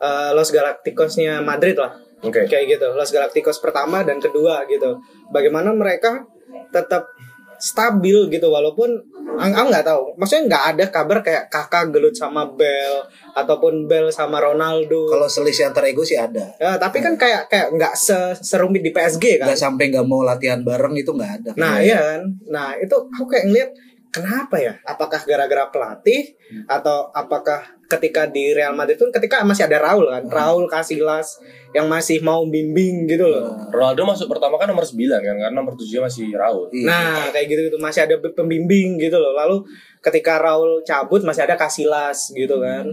eh, 0.00 0.30
Los 0.32 0.52
Galacticos-nya 0.56 1.44
Madrid 1.44 1.76
lah, 1.76 1.92
Oke. 2.24 2.48
kayak 2.48 2.80
gitu. 2.80 2.88
Los 2.96 3.12
Galacticos 3.12 3.60
pertama 3.60 4.00
dan 4.08 4.24
kedua 4.24 4.64
gitu. 4.72 4.96
Bagaimana 5.28 5.76
mereka 5.76 6.24
tetap 6.72 7.12
stabil 7.58 8.28
gitu 8.28 8.48
walaupun 8.48 8.88
aku 9.36 9.68
nggak 9.68 9.84
tahu. 9.84 10.16
Maksudnya 10.16 10.42
nggak 10.48 10.64
ada 10.72 10.84
kabar 10.88 11.18
kayak 11.20 11.44
kakak 11.52 11.92
gelut 11.92 12.16
sama 12.16 12.48
Bell 12.48 13.04
ataupun 13.36 13.84
Bell 13.84 14.08
sama 14.08 14.40
Ronaldo. 14.40 15.06
Kalau 15.06 15.28
selisih 15.28 15.68
antar 15.68 15.84
ego 15.84 16.00
sih 16.00 16.16
ada. 16.16 16.56
Ya, 16.56 16.80
tapi 16.80 17.04
kan 17.04 17.20
kayak 17.20 17.52
kayak 17.52 17.76
nggak 17.76 17.92
se- 17.92 18.40
serumit 18.40 18.80
di 18.80 18.90
PSG 18.90 19.40
kan. 19.40 19.52
Nggak 19.52 19.60
sampai 19.60 19.84
nggak 19.92 20.06
mau 20.08 20.24
latihan 20.24 20.64
bareng 20.64 20.96
itu 20.96 21.12
nggak 21.12 21.32
ada. 21.42 21.50
Nah, 21.54 21.78
iya 21.78 21.98
kan. 22.00 22.20
Nah, 22.48 22.68
itu 22.80 22.96
aku 22.96 23.28
kayak 23.28 23.44
ngeliat 23.52 23.70
kenapa 24.08 24.56
ya? 24.56 24.72
Apakah 24.88 25.20
gara-gara 25.28 25.68
pelatih 25.68 26.32
atau 26.64 27.12
apakah 27.12 27.75
ketika 27.86 28.26
di 28.26 28.50
Real 28.50 28.74
Madrid 28.74 28.98
itu 28.98 29.06
ketika 29.14 29.46
masih 29.46 29.70
ada 29.70 29.78
Raul 29.78 30.10
kan? 30.10 30.26
Raul 30.26 30.66
Casillas 30.66 31.38
yang 31.70 31.86
masih 31.86 32.18
mau 32.20 32.42
bimbing 32.46 33.06
gitu 33.06 33.26
loh. 33.30 33.54
Ronaldo 33.70 34.02
masuk 34.02 34.26
pertama 34.26 34.58
kan 34.58 34.66
nomor 34.66 34.82
9 34.82 34.98
kan 35.06 35.34
karena 35.38 35.54
nomor 35.54 35.78
7 35.78 35.86
masih 36.02 36.34
Raul. 36.34 36.66
Iya. 36.74 36.86
Nah, 36.90 37.22
kayak 37.30 37.46
gitu 37.46 37.60
gitu 37.70 37.78
masih 37.78 38.06
ada 38.10 38.18
pembimbing 38.18 38.98
gitu 38.98 39.16
loh. 39.16 39.32
Lalu 39.38 39.62
ketika 40.02 40.42
Raul 40.42 40.82
cabut 40.82 41.22
masih 41.22 41.46
ada 41.46 41.54
Casillas 41.54 42.34
gitu 42.34 42.58
kan. 42.58 42.86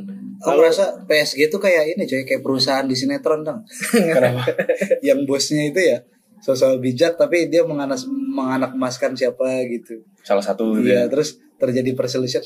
Aku 0.44 0.60
merasa 0.60 0.94
PSG 1.10 1.48
itu 1.50 1.58
kayak 1.58 1.96
ini 1.98 2.04
coy, 2.06 2.22
kayak 2.28 2.42
perusahaan 2.46 2.86
di 2.86 2.94
sinetron 2.94 3.42
dong. 3.42 3.66
Kenapa? 3.94 4.46
yang 5.08 5.26
bosnya 5.26 5.74
itu 5.74 5.80
ya 5.80 5.98
sosok 6.44 6.84
bijak 6.84 7.16
tapi 7.16 7.48
dia 7.48 7.64
menganas 7.64 8.04
menganak 8.10 8.76
emaskan 8.76 9.16
siapa 9.16 9.64
gitu. 9.72 10.04
Salah 10.22 10.44
satu 10.44 10.76
gitu 10.76 10.92
Iya, 10.92 11.08
ya. 11.08 11.10
terus 11.10 11.40
terjadi 11.56 11.96
perselisihan. 11.96 12.44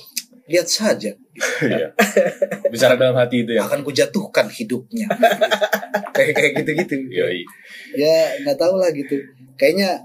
Lihat 0.48 0.68
saja, 0.68 1.12
Iya. 1.72 1.92
Bicara 2.72 2.96
dalam 2.96 3.16
hati 3.20 3.44
itu 3.44 3.52
ya. 3.56 3.68
akan 3.68 3.84
kujatuhkan 3.84 4.48
hidupnya. 4.48 5.12
kayak 6.16 6.34
kayak 6.34 6.52
gitu-gitu. 6.64 6.96
Yoi. 7.12 7.44
Ya 8.00 8.32
nggak 8.44 8.58
tahu 8.58 8.80
lah 8.80 8.90
gitu. 8.96 9.20
Kayaknya 9.60 10.00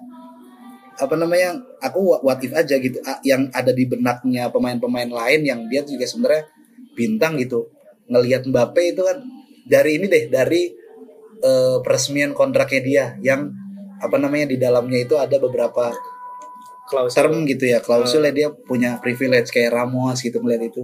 apa 0.99 1.15
namanya? 1.17 1.57
Aku 1.81 2.11
wa- 2.11 2.23
what 2.27 2.43
if 2.43 2.51
aja 2.53 2.75
gitu. 2.77 2.99
Yang 3.23 3.49
ada 3.55 3.71
di 3.73 3.85
benaknya 3.87 4.51
pemain-pemain 4.51 5.09
lain 5.09 5.41
yang 5.47 5.61
dia 5.71 5.87
juga 5.87 6.05
sebenarnya 6.05 6.45
bintang 6.99 7.39
gitu. 7.39 7.71
Ngelihat 8.11 8.45
Mbappe 8.45 8.83
itu 8.93 9.03
kan 9.07 9.23
dari 9.65 10.03
ini 10.03 10.07
deh 10.11 10.27
dari 10.29 10.75
eh, 11.39 11.77
peresmian 11.81 12.35
kontraknya 12.35 12.81
dia 12.83 13.05
yang 13.23 13.47
apa 14.03 14.19
namanya 14.19 14.51
di 14.51 14.59
dalamnya 14.59 14.99
itu 15.07 15.15
ada 15.15 15.39
beberapa 15.39 15.95
Klausul. 16.93 17.17
term 17.17 17.35
gitu 17.49 17.65
ya 17.65 17.81
klausulnya 17.81 18.29
dia 18.31 18.49
punya 18.53 19.01
privilege 19.01 19.49
kayak 19.49 19.73
Ramos 19.73 20.21
gitu 20.21 20.37
melihat 20.39 20.69
itu 20.69 20.83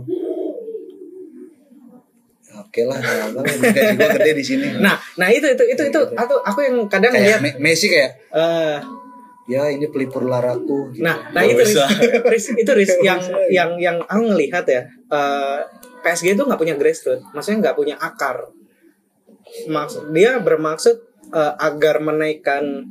oke 2.59 2.81
lah 2.85 2.99
gaji 2.99 3.97
gede 4.19 4.33
di 4.35 4.45
sini 4.45 4.67
Nah, 4.81 4.97
nah 5.15 5.29
itu 5.29 5.47
itu 5.47 5.65
itu 5.69 5.83
itu 5.85 6.01
aku 6.17 6.35
aku 6.43 6.59
yang 6.65 6.77
kadang 6.89 7.13
kayak 7.13 7.25
lihat 7.29 7.41
Me- 7.45 7.59
Messi 7.61 7.87
kayak 7.87 8.11
eh 8.33 8.79
ya 9.49 9.65
ini 9.73 9.89
pelipur 9.89 10.29
laraku 10.29 10.93
gitu. 10.93 11.01
Nah, 11.01 11.33
nah 11.33 11.41
itu 11.41 11.57
bisa. 11.57 11.89
Riz, 11.89 12.21
Riz, 12.21 12.47
itu 12.53 12.69
Riz 12.77 12.93
yang 13.01 13.17
yang 13.49 13.71
yang 13.81 13.97
aku 14.05 14.21
ngelihat 14.29 14.69
ya. 14.69 14.85
eh, 15.09 15.59
PSG 16.05 16.37
itu 16.37 16.45
nggak 16.45 16.61
punya 16.61 16.77
grassroots, 16.77 17.25
maksudnya 17.33 17.59
nggak 17.65 17.77
punya 17.81 17.97
akar. 17.97 18.53
Maksud 19.65 20.13
dia 20.13 20.37
bermaksud 20.37 21.01
eh, 21.33 21.55
agar 21.65 22.05
menaikkan 22.05 22.85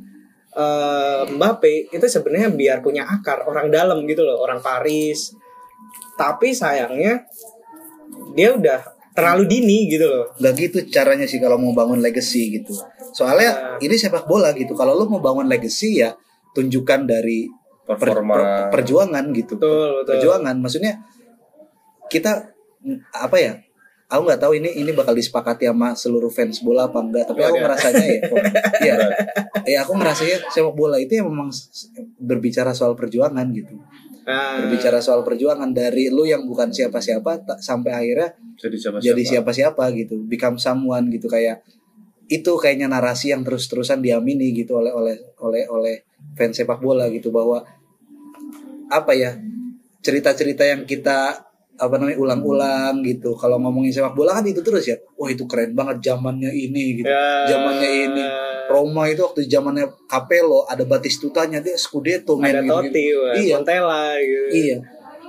eh, 0.58 1.20
Mbappe 1.30 1.72
itu 1.88 2.06
sebenarnya 2.06 2.50
biar 2.50 2.78
punya 2.78 3.06
akar 3.06 3.44
orang 3.44 3.70
dalam 3.70 4.02
gitu 4.04 4.20
loh, 4.20 4.38
orang 4.38 4.58
Paris. 4.58 5.32
Tapi 6.14 6.50
sayangnya 6.50 7.22
dia 8.34 8.52
udah 8.52 8.80
terlalu 9.10 9.46
dini 9.48 9.78
gitu 9.88 10.06
loh. 10.06 10.24
nggak 10.32 10.52
gitu 10.56 10.78
caranya 10.88 11.24
sih 11.24 11.38
kalau 11.38 11.58
mau 11.58 11.70
bangun 11.72 11.98
legacy 11.98 12.54
gitu 12.54 12.70
soalnya 13.10 13.50
Nah. 13.50 13.78
ini 13.80 13.94
sepak 13.96 14.24
bola 14.24 14.50
gitu 14.52 14.74
kalau 14.74 14.94
lu 14.94 15.08
mau 15.08 15.18
bangun 15.18 15.42
legacy 15.44 15.98
ya 15.98 16.14
tunjukkan 16.52 17.02
dari 17.02 17.50
per- 17.82 17.98
Performa. 17.98 18.34
per- 18.34 18.46
perjuangan 18.72 19.24
gitu 19.32 19.58
Betul, 19.58 19.90
betul. 19.96 20.10
perjuangan 20.14 20.54
maksudnya 20.56 21.02
kita 22.06 22.46
apa 23.10 23.36
ya 23.36 23.52
aku 24.06 24.20
nggak 24.22 24.38
tahu 24.38 24.52
ini 24.54 24.70
ini 24.76 24.94
bakal 24.94 25.12
disepakati 25.12 25.66
sama 25.66 25.92
seluruh 25.92 26.30
fans 26.30 26.62
bola 26.62 26.86
apa 26.86 27.02
enggak 27.02 27.26
tapi 27.26 27.42
aku 27.42 27.52
Waduh. 27.52 27.62
ngerasanya 27.64 28.04
ya 28.06 28.18
oh, 28.24 28.42
iya 28.86 28.94
ya 29.68 29.84
aku 29.84 29.94
ngerasanya 29.94 30.48
sepak 30.48 30.74
bola 30.74 30.96
itu 30.96 31.20
yang 31.20 31.28
memang 31.28 31.52
berbicara 32.18 32.72
soal 32.72 32.96
perjuangan 32.96 33.46
gitu. 33.52 33.76
Nah, 34.28 34.60
berbicara 34.60 35.00
soal 35.00 35.24
perjuangan 35.24 35.72
dari 35.72 36.12
lu 36.12 36.28
yang 36.28 36.44
bukan 36.44 36.68
siapa-siapa 36.68 37.48
sampai 37.64 37.92
akhirnya 37.96 38.36
Jadi 38.60 38.76
siapa 38.76 38.96
jadi 39.00 39.22
siapa-siapa 39.24 39.84
gitu 39.96 40.20
become 40.28 40.60
someone 40.60 41.08
gitu 41.08 41.32
kayak 41.32 41.64
itu 42.28 42.52
kayaknya 42.60 42.92
narasi 42.92 43.32
yang 43.32 43.40
terus-terusan 43.40 44.04
diamini 44.04 44.52
gitu 44.52 44.76
oleh 44.76 44.92
oleh 44.92 45.16
oleh 45.40 45.64
oleh 45.72 45.96
fans 46.36 46.60
sepak 46.60 46.76
bola 46.76 47.08
gitu 47.08 47.32
bahwa 47.32 47.64
apa 48.92 49.12
ya 49.16 49.40
cerita-cerita 50.04 50.68
yang 50.68 50.84
kita 50.84 51.47
apa 51.78 51.94
namanya 51.94 52.18
ulang-ulang 52.18 53.00
gitu 53.00 53.32
kalau 53.32 53.56
ngomongin 53.56 53.88
sepak 53.88 54.12
bola 54.12 54.34
kan 54.34 54.44
itu 54.44 54.58
terus 54.60 54.82
ya 54.84 54.98
wah 55.14 55.26
itu 55.26 55.46
keren 55.46 55.72
banget 55.72 56.02
zamannya 56.04 56.50
ini 56.50 56.98
gitu 56.98 57.06
ya, 57.06 57.46
zamannya 57.46 57.90
ini 58.04 58.24
Roma 58.68 59.06
itu 59.06 59.22
waktu 59.22 59.46
zamannya 59.46 59.88
Capello 60.04 60.66
ada 60.66 60.84
Batistutanya 60.84 61.58
dia 61.58 61.72
Scudetto 61.72 62.36
main 62.36 62.52
ada 62.52 62.60
gitu. 62.60 62.74
Totti, 62.84 63.04
Iya. 63.40 63.56
Montella 63.56 64.12
gitu. 64.18 64.46
Iya. 64.52 64.76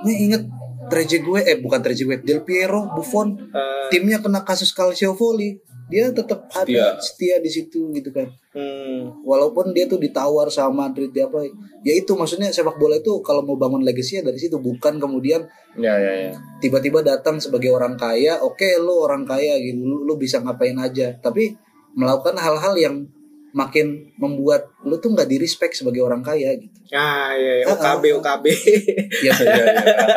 Ini 0.00 0.12
inget 0.28 0.42
Trezeguet 0.86 1.44
eh 1.46 1.56
bukan 1.56 1.80
Trezeguet, 1.80 2.20
Del 2.20 2.42
Piero, 2.42 2.90
Buffon, 2.90 3.38
Eh, 3.40 3.88
timnya 3.88 4.18
kena 4.18 4.42
kasus 4.42 4.74
Calciopoli. 4.74 5.56
Dia 5.88 6.10
tetap 6.10 6.50
ada 6.50 6.66
Setia. 6.66 7.00
setia 7.00 7.36
di 7.38 7.48
situ 7.48 7.88
gitu 7.90 8.10
kan. 8.10 8.28
Hmm. 8.54 9.24
Walaupun 9.26 9.70
dia 9.76 9.86
tuh 9.86 10.00
ditawar 10.00 10.50
sama 10.50 10.88
Madrid 10.88 11.10
dia 11.14 11.26
apa. 11.30 11.44
Ya 11.86 11.92
itu 11.94 12.12
maksudnya 12.18 12.50
sepak 12.50 12.76
bola 12.76 12.98
itu 12.98 13.22
kalau 13.22 13.42
mau 13.46 13.56
bangun 13.56 13.82
legasi 13.82 14.18
ya 14.18 14.22
dari 14.26 14.38
situ 14.38 14.58
bukan 14.58 14.98
kemudian 14.98 15.46
Ya 15.78 15.94
ya 16.02 16.12
ya. 16.28 16.32
tiba-tiba 16.58 16.98
datang 17.06 17.38
sebagai 17.38 17.70
orang 17.70 17.94
kaya, 17.94 18.42
oke 18.42 18.66
lu 18.82 19.06
orang 19.06 19.22
kaya 19.22 19.54
gitu, 19.62 19.78
lu, 19.78 20.02
lu 20.02 20.14
bisa 20.18 20.42
ngapain 20.42 20.74
aja. 20.74 21.14
Tapi 21.22 21.54
melakukan 21.94 22.34
hal-hal 22.38 22.74
yang 22.74 22.96
makin 23.50 24.14
membuat 24.14 24.70
lu 24.82 24.96
tuh 24.96 25.10
nggak 25.10 25.26
di 25.26 25.36
respect 25.36 25.74
sebagai 25.74 26.00
orang 26.00 26.22
kaya 26.22 26.54
gitu. 26.54 26.72
Ah, 26.90 27.34
iya, 27.34 27.62
iya. 27.62 27.64
OKB, 27.66 28.04
ah, 28.10 28.14
OKB. 28.18 28.44
Ya, 29.22 29.30
Ya, 29.30 29.34
ya, 29.62 29.64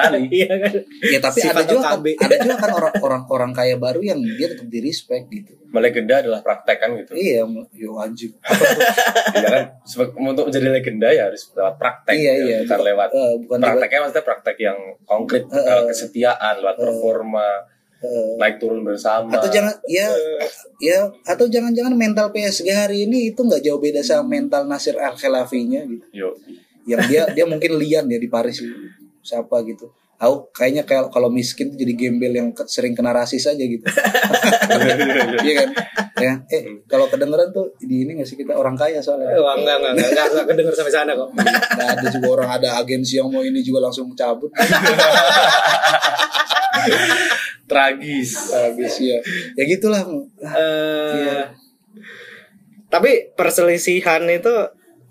kali. 0.02 0.22
Iya 0.42 0.54
kan? 0.58 0.74
ya 1.06 1.20
tapi 1.22 1.40
ada 1.42 1.50
Sifat 1.54 1.66
juga 1.66 1.82
kan, 1.82 1.92
OKB. 1.98 2.06
ada 2.18 2.36
juga 2.42 2.56
kan 2.58 2.72
orang-orang 2.74 3.24
orang 3.30 3.52
kaya 3.54 3.76
baru 3.78 4.00
yang 4.02 4.20
dia 4.22 4.48
tetap 4.50 4.66
di 4.70 4.80
respect 4.82 5.30
gitu. 5.30 5.54
Melegenda 5.70 6.22
adalah 6.22 6.42
praktek 6.42 6.78
kan 6.78 6.94
gitu. 6.98 7.14
Iya, 7.14 7.46
yo 7.74 7.98
anjing. 7.98 8.34
Iya 9.34 9.48
kan 9.50 9.64
untuk 10.24 10.50
menjadi 10.50 10.70
legenda 10.70 11.10
ya 11.10 11.30
harus 11.30 11.50
lewat 11.54 11.76
praktek 11.78 12.14
Iya, 12.16 12.32
ya, 12.32 12.34
iya. 12.42 12.58
bukan 12.66 12.80
lewat 12.86 13.10
Eh, 13.14 13.34
bukan 13.46 13.58
prakteknya 13.60 14.00
maksudnya 14.02 14.26
praktek 14.26 14.58
yang 14.62 14.78
konkret 15.04 15.44
eh, 15.50 15.58
eh. 15.60 15.82
kesetiaan 15.90 16.54
lewat 16.62 16.78
performa 16.78 17.46
eh, 17.46 17.73
naik 18.40 18.60
turun 18.60 18.84
bersama 18.84 19.32
atau 19.36 19.50
jangan 19.50 19.74
ya 19.88 20.08
ya 20.80 21.08
atau 21.24 21.46
jangan-jangan 21.48 21.94
mental 21.96 22.30
PSG 22.36 22.68
hari 22.72 23.08
ini 23.08 23.32
itu 23.32 23.40
nggak 23.40 23.64
jauh 23.64 23.80
beda 23.80 24.04
sama 24.04 24.28
mental 24.40 24.68
Nasir 24.68 25.00
Al 25.00 25.16
Khelafinya 25.16 25.84
gitu. 25.88 26.06
Yo. 26.12 26.30
Yang 26.84 27.02
dia 27.08 27.22
dia 27.32 27.46
mungkin 27.48 27.80
lian 27.80 28.06
ya 28.12 28.20
di 28.20 28.28
Paris 28.28 28.60
siapa 29.24 29.64
gitu. 29.64 29.88
Aku 30.24 30.48
kayaknya 30.56 30.88
kayak 30.88 31.12
kalau 31.12 31.28
miskin 31.28 31.74
tuh 31.74 31.78
jadi 31.80 31.94
gembel 32.00 32.32
yang 32.32 32.56
sering 32.70 32.96
kena 32.96 33.12
rasis 33.12 33.44
aja 33.44 33.60
gitu. 33.60 33.84
Iya 35.44 35.54
kan? 35.60 35.70
Ya, 36.16 36.34
eh 36.48 36.80
kalau 36.88 37.12
kedengeran 37.12 37.52
tuh 37.52 37.76
di 37.84 38.08
ini 38.08 38.16
nggak 38.16 38.28
sih 38.30 38.40
kita 38.40 38.56
orang 38.56 38.80
kaya 38.80 39.04
soalnya. 39.04 39.36
Wah, 39.36 39.60
enggak, 39.60 39.76
enggak, 39.84 39.92
enggak, 39.92 40.08
enggak, 40.08 40.28
enggak 40.32 40.46
kedenger 40.48 40.74
sampai 40.80 40.94
sana 40.96 41.12
kok. 41.12 41.30
Nggak 41.36 41.90
ada 42.00 42.08
juga 42.08 42.28
orang 42.40 42.50
ada 42.56 42.70
agensi 42.80 43.20
yang 43.20 43.28
mau 43.28 43.44
ini 43.44 43.60
juga 43.60 43.84
langsung 43.84 44.08
cabut. 44.16 44.48
tragis 47.68 48.52
Habis 48.52 49.00
ya. 49.00 49.18
Ya 49.56 49.64
gitulah. 49.68 50.04
Eh, 50.42 51.14
Iya. 51.18 51.42
Tapi 52.92 53.34
perselisihan 53.34 54.22
itu 54.30 54.54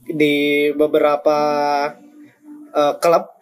di 0.07 0.71
beberapa 0.75 1.39
eh, 2.73 2.95
klub 3.03 3.33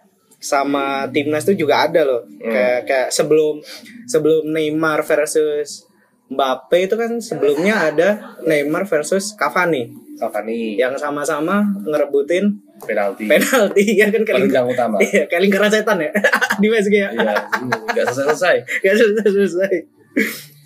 sama 0.41 1.05
timnas 1.13 1.45
itu 1.45 1.69
juga 1.69 1.85
ada 1.85 2.01
loh. 2.07 2.25
Kayak 2.41 2.81
kayak 2.89 3.09
sebelum 3.13 3.61
sebelum 4.09 4.49
Neymar 4.49 5.05
versus 5.05 5.85
Mbappe 6.31 6.87
itu 6.87 6.95
kan 6.95 7.19
sebelumnya 7.19 7.91
ada 7.91 8.39
Neymar 8.47 8.87
versus 8.87 9.35
Cavani 9.35 9.91
Cavani 10.15 10.79
yang 10.79 10.95
sama-sama 10.95 11.67
ngerebutin 11.83 12.70
penalti 12.81 13.25
penalti 13.27 13.85
ya 13.95 14.07
kan 14.09 14.23
kayak 14.23 14.37
penunjang 14.41 14.67
utama 14.67 14.97
Iya, 14.99 15.25
kayak 15.25 15.43
lingkaran 15.43 15.71
setan 15.71 15.99
ya 15.99 16.11
di 16.61 16.67
PSG 16.67 16.95
ya. 16.95 17.09
iya 17.11 17.33
nggak 17.87 18.05
selesai 18.09 18.25
selesai 18.27 18.57
Gak 18.83 18.95
selesai 18.95 19.29
selesai. 19.29 19.73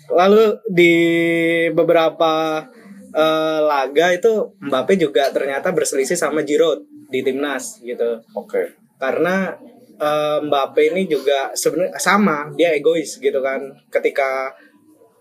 Lalu 0.07 0.43
di 0.65 0.93
beberapa 1.69 2.63
eh, 3.09 3.59
laga 3.61 4.07
itu 4.11 4.53
Mbappe 4.59 4.93
juga 4.95 5.27
ternyata 5.29 5.69
berselisih 5.69 6.15
sama 6.15 6.41
Giroud 6.41 6.83
di 7.05 7.21
timnas 7.21 7.79
gitu 7.79 8.21
Oke. 8.33 8.75
karena 8.95 9.55
eh, 9.95 10.37
Mbappe 10.41 10.81
ini 10.89 11.05
juga 11.05 11.51
sebenarnya 11.51 11.95
sama 11.95 12.51
dia 12.51 12.71
egois 12.71 13.17
gitu 13.17 13.39
kan 13.39 13.59
ketika 13.89 14.51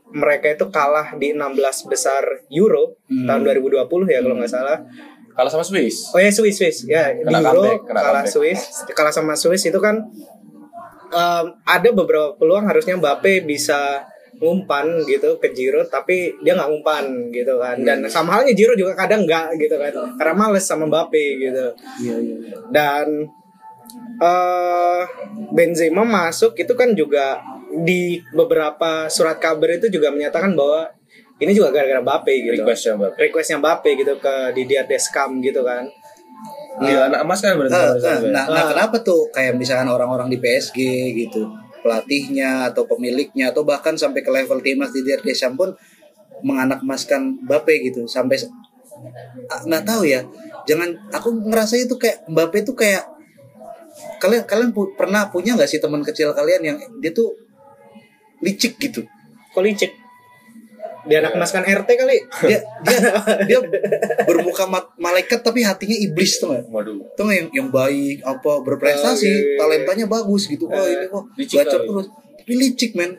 mereka 0.06 0.46
itu 0.48 0.66
kalah 0.68 1.16
di 1.16 1.32
16 1.32 1.58
besar 1.86 2.22
Euro 2.48 2.98
Hmm. 3.04 3.26
tahun 3.26 3.42
2020 3.44 3.84
ya 4.06 4.20
kalau 4.20 4.36
nggak 4.36 4.48
salah 4.48 4.78
Kalah 5.34 5.50
sama 5.50 5.62
Swiss. 5.62 6.10
Oh 6.10 6.18
ya 6.18 6.30
Swiss 6.30 6.56
Swiss 6.56 6.78
ya 6.84 7.10
Kena 7.10 7.38
di 7.38 7.44
Euro 7.44 7.60
comeback, 7.60 7.80
kena 7.84 8.00
kalah 8.00 8.22
comeback. 8.22 8.32
Swiss 8.32 8.60
kalah 8.88 9.10
sama 9.10 9.34
Swiss 9.34 9.62
itu 9.64 9.78
kan 9.78 9.98
em, 11.10 11.46
ada 11.64 11.88
beberapa 11.90 12.34
peluang 12.34 12.64
harusnya 12.64 12.94
Mbappe 12.94 13.42
bisa 13.42 14.06
ngumpan 14.34 15.02
gitu 15.04 15.38
ke 15.38 15.50
Giroud 15.50 15.86
tapi 15.88 16.34
dia 16.42 16.54
nggak 16.54 16.66
ngumpan 16.66 17.04
gitu 17.30 17.54
kan 17.56 17.74
Hmm. 17.74 17.86
dan 17.86 17.98
sama 18.08 18.34
halnya 18.34 18.50
Giroud 18.50 18.74
juga 18.74 18.94
kadang 18.96 19.22
nggak 19.22 19.58
gitu 19.58 19.74
kan 19.74 19.90
karena 20.14 20.34
males 20.34 20.62
sama 20.62 20.86
Mbappe 20.86 21.24
gitu 21.40 21.66
Iya 22.02 22.14
iya. 22.18 22.34
dan 22.70 23.06
eh 24.16 25.02
Benzema 25.50 26.02
masuk 26.02 26.54
itu 26.54 26.74
kan 26.74 26.94
juga 26.94 27.38
di 27.74 28.22
beberapa 28.30 29.06
surat 29.06 29.38
kabar 29.38 29.78
itu 29.78 29.90
juga 29.90 30.10
menyatakan 30.10 30.54
bahwa 30.54 30.93
ini 31.36 31.50
juga 31.50 31.68
gara-gara 31.70 31.98
Mbappe 32.00 32.32
gitu 32.32 32.54
Requestnya 32.56 32.92
Mbak. 32.94 33.10
requestnya 33.16 33.56
Mbappe 33.58 33.90
gitu 33.96 34.12
ke 34.16 34.34
Didier 34.52 34.84
Deschamps 34.84 35.38
gitu 35.40 35.60
kan 35.60 35.84
Dia 36.76 37.06
anak 37.06 37.22
emas 37.22 37.38
kan 37.38 37.54
berarti. 37.54 37.70
Eh, 37.72 37.90
misalnya. 37.94 38.30
nah, 38.32 38.44
nah 38.48 38.60
Ah. 38.60 38.66
kenapa 38.68 38.96
tuh 39.00 39.30
kayak 39.30 39.54
misalkan 39.54 39.86
orang-orang 39.86 40.26
di 40.26 40.36
PSG 40.36 40.78
gitu 41.16 41.46
pelatihnya 41.80 42.66
atau 42.66 42.82
pemiliknya 42.84 43.48
atau 43.48 43.62
bahkan 43.62 43.94
sampai 43.94 44.20
ke 44.20 44.28
level 44.28 44.58
timnas 44.58 44.90
di 44.90 45.00
Deschamps 45.04 45.54
pun 45.54 45.70
menganakmaskan 46.40 47.42
Mbappe 47.42 47.74
gitu 47.84 48.04
sampai 48.04 48.36
nggak 49.46 49.84
tahu 49.84 50.02
ya 50.04 50.26
jangan 50.64 50.90
aku 51.10 51.30
ngerasa 51.44 51.78
itu 51.78 51.94
kayak 51.94 52.26
Mbappe 52.26 52.58
itu 52.60 52.72
kayak 52.72 53.04
kalian 54.18 54.42
kalian 54.44 54.70
pu- 54.70 54.90
pernah 54.92 55.28
punya 55.28 55.54
nggak 55.54 55.68
sih 55.68 55.78
teman 55.78 56.00
kecil 56.00 56.32
kalian 56.32 56.62
yang 56.64 56.78
dia 56.98 57.12
tuh 57.12 57.38
licik 58.40 58.74
gitu 58.78 59.06
kok 59.48 59.62
licik 59.62 59.94
dia 61.04 61.20
anak 61.20 61.36
emaskan 61.36 61.62
RT 61.64 61.88
kali. 61.96 62.16
Dia 62.48 62.58
dia 62.84 62.98
dia 63.44 63.58
bermuka 64.24 64.64
ma- 64.64 64.88
malaikat 64.96 65.40
tapi 65.40 65.60
hatinya 65.60 65.94
iblis 65.94 66.40
tuh 66.40 66.52
nggak? 66.52 66.64
Waduh. 66.68 66.96
itu 67.04 67.22
yang 67.28 67.48
yang 67.52 67.68
baik 67.68 68.24
apa 68.24 68.64
berprestasi 68.64 69.24
Oh, 69.24 69.28
iya, 69.28 69.38
iya. 69.38 69.56
talentanya 69.60 70.06
bagus 70.08 70.48
gitu. 70.48 70.64
Wah 70.66 70.84
ini 70.84 71.06
kok 71.06 71.24
kali. 71.36 71.88
terus. 71.88 72.06
Tapi 72.40 72.52
licik 72.56 72.92
men. 72.96 73.12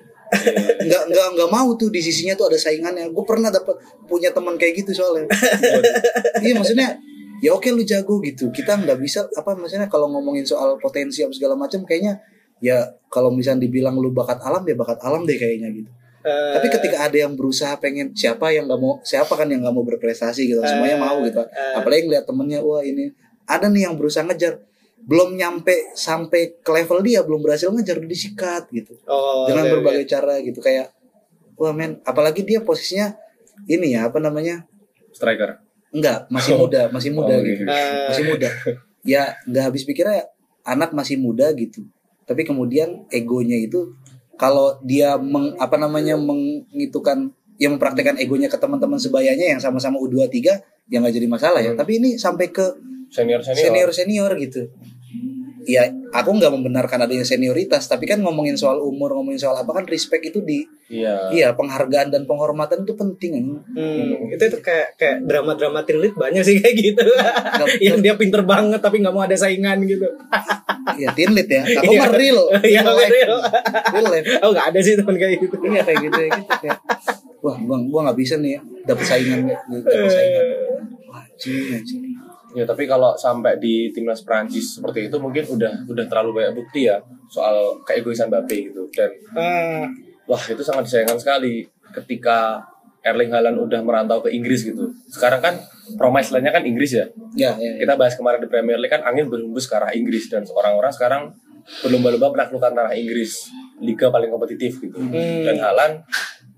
Nggak 0.81 1.03
nggak 1.13 1.27
nggak 1.37 1.49
mau 1.53 1.69
tuh 1.77 1.93
di 1.93 2.01
sisinya 2.01 2.33
tuh 2.33 2.49
ada 2.49 2.57
saingannya. 2.57 3.09
Gue 3.13 3.23
pernah 3.23 3.49
dapat 3.49 3.77
punya 4.05 4.33
teman 4.33 4.57
kayak 4.57 4.85
gitu 4.85 4.91
soalnya. 4.97 5.29
Iya 6.41 6.53
maksudnya 6.57 6.97
ya 7.43 7.53
oke 7.53 7.69
lu 7.69 7.85
jago 7.85 8.17
gitu. 8.21 8.49
Kita 8.49 8.75
nggak 8.75 8.97
bisa 8.97 9.29
apa 9.33 9.53
maksudnya 9.53 9.85
kalau 9.85 10.09
ngomongin 10.09 10.43
soal 10.43 10.77
potensi 10.81 11.21
apa 11.21 11.31
segala 11.31 11.53
macam 11.53 11.85
kayaknya 11.85 12.17
ya 12.63 12.87
kalau 13.11 13.29
misalnya 13.35 13.67
dibilang 13.67 13.99
lu 13.99 14.15
bakat 14.15 14.39
alam 14.39 14.63
ya 14.63 14.73
bakat 14.73 14.95
alam 15.03 15.27
deh 15.27 15.35
kayaknya 15.35 15.67
gitu 15.75 15.91
Tapi 16.25 16.67
ketika 16.73 16.97
ada 17.05 17.17
yang 17.17 17.37
berusaha 17.37 17.77
pengen 17.77 18.09
siapa 18.11 18.49
yang 18.49 18.65
nggak 18.65 18.81
mau 18.81 18.97
siapa 19.01 19.29
kan 19.33 19.45
yang 19.45 19.61
nggak 19.61 19.75
mau 19.75 19.85
berprestasi 19.85 20.49
gitu 20.49 20.59
semuanya 20.65 20.97
mau 20.97 21.21
gitu. 21.21 21.37
Eh. 21.37 21.73
apalagi 21.77 22.09
ngeliat 22.09 22.25
temennya 22.25 22.59
wah 22.59 22.81
ini 22.81 23.13
ada 23.45 23.69
nih 23.69 23.85
yang 23.85 23.95
berusaha 23.95 24.25
ngejar. 24.25 24.57
Belum 25.05 25.37
nyampe 25.37 25.93
sampai 25.93 26.57
ke 26.65 26.71
level 26.73 27.05
dia 27.05 27.21
belum 27.21 27.45
berhasil 27.45 27.69
ngejar 27.69 28.01
udah 28.01 28.09
disikat 28.09 28.65
gitu. 28.73 28.97
Oh, 29.05 29.45
dengan 29.45 29.69
oke, 29.69 29.71
berbagai 29.77 30.09
cara 30.09 30.41
gitu 30.41 30.57
kayak 30.59 30.89
wah 31.55 31.69
men 31.69 32.01
apalagi 32.01 32.41
dia 32.41 32.65
posisinya 32.65 33.13
ini 33.69 33.93
ya 33.93 34.09
apa 34.09 34.17
namanya? 34.17 34.65
Striker. 35.13 35.61
enggak 35.93 36.27
masih 36.27 36.59
muda 36.59 36.91
masih 36.91 37.15
muda 37.15 37.31
Oh, 37.31 37.39
gitu. 37.39 37.63
iya. 37.63 37.71
Eh, 37.71 38.07
masih 38.09 38.23
muda. 38.27 38.49
Ya 39.05 39.23
nggak 39.45 39.63
habis 39.69 39.85
pikirnya 39.85 40.25
anak 40.65 40.91
masih 40.91 41.21
muda 41.21 41.53
gitu. 41.53 41.85
Tapi 42.25 42.41
kemudian 42.41 43.05
egonya 43.13 43.55
itu 43.55 43.93
kalau 44.35 44.77
dia 44.83 45.15
meng, 45.15 45.55
apa 45.57 45.75
namanya 45.79 46.15
mengitukan 46.19 47.31
yang 47.55 47.79
mempraktekkan 47.79 48.19
egonya 48.19 48.51
ke 48.51 48.59
teman-teman 48.59 48.99
sebayanya 48.99 49.55
yang 49.55 49.61
sama-sama 49.63 49.95
U23 49.99 50.35
ya 50.91 50.97
nggak 50.99 51.15
jadi 51.15 51.27
masalah 51.27 51.59
ya 51.63 51.71
Hmm. 51.71 51.79
tapi 51.79 52.03
ini 52.03 52.19
sampai 52.19 52.51
ke 52.51 52.65
Senior 53.09 53.39
senior. 53.39 53.63
senior 53.63 53.89
senior 53.95 54.31
gitu 54.35 54.67
ya 55.65 55.83
aku 56.11 56.29
nggak 56.31 56.49
membenarkan 56.49 57.01
adanya 57.01 57.21
senioritas 57.21 57.83
tapi 57.83 58.05
kan 58.05 58.17
ngomongin 58.17 58.53
soal 58.53 58.79
umur 58.79 59.11
ngomongin 59.11 59.37
soal 59.39 59.55
apa 59.55 59.71
kan 59.71 59.85
respect 59.85 60.23
itu 60.23 60.39
di 60.39 60.63
Iya. 60.85 61.33
iya 61.33 61.47
penghargaan 61.51 62.07
dan 62.07 62.23
penghormatan 62.23 62.81
itu 62.81 62.93
penting 62.93 63.57
Hmm, 63.67 64.29
itu 64.29 64.43
tuh 64.47 64.61
kayak 64.61 64.93
kayak 64.93 65.25
drama-drama 65.25 65.81
teen 65.81 65.97
lead 65.97 66.13
banyak 66.13 66.39
sih 66.39 66.61
kayak 66.61 66.75
gitu. 66.77 67.01
Nggak- 67.01 67.81
yang 67.83 67.97
dia 67.99 68.13
pinter 68.13 68.41
banget 68.41 68.77
tapi 68.79 69.01
nggak 69.01 69.09
mau 69.09 69.21
ada 69.21 69.33
saingan 69.33 69.81
gitu. 69.81 70.05
ya 70.95 71.09
lead 71.11 71.49
ya 71.49 71.61
aku 71.65 71.89
Iya. 71.89 71.99
mah 71.99 72.11
real 72.13 72.39
Iya, 72.71 72.81
life. 72.85 73.09
real. 73.11 73.37
real 73.91 74.07
life 74.07 74.27
Oh 74.39 74.49
nggak 74.51 74.67
ada 74.69 74.79
sih 74.79 74.93
teman 74.93 75.15
kayak 75.15 75.41
gitu. 75.41 75.55
iya 75.65 75.81
kayak 75.81 75.99
gitu 76.03 76.19
ya 76.19 76.29
gitu 76.35 76.53
kayak 76.55 76.77
wah 77.41 77.57
gua 77.59 77.77
gua 77.83 77.99
nggak 78.05 78.17
bisa 78.17 78.37
nih 78.37 78.51
ya 78.51 78.61
dapet 78.85 79.05
saingan 79.05 79.39
dapet 79.67 80.05
saingan 80.07 80.45
wah 81.03 81.25
anjing 81.25 81.65
anjing 81.71 82.01
Ya 82.55 82.63
tapi 82.63 82.87
kalau 82.87 83.11
sampai 83.13 83.59
di 83.59 83.91
timnas 83.91 84.23
Prancis 84.23 84.79
seperti 84.79 85.11
itu 85.11 85.19
mungkin 85.19 85.43
udah 85.45 85.83
udah 85.85 86.05
terlalu 86.07 86.39
banyak 86.39 86.53
bukti 86.55 86.87
ya 86.87 86.97
soal 87.27 87.83
keegoisan 87.83 88.31
Mbappe 88.31 88.71
gitu 88.71 88.87
dan 88.95 89.11
Ah, 89.35 89.83
wah 90.23 90.39
itu 90.39 90.63
sangat 90.63 90.87
disayangkan 90.87 91.19
sekali 91.19 91.67
ketika 91.91 92.63
Erling 93.05 93.29
Haaland 93.29 93.61
udah 93.61 93.85
merantau 93.85 94.17
ke 94.17 94.33
Inggris 94.33 94.65
gitu. 94.65 94.89
Sekarang 95.05 95.37
kan 95.37 95.59
promise 95.93 96.33
lainnya 96.33 96.49
kan 96.49 96.65
Inggris 96.65 96.95
ya. 96.95 97.05
ya 97.37 97.53
ya, 97.53 97.77
ya. 97.77 97.85
Kita 97.85 97.93
bahas 97.93 98.17
kemarin 98.17 98.41
di 98.41 98.49
Premier 98.49 98.81
League 98.81 98.89
kan 98.89 99.05
angin 99.05 99.29
berhembus 99.29 99.69
ke 99.69 99.77
arah 99.77 99.93
Inggris 99.93 100.25
dan 100.25 100.41
orang-orang 100.49 100.89
sekarang 100.89 101.23
berlomba-lomba 101.85 102.33
menaklukkan 102.33 102.73
tanah 102.73 102.93
Inggris, 102.93 103.49
liga 103.77 104.09
paling 104.09 104.33
kompetitif 104.33 104.81
gitu. 104.81 104.97
Hmm. 104.97 105.45
Dan 105.45 105.61
Haaland 105.61 106.01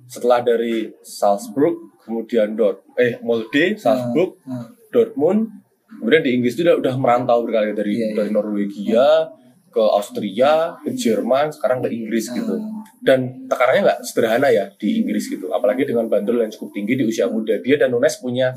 setelah 0.08 0.40
dari 0.40 0.88
Salzburg, 1.04 1.76
kemudian 2.00 2.56
Dort, 2.56 2.84
eh 2.96 3.20
Molde, 3.20 3.76
Salzburg, 3.76 4.40
Hmm. 4.48 4.72
Dortmund, 4.88 5.52
kemudian 5.88 6.24
di 6.24 6.32
Inggris 6.36 6.54
itu 6.60 6.68
udah, 6.68 6.78
udah 6.80 6.96
merantau 7.00 7.44
berkali 7.48 7.72
dari 7.72 7.92
Iya, 7.96 8.08
iya. 8.12 8.16
dari 8.16 8.30
Norwegia 8.32 9.08
ke 9.72 9.84
Austria, 9.84 10.74
ke 10.82 10.90
Jerman, 10.96 11.54
sekarang 11.54 11.86
ke 11.86 11.90
Inggris 11.92 12.34
gitu. 12.34 12.56
Dan 12.98 13.46
tekanannya 13.46 13.82
nggak 13.86 14.00
sederhana 14.04 14.50
ya 14.50 14.68
di 14.76 15.06
Inggris 15.06 15.30
gitu. 15.30 15.54
Apalagi 15.54 15.86
dengan 15.86 16.10
bandrol 16.10 16.42
yang 16.42 16.52
cukup 16.52 16.74
tinggi 16.74 16.98
di 16.98 17.06
usia 17.06 17.30
muda. 17.30 17.56
Dia 17.62 17.78
dan 17.78 17.94
Nunes 17.94 18.18
punya 18.18 18.52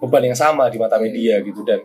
beban 0.00 0.24
yang 0.24 0.38
sama 0.38 0.72
di 0.72 0.80
mata 0.80 0.96
media 0.96 1.44
gitu 1.44 1.60
dan 1.60 1.84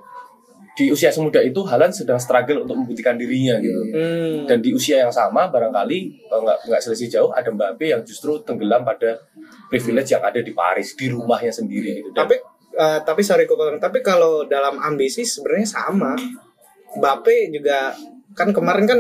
di 0.76 0.92
usia 0.92 1.08
semuda 1.08 1.40
itu 1.40 1.64
Haaland 1.64 1.96
sedang 1.96 2.20
struggle 2.20 2.68
untuk 2.68 2.76
membuktikan 2.76 3.16
dirinya 3.16 3.56
gitu. 3.64 3.96
hmm. 3.96 4.44
Dan 4.44 4.60
di 4.60 4.76
usia 4.76 5.08
yang 5.08 5.12
sama 5.12 5.48
barangkali 5.48 6.00
eh, 6.28 6.40
nggak 6.44 6.68
nggak 6.68 6.82
selisih 6.84 7.08
jauh 7.08 7.32
ada 7.32 7.48
Mbappe 7.48 7.96
yang 7.96 8.04
justru 8.04 8.44
tenggelam 8.44 8.84
pada 8.84 9.24
privilege 9.72 10.12
yang 10.12 10.20
ada 10.20 10.44
di 10.44 10.52
Paris 10.52 10.92
di 11.00 11.08
rumahnya 11.08 11.56
sendiri 11.56 12.04
gitu. 12.04 12.12
Dan 12.12 12.28
tapi 12.28 12.36
eh, 12.76 13.00
tapi 13.02 13.22
sorry 13.24 13.48
kok 13.48 13.58
tapi 13.80 14.04
kalau 14.04 14.46
dalam 14.46 14.78
ambisi 14.84 15.24
sebenarnya 15.24 15.68
sama. 15.68 16.14
Mbappe 16.96 17.52
juga 17.52 17.92
kan 18.36 18.56
kemarin 18.56 18.88
kan 18.88 19.00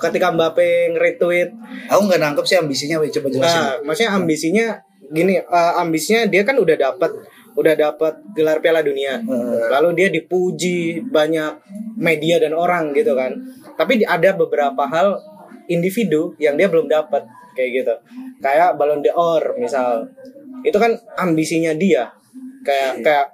ketika 0.00 0.32
Mbappe 0.32 0.96
nge-retweet 0.96 1.52
aku 1.88 2.00
nggak 2.08 2.20
nangkep 2.20 2.44
sih 2.44 2.56
ambisinya 2.56 3.00
coba 3.00 3.28
jelasin 3.28 3.60
Nah, 3.60 3.72
maksudnya 3.84 4.10
ambisinya 4.16 4.66
gini, 5.12 5.40
eh, 5.40 5.72
ambisinya 5.76 6.24
dia 6.28 6.42
kan 6.44 6.56
udah 6.56 6.76
dapat 6.76 7.12
udah 7.54 7.74
dapat 7.78 8.18
gelar 8.34 8.58
Piala 8.58 8.82
Dunia. 8.82 9.22
Hmm. 9.22 9.70
Lalu 9.70 9.88
dia 9.94 10.08
dipuji 10.10 11.06
banyak 11.06 11.52
media 11.98 12.42
dan 12.42 12.52
orang 12.52 12.90
gitu 12.92 13.14
kan. 13.14 13.30
Tapi 13.78 14.02
ada 14.02 14.34
beberapa 14.34 14.84
hal 14.90 15.22
individu 15.70 16.34
yang 16.42 16.58
dia 16.58 16.66
belum 16.66 16.90
dapat 16.90 17.24
kayak 17.54 17.70
gitu. 17.82 17.94
Kayak 18.42 18.74
Ballon 18.74 19.00
d'Or 19.00 19.54
misal. 19.56 20.10
Itu 20.66 20.76
kan 20.82 20.98
ambisinya 21.14 21.70
dia. 21.78 22.10
Kayak 22.64 22.92
kayak 23.00 23.26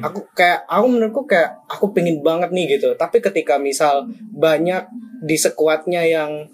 aku 0.00 0.20
kayak 0.32 0.64
aku 0.64 0.86
menurutku 0.86 1.22
kayak 1.24 1.50
aku 1.64 1.92
pingin 1.92 2.18
banget 2.20 2.50
nih 2.50 2.74
gitu. 2.74 2.92
Tapi 2.94 3.20
ketika 3.20 3.56
misal 3.56 4.08
banyak 4.32 4.84
di 5.20 5.36
sekuatnya 5.36 6.02
yang 6.02 6.48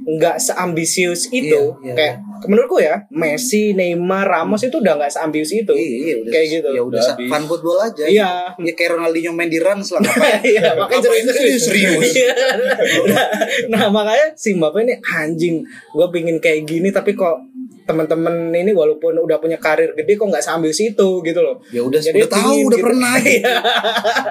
nggak 0.00 0.40
seambisius 0.40 1.28
itu 1.28 1.76
Iya, 1.76 1.84
iya, 1.84 1.94
kayak 1.94 2.14
menurutku 2.42 2.80
ya 2.80 3.04
Messi, 3.12 3.76
Neymar, 3.76 4.24
Ramos 4.24 4.64
itu 4.64 4.80
udah 4.80 4.96
nggak 4.96 5.12
seambisius 5.12 5.60
itu. 5.60 5.72
iya, 5.72 5.86
iya, 6.00 6.14
udah, 6.18 6.32
Kayak 6.32 6.46
gitu. 6.50 6.68
ya 6.72 6.82
udah 6.82 7.02
Udah 7.04 7.28
fun 7.28 7.44
football 7.44 7.78
aja 7.78 8.04
Iya. 8.08 8.30
ya 8.56 8.72
kayak 8.74 8.96
Ronaldinho 8.96 9.30
main 9.30 9.46
di 9.46 9.60
Rans 9.60 9.92
lah 9.92 10.00
ngapain 10.00 10.40
Iya, 10.56 10.72
makanya 10.72 11.04
Ngapain 11.04 11.24
serius 11.30 11.62
serius? 11.62 12.00
Iya. 12.16 12.32
nah, 13.06 13.26
nah, 13.68 13.84
makanya 13.92 14.26
si 14.34 14.56
Mbappe 14.56 14.80
ini 14.80 14.94
anjing, 14.98 15.56
gue 15.68 16.06
pingin 16.10 16.36
kayak 16.38 16.64
gini 16.64 16.88
tapi 16.88 17.12
kok 17.12 17.36
teman-teman 17.90 18.34
ini 18.52 18.70
walaupun 18.70 19.12
udah 19.16 19.36
punya 19.36 19.56
karir 19.56 19.90
gede 19.92 20.14
kok 20.14 20.26
nggak 20.26 20.40
sambil 20.40 20.70
situ 20.70 21.20
gitu 21.20 21.40
loh. 21.40 21.58
ya 21.68 21.80
udah 21.80 21.98
Jadi 21.98 22.16
udah 22.16 22.30
tahu 22.30 22.38
pingin 22.46 22.64
udah 22.64 22.78
gitu. 22.78 22.86
pernah 22.86 23.12
Iya. 23.18 23.54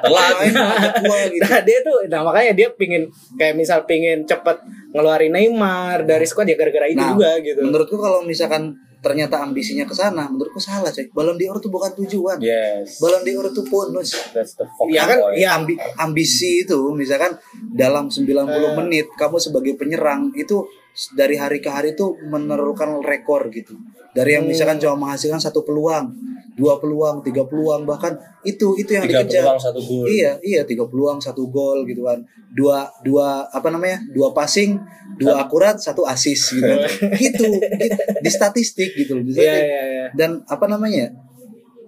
Lain 0.05 0.53
aja 0.55 0.89
gua 0.97 1.19
gitu 1.27 1.43
Nah 1.43 1.59
dia 1.61 1.79
tuh, 1.81 1.97
nah 2.07 2.21
makanya 2.23 2.51
dia 2.53 2.67
pingin 2.71 3.03
kayak 3.35 3.53
misal 3.53 3.83
pingin 3.83 4.23
cepet 4.23 4.57
ngeluarin 4.89 5.29
Neymar 5.29 6.03
dari 6.03 6.23
squad 6.23 6.45
ya 6.45 6.55
gara-gara 6.55 6.87
itu 6.87 6.97
Nah, 6.97 7.11
juga 7.11 7.31
gitu. 7.39 7.59
menurutku 7.61 7.95
kalau 7.95 8.21
misalkan 8.21 8.71
ternyata 8.99 9.39
ambisinya 9.39 9.83
ke 9.83 9.93
sana 9.93 10.27
menurutku 10.27 10.59
salah 10.59 10.89
coy 10.89 11.07
Ballon 11.09 11.35
d'Or 11.35 11.55
tuh 11.57 11.69
bukan 11.69 11.87
tujuan 11.95 12.35
Yes. 12.37 12.99
Ballon 12.99 13.23
d'Or 13.23 13.47
itu 13.47 13.63
bonus 13.63 14.11
That's 14.29 14.53
the 14.53 14.67
Ya 14.89 15.03
kan, 15.05 15.17
point. 15.17 15.37
ya 15.37 15.49
Ambi- 15.53 15.79
ambisi 15.97 16.63
itu 16.63 16.75
misalkan 16.91 17.39
dalam 17.71 18.07
90 18.07 18.27
Eh. 18.43 18.75
menit 18.75 19.07
kamu 19.13 19.37
sebagai 19.37 19.73
penyerang 19.75 20.33
itu 20.33 20.67
dari 21.09 21.35
hari 21.35 21.57
ke 21.57 21.67
hari 21.67 21.93
itu 21.93 22.05
menerukan 22.23 22.99
rekor 22.99 23.47
gitu 23.49 23.75
dari 24.09 24.33
yang 24.33 24.43
Hmm. 24.43 24.51
misalkan 24.51 24.77
cuma 24.77 24.95
menghasilkan 24.99 25.37
satu 25.37 25.61
peluang 25.61 26.11
dua 26.53 26.75
peluang 26.75 27.21
tiga 27.21 27.45
peluang 27.45 27.83
bahkan 27.83 28.11
itu 28.41 28.75
itu 28.75 28.91
yang 28.91 29.05
Tiga 29.05 29.23
dikejar 29.23 29.47
peluang 29.47 29.61
satu 29.61 29.79
gol. 29.79 30.03
iya 30.05 30.31
iya 30.41 30.61
tiga 30.61 30.83
peluang 30.83 31.17
satu 31.17 31.47
gol 31.47 31.85
gitu 31.85 32.03
kan 32.03 32.19
dua 32.51 32.83
dua 32.99 33.47
apa 33.47 33.69
namanya 33.69 34.03
dua 34.09 34.33
passing 34.33 34.75
dua 35.15 35.39
akurat 35.39 35.77
satu 35.77 36.03
asis 36.03 36.51
gitu 36.51 36.67
kan. 36.67 36.89
gitu, 37.15 37.47
gitu 37.47 37.95
di 38.19 38.29
statistik 38.29 38.91
gitu 38.93 39.15
loh 39.15 39.23
kayak- 39.25 39.39
iya 39.39 39.55
iya. 39.55 40.05
dan 40.11 40.43
apa 40.45 40.65
namanya 40.65 41.15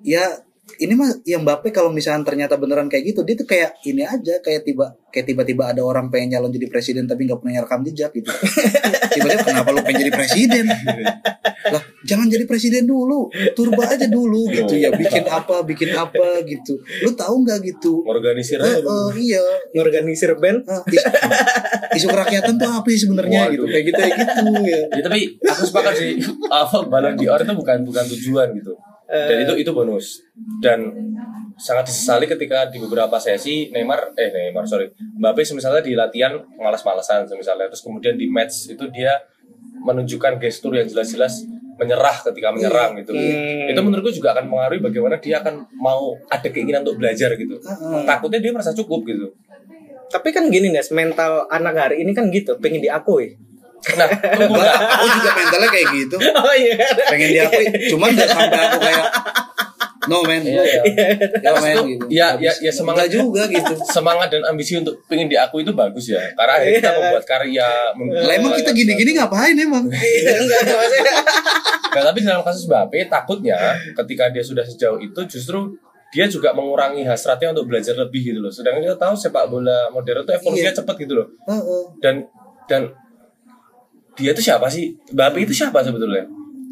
ya 0.01 0.23
ini 0.77 0.93
mah 0.93 1.09
yang 1.25 1.41
Mbappe 1.41 1.69
kalau 1.69 1.89
misalnya 1.89 2.23
ternyata 2.23 2.55
beneran 2.55 2.85
kayak 2.85 3.11
gitu 3.11 3.21
dia 3.21 3.33
tuh 3.33 3.45
kayak 3.45 3.81
ini 3.83 4.01
aja 4.01 4.39
kayak 4.39 4.61
tiba 4.61 4.93
kayak 5.09 5.25
tiba-tiba 5.27 5.67
ada 5.67 5.81
orang 5.81 6.07
pengen 6.07 6.33
nyalon 6.33 6.49
jadi 6.49 6.65
presiden 6.65 7.03
tapi 7.03 7.25
nggak 7.25 7.37
punya 7.37 7.59
rekam 7.59 7.81
jejak 7.83 8.13
gitu. 8.13 8.29
Tiba-tiba 9.11 9.43
kenapa 9.43 9.69
lu 9.69 9.81
pengen 9.81 10.07
jadi 10.07 10.13
presiden? 10.13 10.65
Lah 11.67 11.83
jangan 12.01 12.25
jadi 12.25 12.45
presiden 12.45 12.85
dulu 12.85 13.27
turba 13.51 13.89
aja 13.89 14.07
dulu 14.07 14.47
gitu. 14.49 14.73
Ya 14.73 14.89
bikin 14.89 15.25
apa 15.25 15.61
bikin 15.61 15.91
apa 15.91 16.45
gitu. 16.45 16.77
Lu 17.01 17.11
tahu 17.11 17.41
nggak 17.41 17.59
gitu. 17.65 18.05
Organisir 18.05 18.57
Eh, 18.57 18.79
aja. 18.79 18.85
eh, 18.85 19.09
iya. 19.19 19.43
Ngorganisir 19.73 20.37
band. 20.37 20.61
Eh, 20.63 20.81
isu, 20.93 21.09
isu 21.97 22.07
kerakyatan 22.07 22.55
tuh 22.55 22.69
apa 22.71 22.87
sih 22.87 23.01
sebenarnya 23.01 23.49
gitu. 23.49 23.65
Kayak 23.65 23.83
gitu 23.83 23.99
kayak 23.99 24.13
gitu 24.15 24.45
ya. 24.63 24.81
Ya 24.87 25.01
tapi 25.03 25.19
aku 25.41 25.61
sepakat 25.67 25.93
sih 25.97 26.11
apa 26.63 26.85
Ballon 26.85 27.17
d'Or 27.17 27.41
itu 27.41 27.53
bukan 27.53 27.77
bukan 27.83 28.05
tujuan 28.07 28.49
gitu. 28.55 28.73
Dan 29.11 29.37
itu 29.43 29.53
itu 29.59 29.71
bonus. 29.75 30.23
Dan 30.63 30.87
sangat 31.59 31.91
disesali 31.91 32.25
ketika 32.25 32.71
di 32.71 32.81
beberapa 32.81 33.21
sesi 33.21 33.69
Neymar 33.69 34.17
eh 34.17 34.33
Neymar 34.33 34.65
sorry 34.65 34.89
Mbappe 34.97 35.45
misalnya 35.53 35.83
di 35.85 35.93
latihan 35.93 36.33
malas-malasan 36.57 37.29
misalnya 37.37 37.69
terus 37.69 37.85
kemudian 37.85 38.17
di 38.17 38.25
match 38.25 38.73
itu 38.73 38.89
dia 38.89 39.13
menunjukkan 39.85 40.41
gestur 40.41 40.73
yang 40.73 40.89
jelas-jelas 40.89 41.45
menyerah 41.81 42.13
ketika 42.29 42.53
menyerang 42.53 42.93
gitu. 43.01 43.09
Hmm. 43.09 43.69
Itu 43.73 43.79
menurutku 43.81 44.13
juga 44.13 44.37
akan 44.37 44.45
mengaruhi 44.45 44.81
bagaimana 44.85 45.17
dia 45.17 45.41
akan 45.41 45.65
mau 45.81 46.13
ada 46.29 46.45
keinginan 46.45 46.85
untuk 46.85 47.01
belajar 47.01 47.33
gitu. 47.33 47.57
Heeh. 47.57 48.05
Takutnya 48.05 48.37
dia 48.37 48.53
merasa 48.53 48.69
cukup 48.77 49.01
gitu. 49.09 49.33
Tapi 50.11 50.29
kan 50.29 50.45
gini 50.53 50.69
Nes, 50.69 50.93
mental 50.93 51.49
anak 51.49 51.73
hari 51.73 52.05
ini 52.05 52.11
kan 52.13 52.29
gitu, 52.29 52.59
pengen 52.61 52.83
diakui. 52.83 53.39
Nah, 53.91 54.07
tunggu 54.07 54.53
bentar. 54.53 54.77
aku 54.93 55.05
juga 55.11 55.29
mentalnya 55.33 55.69
kayak 55.69 55.87
gitu 55.91 56.17
Oh 56.21 56.53
iya. 56.53 56.75
pengen 57.07 57.29
diakui 57.31 57.65
cuman 57.89 58.07
gak 58.13 58.29
sampai 58.29 58.59
aku 58.61 58.77
kayak 58.79 59.05
no 60.03 60.17
man 60.19 60.41
Iya, 60.41 60.61
iya. 60.63 60.81
ya 61.39 61.51
man 61.51 61.77
gitu 61.83 62.05
Ya, 62.07 62.27
ya, 62.35 62.49
ya 62.55 62.69
semangat 62.69 63.05
Enggak 63.05 63.11
juga 63.15 63.41
gitu 63.47 63.73
semangat 63.83 64.27
dan 64.29 64.41
ambisi 64.43 64.73
untuk 64.75 64.97
pengen 65.05 65.25
diakui 65.25 65.61
itu 65.61 65.71
bagus 65.71 66.05
ya 66.07 66.21
karena 66.31 66.51
akhirnya 66.55 66.77
kita 66.79 66.91
membuat 66.95 67.23
karya 67.23 67.69
lah 67.97 68.33
emang 68.33 68.53
kita 68.55 68.71
gini-gini 68.71 69.11
ngapain 69.13 69.53
emang 69.55 69.85
Iya. 69.93 70.37
Nah, 71.91 72.03
tapi 72.03 72.19
dalam 72.21 72.41
kasus 72.41 72.65
Mbappe 72.65 73.03
takutnya 73.05 73.57
ketika 73.93 74.29
dia 74.29 74.41
sudah 74.41 74.63
sejauh 74.63 74.97
itu 74.97 75.19
justru 75.27 75.75
dia 76.07 76.23
juga 76.25 76.51
mengurangi 76.51 77.01
hasratnya 77.01 77.51
untuk 77.51 77.67
belajar 77.67 77.95
lebih 77.95 78.21
gitu 78.25 78.39
loh 78.39 78.49
sedangkan 78.49 78.83
kita 78.83 78.97
tahu 78.97 79.13
sepak 79.13 79.47
bola 79.47 79.87
modern 79.89 80.21
itu 80.21 80.31
evolusinya 80.33 80.69
Iya. 80.69 80.77
cepat 80.77 80.95
gitu 80.97 81.13
loh 81.13 81.27
Heeh. 81.45 81.83
dan 81.99 82.15
dan 82.65 82.81
dia 84.13 84.31
itu 84.31 84.41
siapa 84.41 84.67
sih? 84.67 84.91
Mbappe 85.09 85.39
itu 85.39 85.53
siapa 85.53 85.79
sebetulnya? 85.79 86.27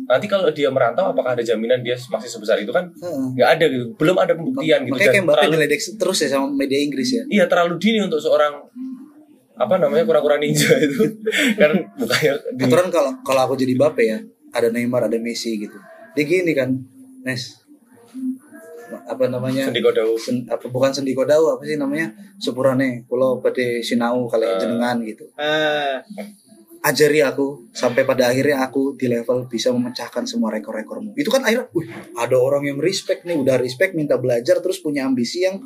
Nanti 0.06 0.26
kalau 0.26 0.50
dia 0.50 0.68
merantau 0.68 1.06
apakah 1.08 1.34
ada 1.34 1.44
jaminan 1.44 1.80
dia 1.80 1.94
masih 2.10 2.26
sebesar 2.28 2.58
itu 2.58 2.70
kan? 2.70 2.90
Heeh. 2.92 3.26
nggak 3.36 3.50
ada 3.56 3.66
gitu. 3.68 3.86
Belum 3.96 4.18
ada 4.18 4.34
pembuktian 4.34 4.82
gitu. 4.82 4.94
Makanya 4.94 5.12
kayak 5.12 5.24
Mbappe 5.24 5.46
diledek 5.48 5.82
terus 5.96 6.18
ya 6.20 6.30
sama 6.30 6.50
media 6.50 6.80
Inggris 6.80 7.10
ya? 7.12 7.24
Iya 7.30 7.44
terlalu 7.46 7.78
dini 7.78 8.02
untuk 8.02 8.18
seorang 8.18 8.58
apa 9.54 9.76
namanya 9.76 10.04
kura-kura 10.04 10.36
ninja 10.36 10.72
itu. 10.82 11.04
Kan 11.56 11.72
bukannya 11.94 12.32
di, 12.54 12.64
aturan 12.64 12.88
kalau 12.90 13.12
kalau 13.22 13.42
aku 13.46 13.54
jadi 13.54 13.76
Mbappe 13.76 14.02
ya 14.02 14.18
ada 14.50 14.68
Neymar 14.68 15.06
ada 15.06 15.18
Messi 15.18 15.56
gitu. 15.56 15.78
Dia 16.14 16.26
gini 16.26 16.52
kan 16.52 16.74
Nes. 17.22 17.62
Apa 19.06 19.30
namanya? 19.30 19.70
Sendi 19.70 19.82
Kodau. 19.82 20.18
Sen- 20.18 20.46
apa 20.46 20.66
bukan 20.66 20.90
sendi 20.90 21.14
kodau 21.14 21.54
apa 21.54 21.62
sih 21.62 21.78
namanya? 21.78 22.10
Sepurane 22.36 23.06
kalau 23.06 23.38
pada 23.38 23.62
sinau 23.80 24.26
kali 24.26 24.46
Ah. 24.46 24.58
jenengan 24.58 24.98
gitu. 25.04 25.30
Ah, 25.36 26.02
ajari 26.80 27.20
aku 27.20 27.68
sampai 27.76 28.08
pada 28.08 28.32
akhirnya 28.32 28.64
aku 28.64 28.96
di 28.96 29.12
level 29.12 29.52
bisa 29.52 29.72
memecahkan 29.76 30.24
semua 30.24 30.52
rekor-rekormu. 30.56 31.12
Itu 31.20 31.28
kan 31.28 31.44
akhirnya, 31.44 31.68
wih, 31.76 31.88
ada 32.16 32.38
orang 32.40 32.64
yang 32.68 32.80
respect 32.80 33.28
nih, 33.28 33.36
udah 33.36 33.60
respect 33.60 33.96
minta 33.96 34.16
belajar 34.16 34.64
terus 34.64 34.80
punya 34.80 35.04
ambisi 35.04 35.44
yang 35.44 35.60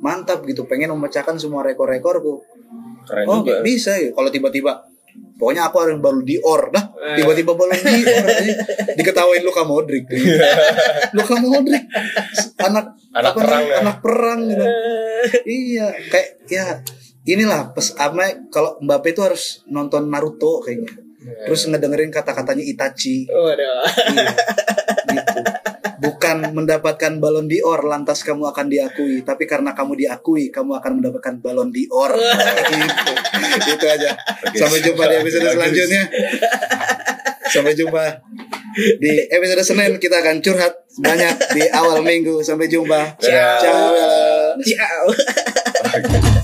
mantap 0.00 0.44
gitu, 0.48 0.64
pengen 0.64 0.92
memecahkan 0.96 1.36
semua 1.36 1.64
rekor-rekorku. 1.64 2.44
keren 3.04 3.28
Oh, 3.28 3.44
juga 3.44 3.60
bisa 3.60 3.92
ya. 4.00 4.16
Kalau 4.16 4.32
tiba-tiba 4.32 4.80
pokoknya 5.36 5.68
aku 5.68 5.76
harus 5.84 6.00
baru 6.00 6.24
di 6.24 6.40
or 6.40 6.72
dah. 6.72 6.84
Eh. 6.96 7.20
Tiba-tiba 7.20 7.52
baru 7.52 7.76
di 7.76 8.00
or 8.08 8.24
aja. 8.32 8.54
diketawain 8.96 9.44
Luka 9.44 9.62
Modric. 9.68 10.08
Luka 11.16 11.36
Modric 11.36 11.84
anak 12.64 12.86
Anak 13.14 13.32
apa 13.36 13.38
perang 13.38 13.62
namanya? 13.62 13.70
ya. 13.70 13.78
anak 13.84 13.96
perang 14.02 14.40
gitu. 14.50 14.66
iya, 15.46 15.86
kayak 16.10 16.28
ya 16.50 16.66
inilah 17.24 17.72
pes 17.72 17.96
apa 17.96 18.48
kalau 18.52 18.76
Mbappe 18.84 19.16
itu 19.16 19.24
harus 19.24 19.64
nonton 19.68 20.12
Naruto 20.12 20.60
kayaknya. 20.60 21.04
Terus 21.24 21.72
ngedengerin 21.72 22.12
kata-katanya 22.12 22.60
Itachi. 22.60 23.24
waduh. 23.32 23.80
Iya, 24.12 24.28
gitu. 25.08 25.40
Bukan 26.04 26.52
mendapatkan 26.52 27.16
balon 27.16 27.48
d'Or 27.48 27.88
lantas 27.88 28.20
kamu 28.28 28.52
akan 28.52 28.68
diakui, 28.68 29.24
tapi 29.24 29.48
karena 29.48 29.72
kamu 29.72 29.96
diakui, 29.96 30.52
kamu 30.52 30.76
akan 30.76 31.00
mendapatkan 31.00 31.40
balon 31.40 31.72
d'Or. 31.72 32.12
gitu. 32.12 33.12
Itu 33.72 33.86
aja. 33.88 34.12
Sampai 34.52 34.84
jumpa 34.84 35.08
di 35.08 35.14
episode 35.24 35.48
selanjutnya. 35.48 36.02
Sampai 37.48 37.72
jumpa 37.72 38.20
di 39.00 39.12
episode 39.32 39.64
Senin 39.64 39.96
kita 39.96 40.20
akan 40.20 40.44
curhat 40.44 40.76
banyak 41.00 41.56
di 41.56 41.62
awal 41.72 42.04
minggu. 42.04 42.44
Sampai 42.44 42.68
jumpa. 42.68 43.16
Dadah. 43.16 43.56
Ciao. 43.64 43.88
Ciao. 44.60 45.04